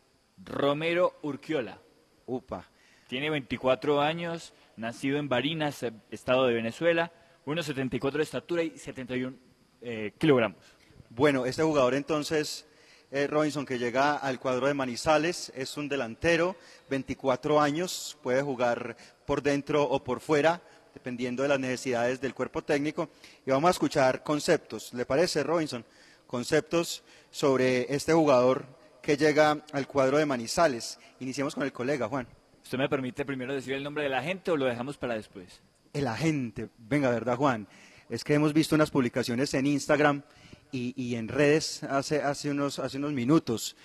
Romero 0.44 1.14
Urquiola. 1.22 1.78
Upa. 2.26 2.68
Tiene 3.06 3.30
24 3.30 4.02
años, 4.02 4.52
nacido 4.76 5.16
en 5.18 5.30
Barinas, 5.30 5.82
eh, 5.82 5.92
estado 6.10 6.46
de 6.48 6.52
Venezuela, 6.52 7.10
1,74 7.46 8.12
de 8.18 8.22
estatura 8.22 8.62
y 8.62 8.76
71 8.76 9.34
eh, 9.80 10.12
kilogramos. 10.18 10.62
Bueno, 11.08 11.46
este 11.46 11.62
jugador 11.62 11.94
entonces, 11.94 12.68
eh, 13.10 13.26
Robinson, 13.26 13.64
que 13.64 13.78
llega 13.78 14.16
al 14.16 14.38
cuadro 14.38 14.66
de 14.66 14.74
Manizales, 14.74 15.50
es 15.56 15.78
un 15.78 15.88
delantero, 15.88 16.56
24 16.90 17.58
años, 17.58 18.18
puede 18.22 18.42
jugar 18.42 18.98
por 19.26 19.42
dentro 19.42 19.82
o 19.82 20.02
por 20.02 20.20
fuera, 20.20 20.62
dependiendo 20.92 21.42
de 21.42 21.48
las 21.48 21.60
necesidades 21.60 22.20
del 22.20 22.34
cuerpo 22.34 22.62
técnico. 22.62 23.08
Y 23.46 23.50
vamos 23.50 23.68
a 23.68 23.72
escuchar 23.72 24.22
conceptos, 24.22 24.92
¿le 24.94 25.06
parece, 25.06 25.42
Robinson? 25.42 25.84
Conceptos 26.26 27.02
sobre 27.30 27.92
este 27.94 28.12
jugador 28.12 28.66
que 29.02 29.16
llega 29.16 29.64
al 29.72 29.86
cuadro 29.86 30.18
de 30.18 30.26
Manizales. 30.26 30.98
Iniciamos 31.20 31.54
con 31.54 31.64
el 31.64 31.72
colega, 31.72 32.08
Juan. 32.08 32.26
¿Usted 32.62 32.78
me 32.78 32.88
permite 32.88 33.24
primero 33.24 33.52
decir 33.52 33.74
el 33.74 33.82
nombre 33.84 34.04
de 34.04 34.08
la 34.08 34.22
gente 34.22 34.50
o 34.50 34.56
lo 34.56 34.64
dejamos 34.64 34.96
para 34.96 35.14
después? 35.14 35.60
El 35.92 36.06
agente, 36.06 36.68
venga, 36.78 37.10
¿verdad, 37.10 37.36
Juan? 37.36 37.68
Es 38.08 38.24
que 38.24 38.34
hemos 38.34 38.52
visto 38.52 38.74
unas 38.74 38.90
publicaciones 38.90 39.52
en 39.54 39.66
Instagram 39.66 40.22
y, 40.72 40.94
y 40.96 41.16
en 41.16 41.28
redes 41.28 41.82
hace, 41.84 42.22
hace, 42.22 42.50
unos, 42.50 42.78
hace 42.78 42.96
unos 42.96 43.12
minutos. 43.12 43.76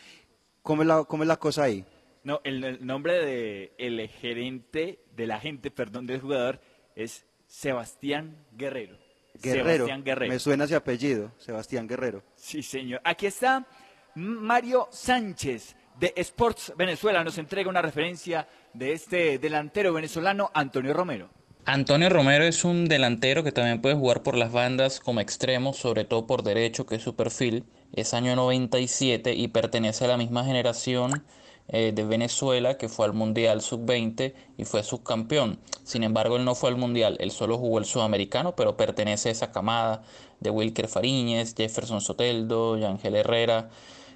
¿Cómo 0.61 0.81
es 0.81 0.87
la, 0.87 1.03
cómo 1.03 1.23
es 1.23 1.27
la 1.27 1.37
cosa 1.37 1.63
ahí? 1.63 1.85
No, 2.23 2.41
el, 2.43 2.63
el 2.63 2.85
nombre 2.85 3.13
de 3.13 3.73
el 3.77 4.07
gerente, 4.09 4.99
del 5.19 5.31
agente, 5.31 5.69
perdón, 5.69 6.07
del 6.07 6.21
jugador 6.21 6.61
es 6.95 7.25
Sebastián 7.45 8.37
Guerrero. 8.53 8.97
Guerrero. 9.41 9.85
Sebastián 9.85 10.03
Guerrero. 10.03 10.33
Me 10.33 10.39
suena 10.39 10.63
ese 10.63 10.75
apellido, 10.75 11.31
Sebastián 11.37 11.87
Guerrero. 11.87 12.23
Sí, 12.35 12.63
señor. 12.63 13.01
Aquí 13.03 13.25
está 13.25 13.67
Mario 14.15 14.87
Sánchez 14.91 15.75
de 15.99 16.13
Sports 16.15 16.73
Venezuela. 16.77 17.23
Nos 17.23 17.37
entrega 17.37 17.69
una 17.69 17.81
referencia 17.81 18.47
de 18.73 18.93
este 18.93 19.39
delantero 19.39 19.93
venezolano, 19.93 20.51
Antonio 20.53 20.93
Romero. 20.93 21.29
Antonio 21.65 22.09
Romero 22.09 22.45
es 22.45 22.63
un 22.63 22.87
delantero 22.87 23.43
que 23.43 23.51
también 23.51 23.81
puede 23.81 23.95
jugar 23.95 24.23
por 24.23 24.37
las 24.37 24.51
bandas 24.51 25.01
como 25.01 25.19
extremo, 25.19 25.73
sobre 25.73 26.05
todo 26.05 26.25
por 26.25 26.43
derecho, 26.43 26.85
que 26.85 26.95
es 26.95 27.03
su 27.03 27.15
perfil. 27.15 27.65
Es 27.93 28.13
año 28.13 28.35
97 28.37 29.33
y 29.33 29.49
pertenece 29.49 30.05
a 30.05 30.07
la 30.07 30.17
misma 30.17 30.45
generación 30.45 31.25
eh, 31.71 31.91
de 31.93 32.03
Venezuela 32.03 32.77
que 32.77 32.89
fue 32.89 33.05
al 33.05 33.13
Mundial 33.13 33.61
Sub-20 33.61 34.33
y 34.57 34.65
fue 34.65 34.83
subcampeón. 34.83 35.59
Sin 35.83 36.03
embargo, 36.03 36.37
él 36.37 36.45
no 36.45 36.55
fue 36.55 36.69
al 36.69 36.77
Mundial, 36.77 37.17
él 37.19 37.31
solo 37.31 37.57
jugó 37.57 37.79
el 37.79 37.85
Sudamericano, 37.85 38.55
pero 38.55 38.75
pertenece 38.75 39.29
a 39.29 39.31
esa 39.31 39.51
camada 39.51 40.03
de 40.39 40.49
Wilker 40.49 40.87
Fariñez, 40.87 41.55
Jefferson 41.55 42.01
Soteldo, 42.01 42.77
Yangel 42.77 43.15
Herrera, 43.15 43.69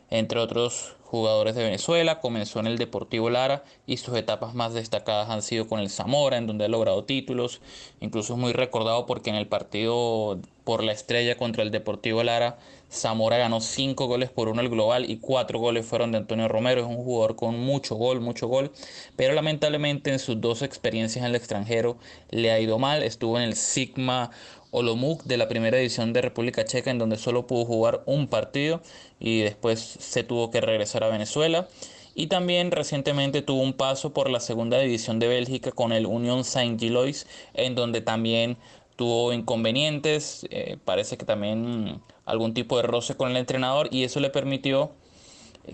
entre 0.09 0.39
otros 0.39 0.95
jugadores 1.03 1.53
de 1.53 1.63
Venezuela. 1.63 2.19
Comenzó 2.19 2.59
en 2.59 2.65
el 2.65 2.79
Deportivo 2.79 3.29
Lara 3.29 3.63
y 3.85 3.97
sus 3.97 4.15
etapas 4.15 4.55
más 4.55 4.73
destacadas 4.73 5.29
han 5.29 5.43
sido 5.43 5.67
con 5.67 5.79
el 5.79 5.91
Zamora, 5.91 6.37
en 6.37 6.47
donde 6.47 6.65
ha 6.65 6.69
logrado 6.69 7.03
títulos. 7.03 7.61
Incluso 7.99 8.33
es 8.33 8.39
muy 8.39 8.53
recordado 8.53 9.05
porque 9.05 9.29
en 9.29 9.35
el 9.35 9.47
partido 9.47 10.39
por 10.63 10.83
la 10.83 10.91
estrella 10.91 11.37
contra 11.37 11.61
el 11.61 11.69
Deportivo 11.69 12.23
Lara, 12.23 12.57
Zamora 12.93 13.37
ganó 13.37 13.59
5 13.59 14.05
goles 14.05 14.29
por 14.29 14.49
uno 14.49 14.61
el 14.61 14.69
global 14.69 15.09
y 15.09 15.17
4 15.17 15.57
goles 15.57 15.85
fueron 15.85 16.11
de 16.11 16.19
Antonio 16.19 16.47
Romero. 16.47 16.81
Es 16.81 16.87
un 16.87 17.03
jugador 17.03 17.35
con 17.35 17.59
mucho 17.59 17.95
gol, 17.95 18.21
mucho 18.21 18.47
gol. 18.47 18.71
Pero 19.15 19.33
lamentablemente 19.33 20.11
en 20.11 20.19
sus 20.19 20.39
dos 20.39 20.61
experiencias 20.61 21.23
en 21.23 21.29
el 21.29 21.35
extranjero 21.35 21.97
le 22.29 22.51
ha 22.51 22.59
ido 22.59 22.77
mal. 22.77 23.01
Estuvo 23.01 23.37
en 23.37 23.43
el 23.43 23.55
Sigma 23.55 24.31
Olomouc 24.71 25.23
de 25.23 25.37
la 25.37 25.47
primera 25.47 25.77
edición 25.77 26.13
de 26.13 26.21
República 26.21 26.65
Checa, 26.65 26.91
en 26.91 26.99
donde 26.99 27.17
solo 27.17 27.47
pudo 27.47 27.65
jugar 27.65 28.03
un 28.05 28.27
partido 28.27 28.81
y 29.19 29.41
después 29.41 29.79
se 29.79 30.23
tuvo 30.23 30.51
que 30.51 30.61
regresar 30.61 31.03
a 31.03 31.09
Venezuela. 31.09 31.67
Y 32.15 32.27
también 32.27 32.69
recientemente 32.69 33.41
tuvo 33.41 33.63
un 33.63 33.73
paso 33.73 34.13
por 34.13 34.29
la 34.29 34.39
segunda 34.39 34.77
división 34.77 35.17
de 35.17 35.27
Bélgica 35.27 35.71
con 35.71 35.91
el 35.91 36.05
Union 36.05 36.43
Saint-Gilloise, 36.43 37.25
en 37.55 37.73
donde 37.73 38.01
también 38.01 38.57
tuvo 38.95 39.33
inconvenientes, 39.33 40.45
eh, 40.49 40.77
parece 40.83 41.17
que 41.17 41.25
también 41.25 42.01
algún 42.25 42.53
tipo 42.53 42.77
de 42.77 42.83
roce 42.83 43.15
con 43.15 43.31
el 43.31 43.37
entrenador 43.37 43.89
y 43.91 44.03
eso 44.03 44.19
le 44.19 44.29
permitió 44.29 44.91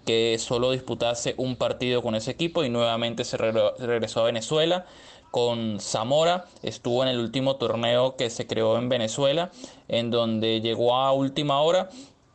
que 0.06 0.38
solo 0.40 0.72
disputase 0.72 1.34
un 1.38 1.56
partido 1.56 2.02
con 2.02 2.16
ese 2.16 2.32
equipo 2.32 2.64
y 2.64 2.70
nuevamente 2.70 3.24
se 3.26 3.38
regresó 3.38 4.22
a 4.22 4.26
Venezuela 4.26 4.86
con 5.32 5.80
Zamora, 5.80 6.46
estuvo 6.64 7.04
en 7.04 7.10
el 7.10 7.20
último 7.20 7.58
torneo 7.58 8.16
que 8.16 8.30
se 8.30 8.48
creó 8.48 8.78
en 8.78 8.90
Venezuela, 8.90 9.52
en 9.88 10.10
donde 10.12 10.62
llegó 10.62 10.96
a 10.96 11.12
última 11.12 11.62
hora 11.62 11.90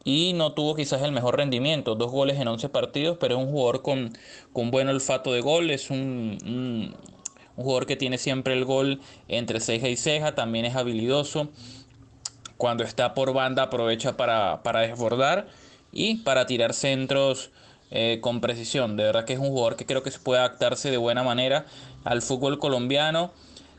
y 0.04 0.32
no 0.34 0.52
tuvo 0.52 0.74
quizás 0.76 1.02
el 1.02 1.12
mejor 1.12 1.36
rendimiento, 1.36 1.94
dos 1.94 2.12
goles 2.12 2.38
en 2.38 2.46
11 2.46 2.68
partidos, 2.68 3.16
pero 3.18 3.36
es 3.36 3.44
un 3.44 3.50
jugador 3.50 3.82
con, 3.82 4.16
con 4.52 4.70
buen 4.70 4.88
olfato 4.88 5.32
de 5.32 5.40
gol, 5.40 5.70
es 5.70 5.90
un, 5.90 6.38
un, 6.44 6.94
un 7.56 7.64
jugador 7.64 7.86
que 7.86 7.96
tiene 7.96 8.18
siempre 8.18 8.54
el 8.54 8.64
gol 8.64 9.00
entre 9.28 9.60
ceja 9.60 9.88
y 9.88 9.96
ceja, 9.96 10.34
también 10.34 10.64
es 10.64 10.76
habilidoso, 10.76 11.48
cuando 12.56 12.84
está 12.84 13.14
por 13.14 13.32
banda 13.32 13.64
aprovecha 13.64 14.16
para, 14.16 14.62
para 14.62 14.80
desbordar 14.80 15.48
y 15.92 16.16
para 16.16 16.46
tirar 16.46 16.72
centros 16.72 17.50
eh, 17.90 18.18
con 18.20 18.40
precisión. 18.40 18.96
De 18.96 19.04
verdad 19.04 19.24
que 19.24 19.34
es 19.34 19.38
un 19.38 19.48
jugador 19.48 19.76
que 19.76 19.86
creo 19.86 20.02
que 20.02 20.10
se 20.10 20.18
puede 20.18 20.40
adaptarse 20.40 20.90
de 20.90 20.96
buena 20.96 21.22
manera 21.22 21.66
al 22.04 22.22
fútbol 22.22 22.58
colombiano 22.58 23.32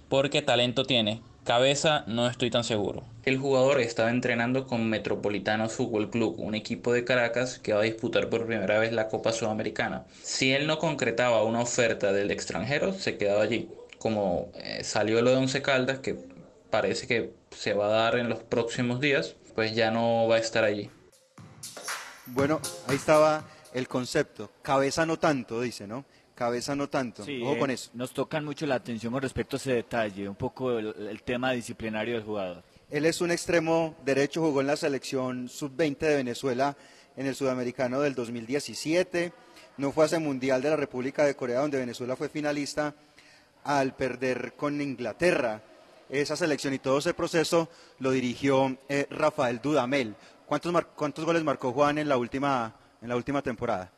porque 0.09 0.41
talento 0.41 0.85
tiene. 0.85 1.21
Cabeza 1.45 2.03
no 2.07 2.27
estoy 2.27 2.49
tan 2.49 2.63
seguro. 2.63 3.03
El 3.23 3.37
jugador 3.37 3.79
estaba 3.79 4.09
entrenando 4.09 4.65
con 4.65 4.89
Metropolitano 4.89 5.69
Fútbol 5.69 6.09
Club, 6.09 6.39
un 6.39 6.55
equipo 6.55 6.91
de 6.91 7.05
Caracas 7.05 7.59
que 7.59 7.71
va 7.71 7.81
a 7.81 7.83
disputar 7.83 8.29
por 8.29 8.47
primera 8.47 8.79
vez 8.79 8.91
la 8.91 9.09
Copa 9.09 9.31
Sudamericana. 9.31 10.05
Si 10.23 10.53
él 10.53 10.65
no 10.65 10.79
concretaba 10.79 11.43
una 11.43 11.61
oferta 11.61 12.11
del 12.11 12.31
extranjero, 12.31 12.93
se 12.93 13.17
quedaba 13.17 13.43
allí. 13.43 13.69
Como 13.99 14.49
eh, 14.55 14.83
salió 14.83 15.21
lo 15.21 15.29
de 15.29 15.37
Once 15.37 15.61
Caldas, 15.61 15.99
que 15.99 16.17
parece 16.71 17.05
que 17.05 17.33
se 17.51 17.75
va 17.75 17.85
a 17.85 17.89
dar 17.89 18.17
en 18.17 18.27
los 18.27 18.39
próximos 18.41 18.99
días, 18.99 19.35
pues 19.53 19.75
ya 19.75 19.91
no 19.91 20.27
va 20.27 20.37
a 20.37 20.39
estar 20.39 20.63
allí. 20.63 20.89
Bueno, 22.25 22.59
ahí 22.87 22.95
estaba 22.95 23.43
el 23.71 23.87
concepto. 23.87 24.49
Cabeza 24.63 25.05
no 25.05 25.19
tanto, 25.19 25.61
dice, 25.61 25.85
¿no? 25.85 26.05
Cabeza 26.35 26.75
no 26.75 26.89
tanto. 26.89 27.23
Sí, 27.23 27.41
Ojo 27.41 27.55
eh, 27.55 27.59
con 27.59 27.71
eso. 27.71 27.89
Nos 27.93 28.11
tocan 28.13 28.43
mucho 28.45 28.65
la 28.65 28.75
atención 28.75 29.13
con 29.13 29.21
respecto 29.21 29.55
a 29.55 29.57
ese 29.57 29.73
detalle, 29.73 30.27
un 30.27 30.35
poco 30.35 30.77
el, 30.77 30.93
el 31.09 31.23
tema 31.23 31.51
disciplinario 31.53 32.15
del 32.15 32.23
jugador. 32.23 32.61
Él 32.89 33.05
es 33.05 33.21
un 33.21 33.31
extremo 33.31 33.95
derecho, 34.05 34.41
jugó 34.41 34.61
en 34.61 34.67
la 34.67 34.75
selección 34.75 35.47
sub-20 35.49 35.97
de 35.97 36.15
Venezuela 36.17 36.75
en 37.15 37.25
el 37.25 37.35
sudamericano 37.35 38.01
del 38.01 38.13
2017. 38.15 39.31
No 39.77 39.91
fue 39.91 40.03
a 40.03 40.07
ese 40.07 40.19
mundial 40.19 40.61
de 40.61 40.69
la 40.69 40.75
República 40.75 41.23
de 41.25 41.35
Corea, 41.35 41.61
donde 41.61 41.79
Venezuela 41.79 42.15
fue 42.15 42.29
finalista 42.29 42.93
al 43.63 43.95
perder 43.95 44.53
con 44.55 44.79
Inglaterra. 44.81 45.61
Esa 46.09 46.35
selección 46.35 46.73
y 46.73 46.79
todo 46.79 46.99
ese 46.99 47.13
proceso 47.13 47.69
lo 47.99 48.11
dirigió 48.11 48.77
eh, 48.89 49.07
Rafael 49.09 49.59
Dudamel. 49.61 50.15
¿Cuántos, 50.45 50.71
mar- 50.71 50.89
¿Cuántos 50.95 51.25
goles 51.25 51.43
marcó 51.43 51.71
Juan 51.73 51.97
en 51.97 52.07
la 52.07 52.17
última, 52.17 52.75
en 53.01 53.09
la 53.09 53.15
última 53.15 53.41
temporada? 53.41 53.91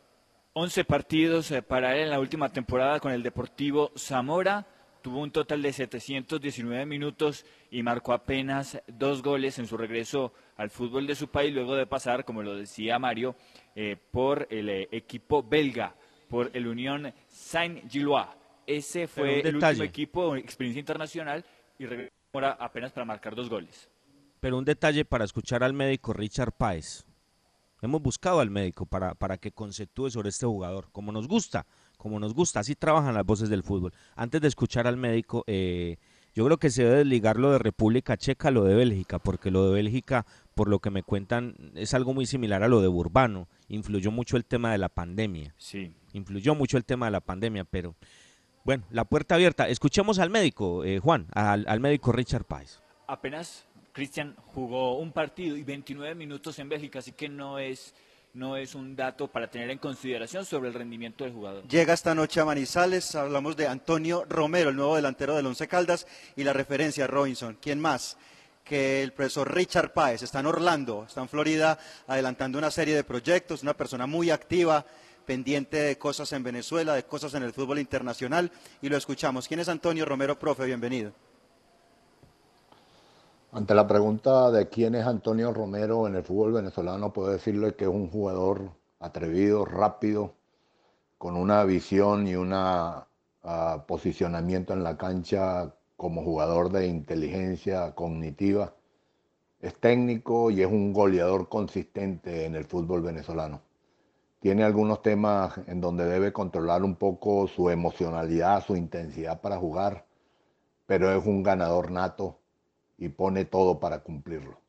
11 0.59 0.85
partidos 0.85 1.51
eh, 1.51 1.61
para 1.61 1.95
él 1.95 2.05
en 2.05 2.09
la 2.09 2.19
última 2.19 2.49
temporada 2.49 2.99
con 2.99 3.11
el 3.11 3.21
Deportivo 3.21 3.91
Zamora. 3.95 4.65
Tuvo 5.03 5.21
un 5.21 5.29
total 5.29 5.61
de 5.61 5.71
719 5.71 6.83
minutos 6.87 7.45
y 7.69 7.83
marcó 7.83 8.11
apenas 8.11 8.81
dos 8.87 9.21
goles 9.21 9.59
en 9.59 9.67
su 9.67 9.77
regreso 9.77 10.33
al 10.55 10.71
fútbol 10.71 11.05
de 11.05 11.13
su 11.13 11.27
país, 11.27 11.53
luego 11.53 11.75
de 11.75 11.85
pasar, 11.85 12.25
como 12.25 12.41
lo 12.41 12.55
decía 12.55 12.97
Mario, 12.97 13.35
eh, 13.75 13.97
por 14.09 14.47
el 14.49 14.69
eh, 14.69 14.87
equipo 14.91 15.43
belga, 15.43 15.95
por 16.27 16.49
el 16.53 16.65
Unión 16.65 17.13
Saint-Gilloise. 17.27 18.35
Ese 18.65 19.05
fue 19.05 19.41
el 19.41 19.57
último 19.57 19.83
equipo, 19.83 20.35
experiencia 20.35 20.79
internacional, 20.79 21.45
y 21.77 21.85
regresó 21.85 22.11
apenas 22.59 22.91
para 22.91 23.05
marcar 23.05 23.35
dos 23.35 23.47
goles. 23.47 23.91
Pero 24.39 24.57
un 24.57 24.65
detalle 24.65 25.05
para 25.05 25.23
escuchar 25.23 25.63
al 25.63 25.73
médico 25.73 26.13
Richard 26.13 26.53
Páez. 26.53 27.06
Hemos 27.81 28.01
buscado 28.01 28.39
al 28.39 28.49
médico 28.49 28.85
para, 28.85 29.13
para 29.13 29.37
que 29.37 29.51
conceptúe 29.51 30.09
sobre 30.09 30.29
este 30.29 30.45
jugador, 30.45 30.89
como 30.91 31.11
nos 31.11 31.27
gusta, 31.27 31.65
como 31.97 32.19
nos 32.19 32.33
gusta, 32.33 32.59
así 32.61 32.75
trabajan 32.75 33.13
las 33.13 33.25
voces 33.25 33.49
del 33.49 33.63
fútbol. 33.63 33.93
Antes 34.15 34.41
de 34.41 34.47
escuchar 34.47 34.87
al 34.87 34.97
médico, 34.97 35.43
eh, 35.47 35.97
yo 36.33 36.45
creo 36.45 36.57
que 36.57 36.69
se 36.69 36.83
debe 36.83 36.97
desligar 36.97 37.37
lo 37.37 37.51
de 37.51 37.59
República 37.59 38.17
Checa, 38.17 38.51
lo 38.51 38.63
de 38.63 38.75
Bélgica, 38.75 39.19
porque 39.19 39.51
lo 39.51 39.67
de 39.67 39.73
Bélgica, 39.73 40.25
por 40.55 40.69
lo 40.69 40.79
que 40.79 40.89
me 40.89 41.03
cuentan, 41.03 41.55
es 41.75 41.93
algo 41.93 42.13
muy 42.13 42.25
similar 42.25 42.63
a 42.63 42.67
lo 42.67 42.81
de 42.81 42.87
Burbano. 42.87 43.47
Influyó 43.67 44.11
mucho 44.11 44.37
el 44.37 44.45
tema 44.45 44.71
de 44.71 44.77
la 44.79 44.89
pandemia. 44.89 45.53
Sí. 45.57 45.93
Influyó 46.13 46.55
mucho 46.55 46.77
el 46.77 46.85
tema 46.85 47.07
de 47.07 47.11
la 47.11 47.21
pandemia, 47.21 47.63
pero 47.63 47.95
bueno, 48.63 48.85
la 48.89 49.05
puerta 49.05 49.35
abierta. 49.35 49.67
Escuchemos 49.69 50.19
al 50.19 50.29
médico, 50.29 50.83
eh, 50.83 50.99
Juan, 50.99 51.27
al, 51.33 51.65
al 51.67 51.79
médico 51.79 52.11
Richard 52.11 52.43
Páez. 52.45 52.81
apenas 53.07 53.66
Cristian 53.97 54.35
jugó 54.53 54.99
un 54.99 55.11
partido 55.11 55.57
y 55.57 55.63
29 55.63 56.13
minutos 56.13 56.59
en 56.59 56.69
Bélgica, 56.69 56.99
así 56.99 57.13
que 57.13 57.27
no 57.27 57.57
es, 57.57 57.95
no 58.35 58.55
es 58.55 58.75
un 58.75 58.95
dato 58.95 59.27
para 59.27 59.49
tener 59.49 59.71
en 59.71 59.79
consideración 59.79 60.45
sobre 60.45 60.67
el 60.67 60.75
rendimiento 60.75 61.23
del 61.23 61.33
jugador. 61.33 61.67
Llega 61.67 61.95
esta 61.95 62.13
noche 62.13 62.39
a 62.39 62.45
Manizales, 62.45 63.15
hablamos 63.15 63.57
de 63.57 63.65
Antonio 63.65 64.23
Romero, 64.29 64.69
el 64.69 64.75
nuevo 64.75 64.95
delantero 64.95 65.35
del 65.35 65.47
Once 65.47 65.67
Caldas, 65.67 66.05
y 66.35 66.43
la 66.43 66.53
referencia 66.53 67.07
Robinson. 67.07 67.57
¿Quién 67.59 67.79
más? 67.79 68.17
Que 68.63 69.01
el 69.01 69.13
profesor 69.13 69.51
Richard 69.51 69.93
Páez 69.93 70.21
está 70.21 70.41
en 70.41 70.45
Orlando, 70.45 71.05
está 71.07 71.21
en 71.21 71.29
Florida, 71.29 71.79
adelantando 72.05 72.59
una 72.59 72.69
serie 72.69 72.93
de 72.93 73.03
proyectos, 73.03 73.63
una 73.63 73.75
persona 73.75 74.05
muy 74.05 74.29
activa, 74.29 74.85
pendiente 75.25 75.77
de 75.77 75.97
cosas 75.97 76.31
en 76.33 76.43
Venezuela, 76.43 76.93
de 76.93 77.05
cosas 77.05 77.33
en 77.33 77.41
el 77.41 77.51
fútbol 77.51 77.79
internacional, 77.79 78.51
y 78.79 78.89
lo 78.89 78.95
escuchamos. 78.95 79.47
¿Quién 79.47 79.59
es 79.59 79.69
Antonio 79.69 80.05
Romero, 80.05 80.37
profe? 80.37 80.65
Bienvenido. 80.65 81.13
Ante 83.53 83.73
la 83.73 83.87
pregunta 83.87 84.51
de 84.51 84.67
quién 84.67 84.93
es 84.95 85.05
Antonio 85.05 85.53
Romero 85.53 86.05
en 86.05 86.15
el 86.15 86.23
fútbol 86.23 86.51
venezolano, 86.51 87.13
puedo 87.13 87.29
decirle 87.31 87.75
que 87.75 87.85
es 87.85 87.89
un 87.89 88.09
jugador 88.09 88.71
atrevido, 88.99 89.63
rápido, 89.63 90.33
con 91.17 91.37
una 91.37 91.63
visión 91.63 92.27
y 92.27 92.35
un 92.35 92.53
posicionamiento 93.87 94.73
en 94.73 94.83
la 94.83 94.97
cancha 94.97 95.73
como 95.95 96.23
jugador 96.23 96.69
de 96.71 96.87
inteligencia 96.87 97.95
cognitiva. 97.95 98.73
Es 99.61 99.79
técnico 99.79 100.51
y 100.51 100.61
es 100.61 100.67
un 100.67 100.91
goleador 100.91 101.47
consistente 101.47 102.45
en 102.45 102.55
el 102.55 102.65
fútbol 102.65 103.01
venezolano. 103.01 103.61
Tiene 104.41 104.65
algunos 104.65 105.01
temas 105.01 105.57
en 105.67 105.79
donde 105.79 106.05
debe 106.05 106.33
controlar 106.33 106.83
un 106.83 106.95
poco 106.95 107.47
su 107.47 107.69
emocionalidad, 107.69 108.61
su 108.65 108.75
intensidad 108.75 109.39
para 109.39 109.57
jugar, 109.57 110.05
pero 110.85 111.11
es 111.11 111.25
un 111.25 111.43
ganador 111.43 111.91
nato 111.91 112.39
y 112.97 113.09
pone 113.09 113.45
todo 113.45 113.79
para 113.79 113.99
cumplirlo. 113.99 114.59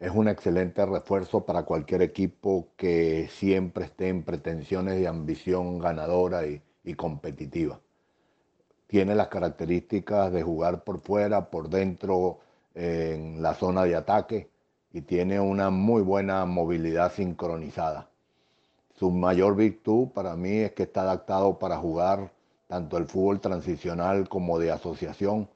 Es 0.00 0.10
un 0.10 0.28
excelente 0.28 0.84
refuerzo 0.84 1.46
para 1.46 1.64
cualquier 1.64 2.02
equipo 2.02 2.68
que 2.76 3.28
siempre 3.30 3.84
esté 3.86 4.08
en 4.08 4.22
pretensiones 4.22 4.98
de 4.98 5.08
ambición 5.08 5.78
ganadora 5.78 6.46
y, 6.46 6.62
y 6.84 6.94
competitiva. 6.94 7.80
Tiene 8.86 9.14
las 9.14 9.28
características 9.28 10.32
de 10.32 10.42
jugar 10.42 10.84
por 10.84 11.00
fuera, 11.00 11.50
por 11.50 11.68
dentro, 11.70 12.40
en 12.74 13.40
la 13.40 13.54
zona 13.54 13.84
de 13.84 13.94
ataque 13.94 14.50
y 14.92 15.02
tiene 15.02 15.40
una 15.40 15.70
muy 15.70 16.02
buena 16.02 16.44
movilidad 16.44 17.12
sincronizada. 17.12 18.10
Su 18.94 19.10
mayor 19.10 19.56
virtud 19.56 20.08
para 20.08 20.36
mí 20.36 20.58
es 20.58 20.72
que 20.72 20.84
está 20.84 21.02
adaptado 21.02 21.58
para 21.58 21.76
jugar 21.78 22.32
tanto 22.66 22.96
el 22.96 23.06
fútbol 23.06 23.40
transicional 23.40 24.28
como 24.28 24.58
de 24.58 24.70
asociación, 24.70 25.48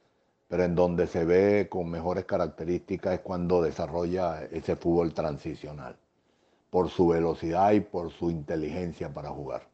pero 0.48 0.64
en 0.64 0.74
donde 0.74 1.06
se 1.06 1.24
ve 1.24 1.68
con 1.68 1.90
mejores 1.90 2.24
características 2.24 3.14
es 3.14 3.20
cuando 3.20 3.62
desarrolla 3.62 4.42
ese 4.44 4.76
fútbol 4.76 5.12
transicional, 5.12 5.96
por 6.70 6.88
su 6.88 7.08
velocidad 7.08 7.72
y 7.72 7.80
por 7.80 8.10
su 8.10 8.30
inteligencia 8.30 9.12
para 9.12 9.28
jugar. 9.28 9.68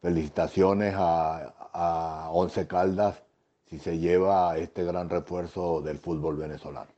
Felicitaciones 0.00 0.94
a, 0.96 2.28
Once 2.32 2.66
Caldas 2.66 3.22
si 3.70 3.78
se 3.78 3.98
lleva 3.98 4.58
este 4.58 4.84
gran 4.84 5.08
refuerzo 5.08 5.80
del 5.80 5.98
fútbol 5.98 6.36
venezolano. 6.36 6.90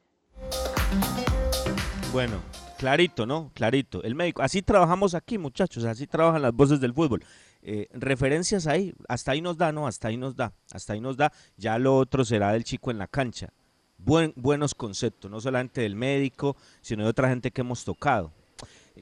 Bueno, 2.12 2.40
clarito, 2.78 3.26
¿no? 3.26 3.52
Clarito. 3.54 4.02
El 4.02 4.16
médico. 4.16 4.42
Así 4.42 4.62
trabajamos 4.62 5.14
aquí, 5.14 5.38
muchachos. 5.38 5.84
Así 5.84 6.08
trabajan 6.08 6.42
las 6.42 6.52
voces 6.52 6.80
del 6.80 6.92
fútbol. 6.92 7.22
Eh, 7.66 7.88
referencias 7.94 8.66
ahí, 8.66 8.94
hasta 9.08 9.32
ahí 9.32 9.40
nos 9.40 9.56
da, 9.56 9.72
¿no? 9.72 9.86
Hasta 9.86 10.08
ahí 10.08 10.18
nos 10.18 10.36
da. 10.36 10.52
Hasta 10.70 10.92
ahí 10.92 11.00
nos 11.00 11.16
da. 11.16 11.32
Ya 11.56 11.78
lo 11.78 11.96
otro 11.96 12.22
será 12.22 12.52
del 12.52 12.62
chico 12.62 12.90
en 12.90 12.98
la 12.98 13.06
cancha. 13.06 13.48
Buen, 13.96 14.34
buenos 14.36 14.74
conceptos, 14.74 15.30
no 15.30 15.40
solamente 15.40 15.80
del 15.80 15.96
médico, 15.96 16.56
sino 16.82 17.04
de 17.04 17.08
otra 17.08 17.30
gente 17.30 17.50
que 17.50 17.62
hemos 17.62 17.82
tocado. 17.84 18.32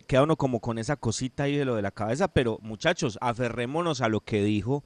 Queda 0.07 0.23
uno 0.23 0.37
como 0.37 0.61
con 0.61 0.79
esa 0.79 0.95
cosita 0.95 1.43
ahí 1.43 1.57
de 1.57 1.65
lo 1.65 1.75
de 1.75 1.83
la 1.83 1.91
cabeza, 1.91 2.29
pero 2.29 2.59
muchachos, 2.63 3.19
aferrémonos 3.21 4.01
a 4.01 4.09
lo 4.09 4.21
que 4.21 4.45
dijo 4.45 4.85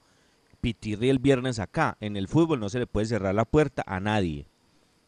Pitirri 0.62 1.11
el 1.11 1.18
viernes 1.18 1.59
acá. 1.59 1.99
En 2.01 2.16
el 2.16 2.29
fútbol 2.29 2.61
no 2.61 2.70
se 2.70 2.79
le 2.79 2.87
puede 2.87 3.07
cerrar 3.07 3.35
la 3.35 3.45
puerta 3.45 3.85
a 3.87 4.01
nadie. 4.01 4.49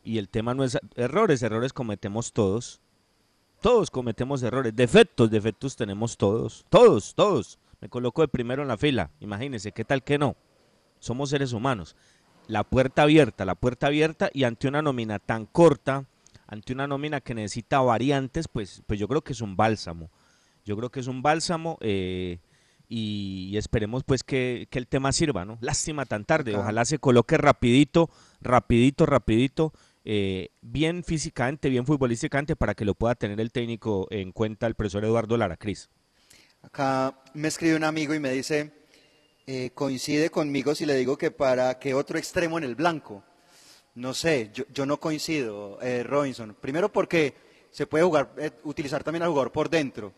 Y 0.04 0.18
el 0.18 0.28
tema 0.28 0.52
no 0.52 0.62
es 0.62 0.78
errores, 0.94 1.42
errores 1.42 1.72
cometemos 1.72 2.34
todos. 2.34 2.82
Todos 3.62 3.90
cometemos 3.90 4.42
errores, 4.42 4.76
defectos, 4.76 5.30
defectos 5.30 5.74
tenemos 5.74 6.18
todos, 6.18 6.66
todos, 6.68 7.14
todos. 7.14 7.58
Me 7.80 7.88
coloco 7.88 8.22
de 8.22 8.28
primero 8.28 8.62
en 8.62 8.68
la 8.68 8.76
fila, 8.76 9.10
imagínense, 9.20 9.72
¿qué 9.72 9.84
tal 9.84 10.02
que 10.02 10.18
no? 10.18 10.36
Somos 10.98 11.30
seres 11.30 11.52
humanos. 11.52 11.96
La 12.48 12.64
puerta 12.64 13.02
abierta, 13.02 13.44
la 13.44 13.54
puerta 13.54 13.86
abierta 13.86 14.30
y 14.32 14.44
ante 14.44 14.68
una 14.68 14.82
nómina 14.82 15.18
tan 15.18 15.46
corta, 15.46 16.06
ante 16.46 16.72
una 16.72 16.86
nómina 16.86 17.20
que 17.20 17.34
necesita 17.34 17.80
variantes, 17.80 18.48
pues, 18.48 18.82
pues 18.86 18.98
yo 18.98 19.06
creo 19.06 19.22
que 19.22 19.32
es 19.32 19.40
un 19.40 19.54
bálsamo. 19.54 20.10
Yo 20.64 20.76
creo 20.76 20.90
que 20.90 21.00
es 21.00 21.06
un 21.06 21.22
bálsamo 21.22 21.78
eh, 21.80 22.38
y, 22.88 23.48
y 23.52 23.56
esperemos 23.58 24.02
pues 24.02 24.24
que, 24.24 24.66
que 24.70 24.78
el 24.78 24.86
tema 24.86 25.12
sirva, 25.12 25.44
¿no? 25.44 25.58
Lástima 25.60 26.04
tan 26.04 26.24
tarde, 26.24 26.56
ojalá 26.56 26.84
se 26.84 26.98
coloque 26.98 27.36
rapidito, 27.36 28.10
rapidito, 28.40 29.06
rapidito, 29.06 29.72
eh, 30.04 30.48
bien 30.62 31.04
físicamente, 31.04 31.68
bien 31.68 31.86
futbolísticamente 31.86 32.56
para 32.56 32.74
que 32.74 32.86
lo 32.86 32.94
pueda 32.94 33.14
tener 33.14 33.40
el 33.40 33.52
técnico 33.52 34.08
en 34.10 34.32
cuenta 34.32 34.66
el 34.66 34.74
profesor 34.74 35.04
Eduardo 35.04 35.36
Lara 35.36 35.56
Cris. 35.56 35.90
Acá 36.62 37.14
me 37.34 37.48
escribe 37.48 37.76
un 37.76 37.84
amigo 37.84 38.14
y 38.14 38.20
me 38.20 38.30
dice, 38.30 38.72
eh, 39.46 39.70
coincide 39.74 40.30
conmigo 40.30 40.74
si 40.74 40.84
le 40.84 40.94
digo 40.96 41.16
que 41.16 41.30
para 41.30 41.78
que 41.78 41.94
otro 41.94 42.18
extremo 42.18 42.59
en 42.59 42.64
el 42.64 42.74
blanco. 42.74 43.24
No 43.94 44.14
sé, 44.14 44.50
yo, 44.52 44.64
yo 44.72 44.86
no 44.86 45.00
coincido, 45.00 45.80
eh, 45.80 46.02
Robinson. 46.02 46.56
Primero 46.61 46.92
porque 46.92 47.34
se 47.70 47.86
puede 47.86 48.04
jugar, 48.04 48.32
eh, 48.38 48.50
utilizar 48.64 49.02
también 49.02 49.22
al 49.22 49.30
jugador 49.30 49.52
por 49.52 49.70
dentro. 49.70 50.12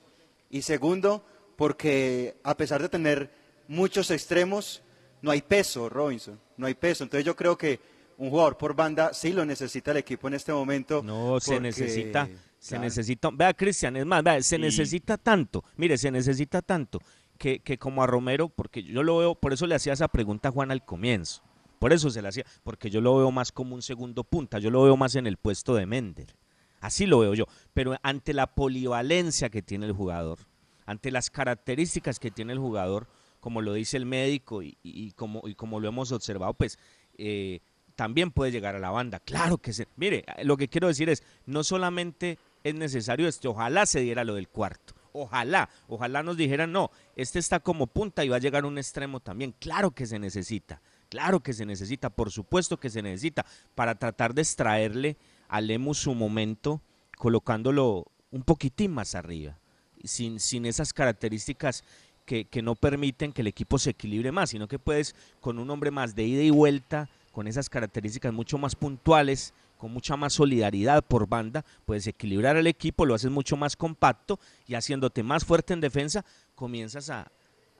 Y 0.51 0.63
segundo, 0.63 1.25
porque 1.57 2.37
a 2.43 2.57
pesar 2.57 2.83
de 2.83 2.89
tener 2.89 3.31
muchos 3.69 4.11
extremos, 4.11 4.83
no 5.23 5.31
hay 5.31 5.43
peso, 5.43 5.89
Robinson. 5.89 6.41
No 6.57 6.67
hay 6.67 6.75
peso. 6.75 7.05
Entonces 7.05 7.25
yo 7.25 7.37
creo 7.37 7.57
que 7.57 7.81
un 8.19 8.31
jugador 8.31 8.57
por 8.57 8.75
banda 8.75 9.15
sí 9.15 9.33
lo 9.33 9.45
necesita 9.45 9.93
el 9.93 9.99
equipo 9.99 10.29
en 10.29 10.35
este 10.35 10.53
momento. 10.53 11.03
No, 11.03 11.41
se 11.41 11.61
necesita, 11.61 12.29
se 12.61 12.69
Claro. 12.77 12.85
necesita, 12.85 13.31
vea 13.33 13.53
Cristian, 13.55 13.97
es 13.97 14.07
más, 14.07 14.23
vea, 14.23 14.41
se 14.43 14.59
necesita 14.59 15.17
tanto, 15.19 15.65
mire, 15.77 15.99
se 15.99 16.11
necesita 16.13 16.63
tanto 16.63 17.01
que, 17.39 17.59
que 17.61 17.79
como 17.79 18.03
a 18.03 18.07
Romero, 18.07 18.49
porque 18.51 18.83
yo 18.85 19.03
lo 19.03 19.17
veo, 19.19 19.35
por 19.35 19.53
eso 19.53 19.67
le 19.67 19.75
hacía 19.75 19.95
esa 19.95 20.07
pregunta 20.09 20.51
a 20.51 20.53
Juan 20.53 20.71
al 20.71 20.85
comienzo, 20.85 21.43
por 21.79 21.93
eso 21.93 22.11
se 22.11 22.21
la 22.23 22.29
hacía, 22.29 22.45
porque 22.63 22.91
yo 22.91 23.01
lo 23.01 23.17
veo 23.17 23.31
más 23.33 23.51
como 23.51 23.75
un 23.75 23.83
segundo 23.83 24.23
punta, 24.25 24.59
yo 24.59 24.71
lo 24.71 24.83
veo 24.85 24.97
más 24.97 25.15
en 25.17 25.27
el 25.27 25.39
puesto 25.39 25.75
de 25.75 25.87
Mender, 25.87 26.37
así 26.81 27.07
lo 27.07 27.19
veo 27.21 27.33
yo, 27.35 27.47
pero 27.73 27.97
ante 28.03 28.35
la 28.35 28.47
polivalencia 28.55 29.49
que 29.49 29.63
tiene 29.63 29.87
el 29.87 29.93
jugador, 29.93 30.39
ante 30.87 31.11
las 31.11 31.31
características 31.31 32.19
que 32.19 32.31
tiene 32.31 32.53
el 32.53 32.59
jugador, 32.59 33.07
como 33.41 33.63
lo 33.63 33.73
dice 33.73 33.97
el 33.97 34.05
médico 34.05 34.63
y, 34.63 34.77
y- 34.83 35.07
y 35.07 35.13
como, 35.13 35.49
y 35.49 35.55
como 35.55 35.81
lo 35.81 35.89
hemos 35.89 36.13
observado, 36.13 36.53
pues 36.53 36.79
eh, 37.17 37.61
también 37.97 38.31
puede 38.31 38.51
llegar 38.53 38.77
a 38.77 38.79
la 38.81 38.91
banda. 38.91 39.21
Claro 39.21 39.59
que 39.59 39.73
se. 39.73 39.87
Mire, 39.97 40.25
lo 40.43 40.57
que 40.57 40.69
quiero 40.69 40.89
decir 40.89 41.09
es, 41.09 41.23
no 41.47 41.65
solamente 41.65 42.39
es 42.65 42.75
necesario 42.75 43.29
esto, 43.29 43.51
ojalá 43.51 43.87
se 43.87 44.01
diera 44.01 44.25
lo 44.25 44.35
del 44.35 44.49
cuarto. 44.49 44.95
Ojalá, 45.13 45.69
ojalá 45.89 46.23
nos 46.23 46.37
dijeran, 46.37 46.71
no, 46.73 46.91
este 47.17 47.39
está 47.39 47.61
como 47.61 47.87
punta 47.89 48.25
y 48.25 48.29
va 48.29 48.37
a 48.37 48.41
llegar 48.41 48.65
un 48.65 48.79
extremo 48.79 49.21
también. 49.21 49.55
Claro 49.59 49.91
que 49.91 50.07
se 50.07 50.19
necesita, 50.19 50.81
claro 51.09 51.41
que 51.41 51.53
se 51.53 51.67
necesita, 51.67 52.11
por 52.11 52.31
supuesto 52.31 52.79
que 52.79 52.91
se 52.91 53.03
necesita, 53.03 53.45
para 53.75 53.97
tratar 53.97 54.35
de 54.35 54.43
extraerle 54.43 55.17
a 55.49 55.61
Lemus 55.61 55.99
su 55.99 56.15
momento, 56.15 56.81
colocándolo 57.17 58.07
un 58.31 58.43
poquitín 58.43 58.93
más 58.93 59.17
arriba, 59.17 59.59
sin, 60.05 60.39
sin 60.39 60.65
esas 60.65 60.93
características 60.93 61.83
que, 62.25 62.45
que 62.45 62.63
no 62.63 62.77
permiten 62.77 63.33
que 63.33 63.41
el 63.41 63.49
equipo 63.49 63.79
se 63.79 63.91
equilibre 63.91 64.31
más, 64.31 64.51
sino 64.51 64.69
que 64.69 64.79
puedes 64.79 65.17
con 65.41 65.59
un 65.59 65.69
hombre 65.71 65.91
más 65.91 66.15
de 66.15 66.23
ida 66.25 66.43
y 66.43 66.51
vuelta, 66.51 67.11
con 67.33 67.49
esas 67.49 67.69
características 67.69 68.33
mucho 68.33 68.59
más 68.59 68.77
puntuales, 68.77 69.55
con 69.81 69.93
mucha 69.95 70.15
más 70.15 70.35
solidaridad 70.35 71.03
por 71.03 71.27
banda, 71.27 71.65
puedes 71.87 72.07
equilibrar 72.07 72.55
al 72.59 72.67
equipo, 72.67 73.07
lo 73.07 73.15
haces 73.15 73.31
mucho 73.31 73.57
más 73.57 73.77
compacto 73.77 74.39
y 74.67 74.75
haciéndote 74.75 75.23
más 75.23 75.43
fuerte 75.47 75.73
en 75.73 75.81
defensa, 75.81 76.23
comienzas 76.55 77.09
a, 77.09 77.33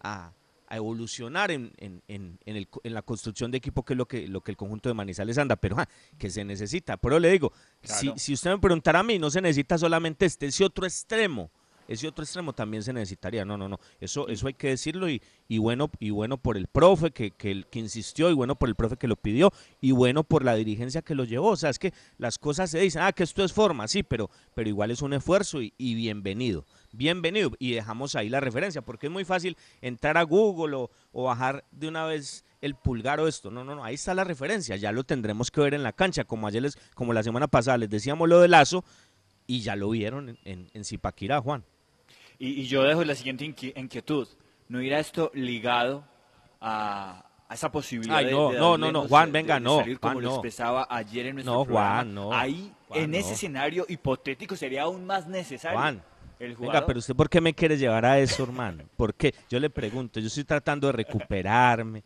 a- 0.03 0.33
a 0.67 0.77
evolucionar 0.77 1.51
en, 1.51 1.73
en- 1.77 2.01
en- 2.09 2.39
en 2.47 2.57
el 2.57 2.69
en 2.85 2.95
la 2.95 3.03
construcción 3.03 3.51
de 3.51 3.59
equipo, 3.59 3.85
que 3.85 3.93
es 3.93 3.99
lo 3.99 4.07
que, 4.07 4.27
lo 4.29 4.41
que 4.41 4.51
el 4.53 4.57
conjunto 4.57 4.89
de 4.89 4.95
Manizales 4.95 5.37
anda, 5.37 5.57
pero 5.57 5.77
ah, 5.79 5.87
que 6.17 6.31
se 6.31 6.43
necesita. 6.45 6.97
Pero 6.97 7.19
le 7.19 7.31
digo, 7.31 7.53
si, 7.83 8.07
si 8.17 8.33
usted 8.33 8.51
me 8.53 8.59
preguntara 8.59 9.01
a 9.01 9.03
mí, 9.03 9.19
no 9.19 9.29
se 9.31 9.41
necesita 9.43 9.77
solamente 9.77 10.25
este, 10.27 10.47
ese 10.47 10.65
otro 10.65 10.87
extremo. 10.87 11.51
Ese 11.91 12.07
otro 12.07 12.23
extremo 12.23 12.53
también 12.53 12.85
se 12.85 12.93
necesitaría. 12.93 13.45
No, 13.45 13.59
no, 13.59 13.69
no. 13.69 13.81
Eso, 14.01 14.29
eso 14.29 14.47
hay 14.47 14.55
que 14.55 14.69
decirlo 14.69 15.11
y, 15.11 15.21
y 15.49 15.59
bueno, 15.59 15.91
y 15.99 16.11
bueno 16.11 16.39
por 16.39 16.57
el 16.57 16.69
profe 16.69 17.11
que, 17.11 17.33
que, 17.33 17.65
que 17.69 17.79
insistió, 17.81 18.31
y 18.31 18.33
bueno 18.33 18.55
por 18.55 18.69
el 18.69 18.77
profe 18.77 18.97
que 18.97 19.09
lo 19.09 19.17
pidió, 19.17 19.53
y 19.81 19.91
bueno 19.91 20.23
por 20.23 20.45
la 20.45 20.55
dirigencia 20.55 21.03
que 21.03 21.17
lo 21.17 21.25
llevó. 21.25 21.49
O 21.49 21.57
sea, 21.57 21.69
es 21.69 21.81
que 21.81 21.93
las 22.17 22.39
cosas 22.39 22.71
se 22.71 22.79
dicen, 22.79 23.03
ah, 23.03 23.13
que 23.13 23.25
esto 23.25 23.43
es 23.43 23.53
forma, 23.53 23.89
sí, 23.89 24.05
pero, 24.05 24.31
pero 24.55 24.69
igual 24.69 24.93
es 24.93 25.03
un 25.03 25.15
esfuerzo 25.15 25.61
y, 25.61 25.75
y 25.79 25.95
bienvenido. 25.97 26.65
Bienvenido. 26.93 27.51
Y 27.59 27.73
dejamos 27.73 28.15
ahí 28.15 28.29
la 28.29 28.39
referencia, 28.39 28.83
porque 28.83 29.09
es 29.09 29.13
muy 29.13 29.25
fácil 29.25 29.57
entrar 29.81 30.17
a 30.17 30.23
Google 30.23 30.77
o, 30.77 30.91
o 31.11 31.25
bajar 31.25 31.65
de 31.73 31.89
una 31.89 32.05
vez 32.05 32.45
el 32.61 32.77
pulgar 32.77 33.19
o 33.19 33.27
esto. 33.27 33.51
No, 33.51 33.65
no, 33.65 33.75
no, 33.75 33.83
ahí 33.83 33.97
está 33.97 34.15
la 34.15 34.23
referencia. 34.23 34.77
Ya 34.77 34.93
lo 34.93 35.03
tendremos 35.03 35.51
que 35.51 35.61
ver 35.61 35.75
en 35.75 35.83
la 35.83 35.93
cancha, 35.93 36.23
como 36.23 36.47
ayer 36.47 36.63
les, 36.63 36.77
como 36.95 37.13
la 37.13 37.25
semana 37.25 37.49
pasada 37.49 37.79
les 37.79 37.91
decíamos 37.91 38.29
lo 38.29 38.39
de 38.39 38.47
Lazo, 38.47 38.85
y 39.49 39.63
ya 39.63 39.75
lo 39.75 39.91
vieron 39.91 40.29
en, 40.29 40.39
en, 40.45 40.71
en 40.73 40.85
Zipaquirá, 40.85 41.41
Juan. 41.41 41.65
Y, 42.41 42.63
y 42.63 42.67
yo 42.67 42.83
dejo 42.83 43.05
la 43.05 43.15
siguiente 43.15 43.45
inqui- 43.45 43.73
inquietud. 43.79 44.27
¿No 44.69 44.81
irá 44.83 44.99
esto 44.99 45.31
ligado 45.35 46.05
a, 46.61 47.25
a 47.49 47.55
esa 47.55 47.71
posibilidad 47.71 48.17
Ay, 48.17 48.27
de- 48.27 48.31
no, 48.33 48.51
de 48.51 48.59
no, 48.59 48.71
dar 48.71 48.79
no, 48.81 48.87
no, 48.87 48.93
lejos, 48.93 49.09
Juan, 49.09 49.27
de- 49.27 49.33
venga, 49.33 49.55
de 49.55 49.61
no, 49.61 49.79
salir 49.79 50.01
como 50.01 50.13
Juan, 50.15 50.25
lo 50.25 50.29
no. 50.31 50.35
expresaba 50.37 50.87
ayer 50.91 51.27
en 51.27 51.35
nuestro 51.37 51.55
No, 51.55 51.65
programa? 51.65 51.95
Juan, 51.97 52.15
no, 52.15 52.33
Ahí, 52.33 52.73
Juan, 52.89 53.01
en 53.03 53.15
ese 53.15 53.29
no. 53.29 53.35
escenario 53.35 53.87
hipotético, 53.89 54.57
sería 54.57 54.83
aún 54.83 55.05
más 55.07 55.27
necesario 55.29 55.79
Juan, 55.79 56.03
el. 56.39 56.57
Venga, 56.57 56.87
pero 56.87 56.99
usted 56.99 57.15
por 57.15 57.29
qué 57.29 57.41
me 57.41 57.53
quiere 57.55 57.77
llevar 57.77 58.05
a 58.07 58.19
eso, 58.19 58.43
hermano? 58.45 58.85
¿Por 58.97 59.15
qué? 59.15 59.35
Yo 59.49 59.61
le 59.61 59.69
pregunto, 59.71 60.19
yo 60.21 60.27
estoy 60.29 60.45
tratando 60.45 60.87
de 60.87 60.93
recuperarme. 60.95 62.03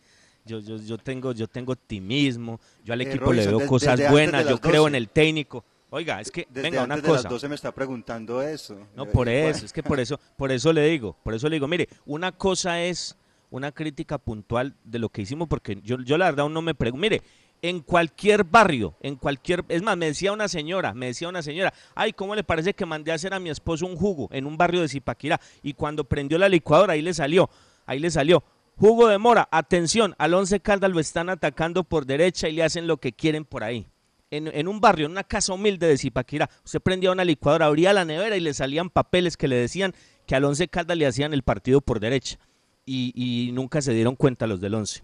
Yo, 0.47 0.59
yo, 0.61 0.77
yo 0.77 0.99
tengo, 0.99 1.33
yo 1.33 1.47
tengo 1.49 1.73
optimismo, 1.73 2.61
yo 2.85 2.93
al 2.93 3.01
Eh, 3.01 3.05
equipo 3.05 3.33
le 3.33 3.45
Robinson, 3.45 3.51
veo 3.53 3.59
des- 3.61 3.69
cosas 3.69 4.11
buenas, 4.11 4.43
de 4.45 4.51
yo 4.51 4.57
las 4.57 4.61
creo 4.61 4.83
12. 4.83 4.89
en 4.89 4.95
el 4.95 5.09
técnico. 5.09 5.65
Oiga, 5.95 6.21
es 6.21 6.29
que, 6.33 6.45
Desde 6.51 6.71
venga, 6.71 6.83
una 6.83 6.95
antes 6.95 7.07
de 7.07 7.13
las 7.13 7.23
cosa. 7.23 7.29
12 7.29 7.49
me 7.49 7.55
está 7.55 7.71
preguntando 7.71 8.43
eso. 8.43 8.77
No, 8.97 9.07
por 9.07 9.29
eso, 9.29 9.65
es 9.65 9.73
que 9.73 9.81
por 9.81 10.01
eso, 10.01 10.19
por 10.37 10.51
eso 10.51 10.73
le 10.73 10.85
digo, 10.89 11.17
por 11.23 11.35
eso 11.35 11.49
le 11.49 11.55
digo, 11.55 11.69
mire, 11.69 11.89
una 12.05 12.33
cosa 12.33 12.83
es 12.83 13.17
una 13.49 13.71
crítica 13.71 14.19
puntual 14.19 14.75
de 14.83 14.99
lo 14.99 15.09
que 15.09 15.23
hicimos, 15.23 15.47
porque 15.47 15.79
yo, 15.85 16.01
yo 16.01 16.19
la 16.19 16.25
verdad 16.25 16.41
aún 16.41 16.53
no 16.53 16.63
me 16.63 16.75
pregunto, 16.75 17.01
mire, 17.01 17.23
en 17.63 17.79
cualquier 17.79 18.43
barrio, 18.43 18.97
en 19.03 19.15
cualquier, 19.15 19.65
es 19.69 19.83
más, 19.83 19.97
me 19.97 20.07
decía 20.07 20.33
una 20.33 20.49
señora, 20.49 20.95
me 20.95 21.07
decía 21.07 21.29
una 21.29 21.43
señora, 21.43 21.73
ay, 21.95 22.13
¿cómo 22.13 22.35
le 22.35 22.43
parece 22.43 22.75
que 22.75 22.85
mandé 22.85 23.13
a 23.13 23.15
hacer 23.15 23.33
a 23.33 23.39
mi 23.39 23.51
esposo 23.51 23.87
un 23.87 23.95
jugo 23.95 24.29
en 24.33 24.47
un 24.47 24.57
barrio 24.57 24.81
de 24.81 24.89
Zipaquirá? 24.89 25.41
Y 25.63 25.75
cuando 25.75 26.03
prendió 26.03 26.39
la 26.39 26.49
licuadora, 26.49 26.95
ahí 26.95 27.03
le 27.03 27.15
salió, 27.15 27.49
ahí 27.87 28.01
le 28.01 28.11
salió, 28.11 28.43
jugo 28.75 29.07
de 29.07 29.19
mora, 29.19 29.49
atención, 29.53 30.17
al 30.19 30.35
Once 30.35 30.59
Caldas 30.59 30.91
lo 30.91 30.99
están 30.99 31.29
atacando 31.29 31.85
por 31.85 32.05
derecha 32.05 32.49
y 32.49 32.53
le 32.55 32.65
hacen 32.65 32.89
lo 32.89 32.97
que 32.97 33.13
quieren 33.13 33.45
por 33.45 33.63
ahí. 33.63 33.87
En, 34.31 34.67
un 34.67 34.81
barrio, 34.81 35.07
en 35.07 35.13
una 35.13 35.23
casa 35.23 35.53
humilde 35.53 35.87
de 35.87 35.97
Zipaquirá, 35.97 36.51
usted 36.65 36.81
prendía 36.81 37.13
una 37.13 37.25
licuadora, 37.25 37.67
abría 37.67 37.93
la 37.93 38.05
nevera 38.05 38.37
y 38.37 38.41
le 38.41 38.53
salían 38.53 38.91
papeles 38.91 39.37
que 39.37 39.47
le 39.47 39.55
decían 39.55 39.95
que 40.27 40.35
al 40.35 40.45
Once 40.45 40.67
Caldas 40.67 40.97
le 40.97 41.07
hacían 41.07 41.33
el 41.35 41.45
partido 41.45 41.81
por 41.81 42.01
derecha. 42.01 42.39
Y, 42.85 43.13
y 43.15 43.53
nunca 43.53 43.81
se 43.81 43.95
dieron 43.95 44.17
cuenta 44.17 44.49
los 44.49 44.61
del 44.61 44.75
Once. 44.75 45.03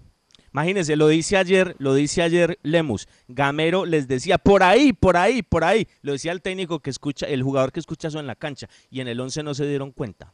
Imagínense, 0.52 0.96
lo 0.96 1.06
dice 1.06 1.36
ayer, 1.36 1.76
lo 1.78 1.94
dice 1.94 2.22
ayer 2.22 2.58
Lemus. 2.62 3.06
Gamero 3.28 3.86
les 3.86 4.08
decía, 4.08 4.36
por 4.36 4.64
ahí, 4.64 4.92
por 4.92 5.16
ahí, 5.16 5.42
por 5.42 5.62
ahí. 5.62 5.86
Lo 6.02 6.12
decía 6.12 6.32
el 6.32 6.42
técnico 6.42 6.80
que 6.80 6.90
escucha, 6.90 7.26
el 7.26 7.42
jugador 7.42 7.70
que 7.70 7.78
escucha 7.78 8.08
eso 8.08 8.18
en 8.18 8.26
la 8.26 8.34
cancha. 8.34 8.68
Y 8.90 9.00
en 9.00 9.06
el 9.08 9.20
11 9.20 9.44
no 9.44 9.54
se 9.54 9.66
dieron 9.66 9.92
cuenta. 9.92 10.32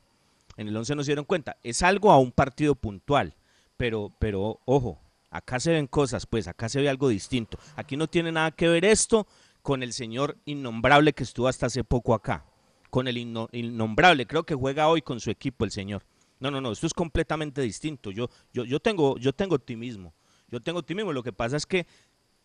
En 0.56 0.68
el 0.68 0.76
11 0.76 0.94
no 0.94 1.02
se 1.02 1.10
dieron 1.10 1.26
cuenta. 1.26 1.58
Es 1.62 1.82
algo 1.82 2.10
a 2.10 2.18
un 2.18 2.32
partido 2.32 2.74
puntual. 2.74 3.34
Pero, 3.76 4.10
pero, 4.18 4.58
ojo, 4.64 4.98
acá 5.30 5.60
se 5.60 5.72
ven 5.72 5.86
cosas, 5.86 6.26
pues, 6.26 6.48
acá 6.48 6.68
se 6.68 6.80
ve 6.80 6.88
algo 6.88 7.08
distinto. 7.08 7.58
Aquí 7.76 7.96
no 7.96 8.06
tiene 8.08 8.32
nada 8.32 8.50
que 8.50 8.68
ver 8.68 8.84
esto 8.84 9.26
con 9.62 9.82
el 9.82 9.92
señor 9.92 10.36
innombrable 10.44 11.12
que 11.12 11.24
estuvo 11.24 11.48
hasta 11.48 11.66
hace 11.66 11.84
poco 11.84 12.14
acá. 12.14 12.44
Con 12.90 13.08
el 13.08 13.16
inno- 13.16 13.48
innombrable. 13.52 14.26
Creo 14.26 14.44
que 14.44 14.54
juega 14.54 14.88
hoy 14.88 15.02
con 15.02 15.20
su 15.20 15.30
equipo 15.30 15.64
el 15.64 15.70
señor. 15.70 16.04
No, 16.38 16.50
no, 16.50 16.60
no, 16.60 16.72
esto 16.72 16.86
es 16.86 16.94
completamente 16.94 17.60
distinto. 17.60 18.10
Yo, 18.10 18.28
yo, 18.52 18.64
yo, 18.64 18.78
tengo, 18.80 19.18
yo 19.18 19.32
tengo 19.32 19.56
optimismo. 19.56 20.14
Yo 20.48 20.60
tengo 20.60 20.78
optimismo. 20.78 21.12
Lo 21.12 21.22
que 21.22 21.32
pasa 21.32 21.56
es 21.56 21.66
que 21.66 21.86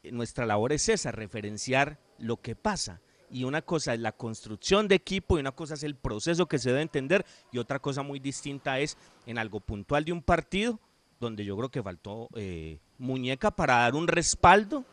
nuestra 0.04 0.46
labor 0.46 0.74
es 0.74 0.90
esa, 0.90 1.12
referenciar 1.12 2.00
lo 2.18 2.38
que 2.38 2.56
pasa. 2.56 3.02
Y 3.30 3.44
una 3.46 3.62
cosa 3.62 3.94
es 3.94 4.00
la 4.00 4.12
construcción 4.12 4.88
de 4.88 4.96
equipo 4.96 5.38
y 5.38 5.42
una 5.42 5.52
cosa 5.52 5.76
es 5.76 5.84
el 5.84 5.96
proceso 5.96 6.48
que 6.48 6.58
se 6.60 6.70
debe 6.70 6.82
entender 6.82 7.26
y 7.52 7.60
otra 7.60 7.80
cosa 7.80 8.02
muy 8.02 8.20
distinta 8.20 8.80
es 8.80 8.98
en 9.26 9.38
algo 9.38 9.60
puntual 9.62 10.04
de 10.04 10.12
un 10.12 10.22
partido 10.22 10.80
donde 11.22 11.46
yo 11.46 11.56
creo 11.56 11.70
que 11.70 11.84
faltó 11.84 12.28
eh, 12.36 12.80
muñeca 12.98 13.52
para 13.52 13.78
dar 13.78 13.96
un 13.96 14.08
respaldo 14.08 14.84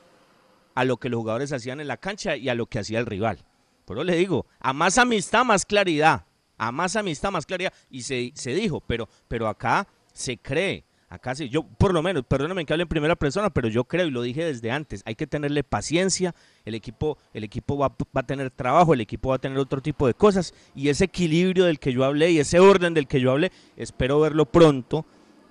a 0.74 0.85
lo 0.85 0.99
que 0.99 1.09
los 1.09 1.18
jugadores 1.18 1.53
hacían 1.53 1.81
en 1.81 1.89
la 1.89 1.97
cancha 1.97 2.37
y 2.37 2.49
a 2.49 2.55
lo 2.55 2.66
que 2.66 2.79
hacía 2.79 3.01
el 3.01 3.07
rival. 3.07 3.39
Pero 3.87 4.05
le 4.05 4.14
digo, 4.14 4.47
a 4.61 4.72
más 4.72 4.99
amistad, 4.99 5.45
más 5.45 5.64
claridad. 5.64 6.24
A 6.59 6.70
más 6.70 6.95
amistad, 6.95 7.31
más 7.33 7.47
claridad. 7.47 7.72
Y 7.91 8.03
se, 8.03 8.33
se 8.35 8.55
dijo, 8.55 8.81
pero, 8.87 9.09
pero 9.26 9.49
acá 9.49 9.89
se 10.12 10.37
cree. 10.37 10.85
Acá 11.09 11.35
sí, 11.35 11.49
yo 11.49 11.62
por 11.62 11.95
lo 11.95 12.03
menos, 12.03 12.24
perdóname 12.26 12.66
que 12.66 12.74
hable 12.74 12.83
en 12.83 12.89
primera 12.89 13.16
persona, 13.16 13.49
pero 13.49 13.68
yo 13.68 13.85
creo 13.85 14.07
y 14.07 14.11
lo 14.11 14.20
dije 14.20 14.45
desde 14.45 14.70
antes, 14.70 15.03
hay 15.07 15.14
que 15.14 15.26
tenerle 15.26 15.64
paciencia, 15.64 16.35
el 16.66 16.74
equipo, 16.74 17.16
el 17.33 17.45
equipo 17.45 17.79
va, 17.79 17.89
va 17.89 18.20
a 18.20 18.26
tener 18.26 18.51
trabajo, 18.51 18.93
el 18.93 19.01
equipo 19.01 19.31
va 19.31 19.37
a 19.37 19.39
tener 19.39 19.57
otro 19.57 19.81
tipo 19.81 20.07
de 20.07 20.12
cosas 20.12 20.53
y 20.74 20.91
ese 20.91 21.05
equilibrio 21.05 21.64
del 21.64 21.79
que 21.79 21.95
yo 21.95 22.05
hablé 22.05 22.33
y 22.33 22.41
ese 22.41 22.61
orden 22.61 22.93
del 22.93 23.07
que 23.07 23.22
yo 23.22 23.31
hablé, 23.31 23.53
espero 23.79 24.20
verlo 24.20 24.45
pronto 24.45 25.07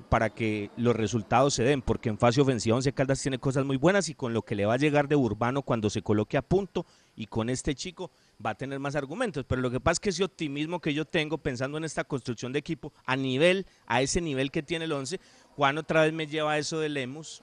para 0.10 0.30
que 0.30 0.72
los 0.78 0.95
resultados 0.95 1.53
se 1.53 1.64
den, 1.64 1.82
porque 1.82 2.10
en 2.10 2.18
fase 2.18 2.39
ofensiva 2.39 2.78
Once 2.78 2.93
Caldas 2.93 3.22
tiene 3.22 3.39
cosas 3.39 3.66
muy 3.66 3.76
buenas 3.78 4.08
y 4.08 4.14
con 4.16 4.34
lo 4.34 4.41
que 4.41 4.55
le 4.55 4.66
va 4.66 4.76
a 4.76 4.78
llegar 4.78 5.08
de 5.08 5.16
Urbano 5.18 5.62
cuando 5.64 5.89
se 5.89 6.01
coloque 6.01 6.38
a 6.38 6.41
punto 6.41 6.86
y 7.16 7.28
con 7.28 7.49
este 7.49 7.76
chico 7.76 8.10
va 8.43 8.51
a 8.51 8.55
tener 8.55 8.80
más 8.80 8.95
argumentos, 8.95 9.43
pero 9.47 9.62
lo 9.62 9.70
que 9.70 9.80
pasa 9.80 9.93
es 9.93 9.99
que 9.99 10.10
ese 10.10 10.24
optimismo 10.24 10.80
que 10.80 10.93
yo 10.93 11.03
tengo 11.05 11.38
pensando 11.38 11.78
en 11.78 11.84
esta 11.84 12.03
construcción 12.05 12.53
de 12.53 12.60
equipo 12.60 12.93
a 13.05 13.16
nivel, 13.18 13.66
a 13.86 14.01
ese 14.01 14.22
nivel 14.22 14.49
que 14.51 14.64
tiene 14.64 14.86
el 14.86 14.93
11, 14.93 15.20
Juan 15.55 15.78
otra 15.78 16.03
vez 16.03 16.14
me 16.14 16.28
lleva 16.28 16.53
a 16.53 16.58
eso 16.58 16.80
de 16.80 16.88
Lemus 16.89 17.41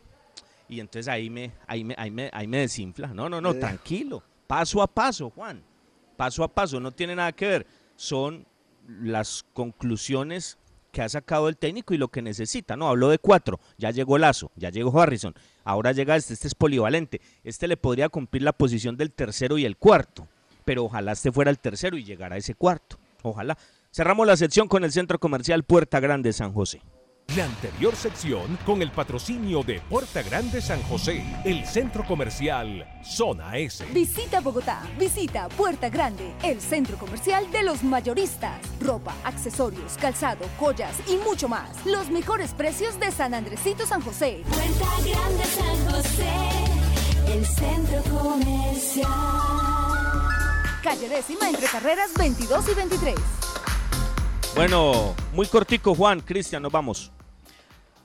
y 0.68 0.80
entonces 0.80 1.08
ahí 1.08 1.28
me, 1.28 1.52
ahí 1.66 1.84
me, 1.84 1.94
ahí 1.98 2.10
me, 2.10 2.30
ahí 2.32 2.46
me 2.46 2.58
desinfla. 2.58 3.08
No, 3.08 3.28
no, 3.28 3.40
no, 3.42 3.50
Eh. 3.50 3.54
tranquilo, 3.54 4.22
paso 4.46 4.80
a 4.80 4.86
paso, 4.86 5.28
Juan, 5.30 5.62
paso 6.16 6.42
a 6.42 6.48
paso, 6.48 6.80
no 6.80 6.92
tiene 6.92 7.14
nada 7.14 7.32
que 7.32 7.46
ver, 7.46 7.66
son 7.96 8.46
las 8.88 9.44
conclusiones 9.52 10.56
que 10.94 11.02
ha 11.02 11.08
sacado 11.08 11.48
el 11.48 11.56
técnico 11.56 11.92
y 11.92 11.98
lo 11.98 12.06
que 12.06 12.22
necesita, 12.22 12.76
¿no? 12.76 12.86
Habló 12.88 13.08
de 13.08 13.18
cuatro, 13.18 13.58
ya 13.76 13.90
llegó 13.90 14.16
Lazo, 14.16 14.52
ya 14.54 14.70
llegó 14.70 15.02
Harrison, 15.02 15.34
ahora 15.64 15.90
llega 15.90 16.14
este, 16.14 16.34
este 16.34 16.46
es 16.46 16.54
polivalente, 16.54 17.20
este 17.42 17.66
le 17.66 17.76
podría 17.76 18.08
cumplir 18.08 18.44
la 18.44 18.52
posición 18.52 18.96
del 18.96 19.10
tercero 19.10 19.58
y 19.58 19.64
el 19.64 19.76
cuarto, 19.76 20.28
pero 20.64 20.84
ojalá 20.84 21.10
este 21.10 21.32
fuera 21.32 21.50
el 21.50 21.58
tercero 21.58 21.96
y 21.96 22.04
llegara 22.04 22.36
a 22.36 22.38
ese 22.38 22.54
cuarto, 22.54 22.96
ojalá. 23.22 23.58
Cerramos 23.90 24.24
la 24.24 24.36
sección 24.36 24.68
con 24.68 24.84
el 24.84 24.92
Centro 24.92 25.18
Comercial 25.18 25.64
Puerta 25.64 25.98
Grande 25.98 26.32
San 26.32 26.52
José. 26.52 26.80
La 27.36 27.46
anterior 27.46 27.96
sección 27.96 28.58
con 28.66 28.82
el 28.82 28.92
patrocinio 28.92 29.62
de 29.62 29.80
Puerta 29.80 30.22
Grande 30.22 30.60
San 30.60 30.80
José, 30.82 31.24
el 31.44 31.66
centro 31.66 32.04
comercial 32.04 32.86
Zona 33.02 33.56
S. 33.56 33.84
Visita 33.92 34.40
Bogotá, 34.40 34.82
visita 34.98 35.48
Puerta 35.48 35.88
Grande, 35.88 36.34
el 36.44 36.60
centro 36.60 36.96
comercial 36.96 37.50
de 37.50 37.64
los 37.64 37.82
mayoristas. 37.82 38.60
Ropa, 38.78 39.14
accesorios, 39.24 39.96
calzado, 39.96 40.44
joyas 40.60 40.94
y 41.08 41.16
mucho 41.16 41.48
más. 41.48 41.84
Los 41.86 42.08
mejores 42.10 42.52
precios 42.52 43.00
de 43.00 43.10
San 43.10 43.34
Andresito 43.34 43.84
San 43.84 44.02
José. 44.02 44.42
Puerta 44.46 44.86
Grande 45.02 45.44
San 45.44 45.92
José, 45.92 47.32
el 47.32 47.46
centro 47.46 48.02
comercial. 48.12 49.10
Calle 50.82 51.08
décima 51.08 51.48
entre 51.48 51.66
carreras 51.66 52.12
22 52.16 52.68
y 52.68 52.74
23. 52.74 53.14
Bueno, 54.54 55.16
muy 55.32 55.48
cortico 55.48 55.96
Juan, 55.96 56.20
Cristian, 56.20 56.62
nos 56.62 56.70
vamos. 56.70 57.10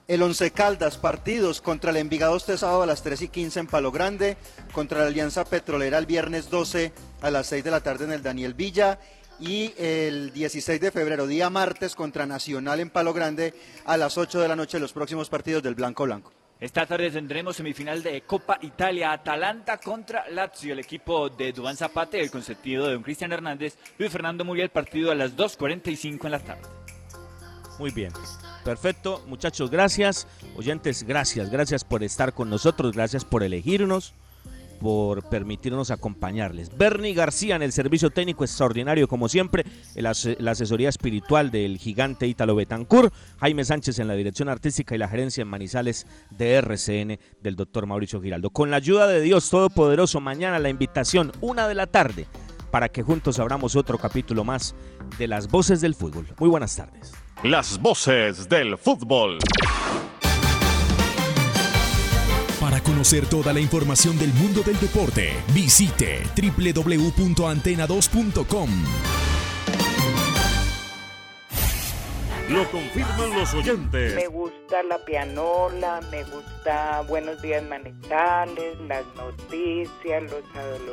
El 0.09 0.23
Once 0.23 0.49
Caldas, 0.49 0.97
partidos 0.97 1.61
contra 1.61 1.91
el 1.91 1.97
Envigado 1.97 2.35
este 2.35 2.57
sábado 2.57 2.81
a 2.81 2.87
las 2.87 3.03
3 3.03 3.21
y 3.21 3.27
15 3.27 3.59
en 3.59 3.67
Palo 3.67 3.91
Grande, 3.91 4.37
contra 4.71 5.01
la 5.01 5.05
Alianza 5.05 5.45
Petrolera 5.45 5.99
el 5.99 6.07
viernes 6.07 6.49
12 6.49 6.91
a 7.21 7.29
las 7.29 7.45
6 7.45 7.63
de 7.63 7.69
la 7.69 7.81
tarde 7.81 8.05
en 8.05 8.13
el 8.13 8.23
Daniel 8.23 8.55
Villa 8.55 8.97
y 9.39 9.71
el 9.77 10.33
16 10.33 10.81
de 10.81 10.89
febrero, 10.89 11.27
día 11.27 11.51
martes, 11.51 11.93
contra 11.93 12.25
Nacional 12.25 12.79
en 12.79 12.89
Palo 12.89 13.13
Grande 13.13 13.53
a 13.85 13.97
las 13.97 14.17
8 14.17 14.39
de 14.39 14.47
la 14.47 14.55
noche 14.55 14.79
los 14.79 14.93
próximos 14.93 15.29
partidos 15.29 15.61
del 15.61 15.75
Blanco 15.75 16.05
Blanco. 16.05 16.33
Esta 16.59 16.87
tarde 16.87 17.11
tendremos 17.11 17.57
semifinal 17.57 18.01
de 18.01 18.21
Copa 18.21 18.57
Italia, 18.63 19.11
Atalanta 19.11 19.77
contra 19.77 20.27
Lazio, 20.31 20.73
el 20.73 20.79
equipo 20.79 21.29
de 21.29 21.53
Dubán 21.53 21.77
Zapata 21.77 22.17
y 22.17 22.21
el 22.21 22.31
consentido 22.31 22.87
de 22.87 22.93
don 22.93 23.03
Cristian 23.03 23.31
Hernández, 23.31 23.77
Luis 23.99 24.11
Fernando 24.11 24.43
Muriel, 24.43 24.69
partido 24.69 25.11
a 25.11 25.15
las 25.15 25.37
2.45 25.37 26.25
en 26.25 26.31
la 26.31 26.39
tarde. 26.39 26.78
Muy 27.79 27.91
bien. 27.91 28.11
Perfecto, 28.63 29.23
muchachos, 29.27 29.71
gracias. 29.71 30.27
Oyentes, 30.57 31.03
gracias. 31.03 31.49
Gracias 31.49 31.83
por 31.83 32.03
estar 32.03 32.33
con 32.33 32.49
nosotros, 32.49 32.91
gracias 32.93 33.23
por 33.25 33.41
elegirnos, 33.41 34.13
por 34.81 35.23
permitirnos 35.29 35.89
acompañarles. 35.91 36.77
Bernie 36.77 37.13
García 37.13 37.55
en 37.55 37.61
el 37.61 37.71
servicio 37.71 38.09
técnico 38.09 38.43
extraordinario, 38.43 39.07
como 39.07 39.27
siempre, 39.29 39.65
el 39.95 40.05
ase- 40.05 40.35
la 40.39 40.51
asesoría 40.51 40.89
espiritual 40.89 41.51
del 41.51 41.77
gigante 41.77 42.27
Ítalo 42.27 42.53
Betancourt, 42.55 43.13
Jaime 43.39 43.63
Sánchez 43.65 43.97
en 43.99 44.07
la 44.07 44.13
dirección 44.15 44.49
artística 44.49 44.93
y 44.93 44.97
la 44.97 45.07
gerencia 45.07 45.41
en 45.41 45.47
Manizales 45.47 46.05
de 46.31 46.53
RCN 46.55 47.17
del 47.41 47.55
doctor 47.55 47.85
Mauricio 47.87 48.21
Giraldo. 48.21 48.49
Con 48.51 48.71
la 48.71 48.77
ayuda 48.77 49.07
de 49.07 49.21
Dios 49.21 49.49
Todopoderoso, 49.49 50.19
mañana 50.19 50.59
la 50.59 50.69
invitación, 50.69 51.31
una 51.41 51.67
de 51.69 51.75
la 51.75 51.87
tarde, 51.87 52.27
para 52.71 52.89
que 52.89 53.03
juntos 53.03 53.39
abramos 53.39 53.75
otro 53.75 53.97
capítulo 53.97 54.43
más 54.43 54.75
de 55.17 55.27
las 55.27 55.47
voces 55.49 55.81
del 55.81 55.95
fútbol. 55.95 56.27
Muy 56.39 56.49
buenas 56.49 56.75
tardes. 56.75 57.13
Las 57.43 57.79
voces 57.81 58.49
del 58.49 58.77
fútbol. 58.77 59.37
Para 62.59 62.81
conocer 62.81 63.25
toda 63.27 63.53
la 63.53 63.61
información 63.61 64.19
del 64.19 64.33
mundo 64.33 64.61
del 64.61 64.77
deporte, 64.77 65.31
visite 65.53 66.23
www.antena2.com. 66.35 68.69
Lo 72.49 72.69
confirman 72.71 73.33
los 73.33 73.53
oyentes. 73.53 74.15
Me 74.15 74.27
gusta 74.27 74.83
la 74.83 74.97
pianola, 75.05 76.01
me 76.11 76.25
gusta 76.25 77.03
Buenos 77.07 77.41
Días 77.41 77.63
Manizales, 77.63 78.77
las 78.81 79.05
noticias, 79.15 80.23
los 80.23 80.43
adoloridos. 80.55 80.89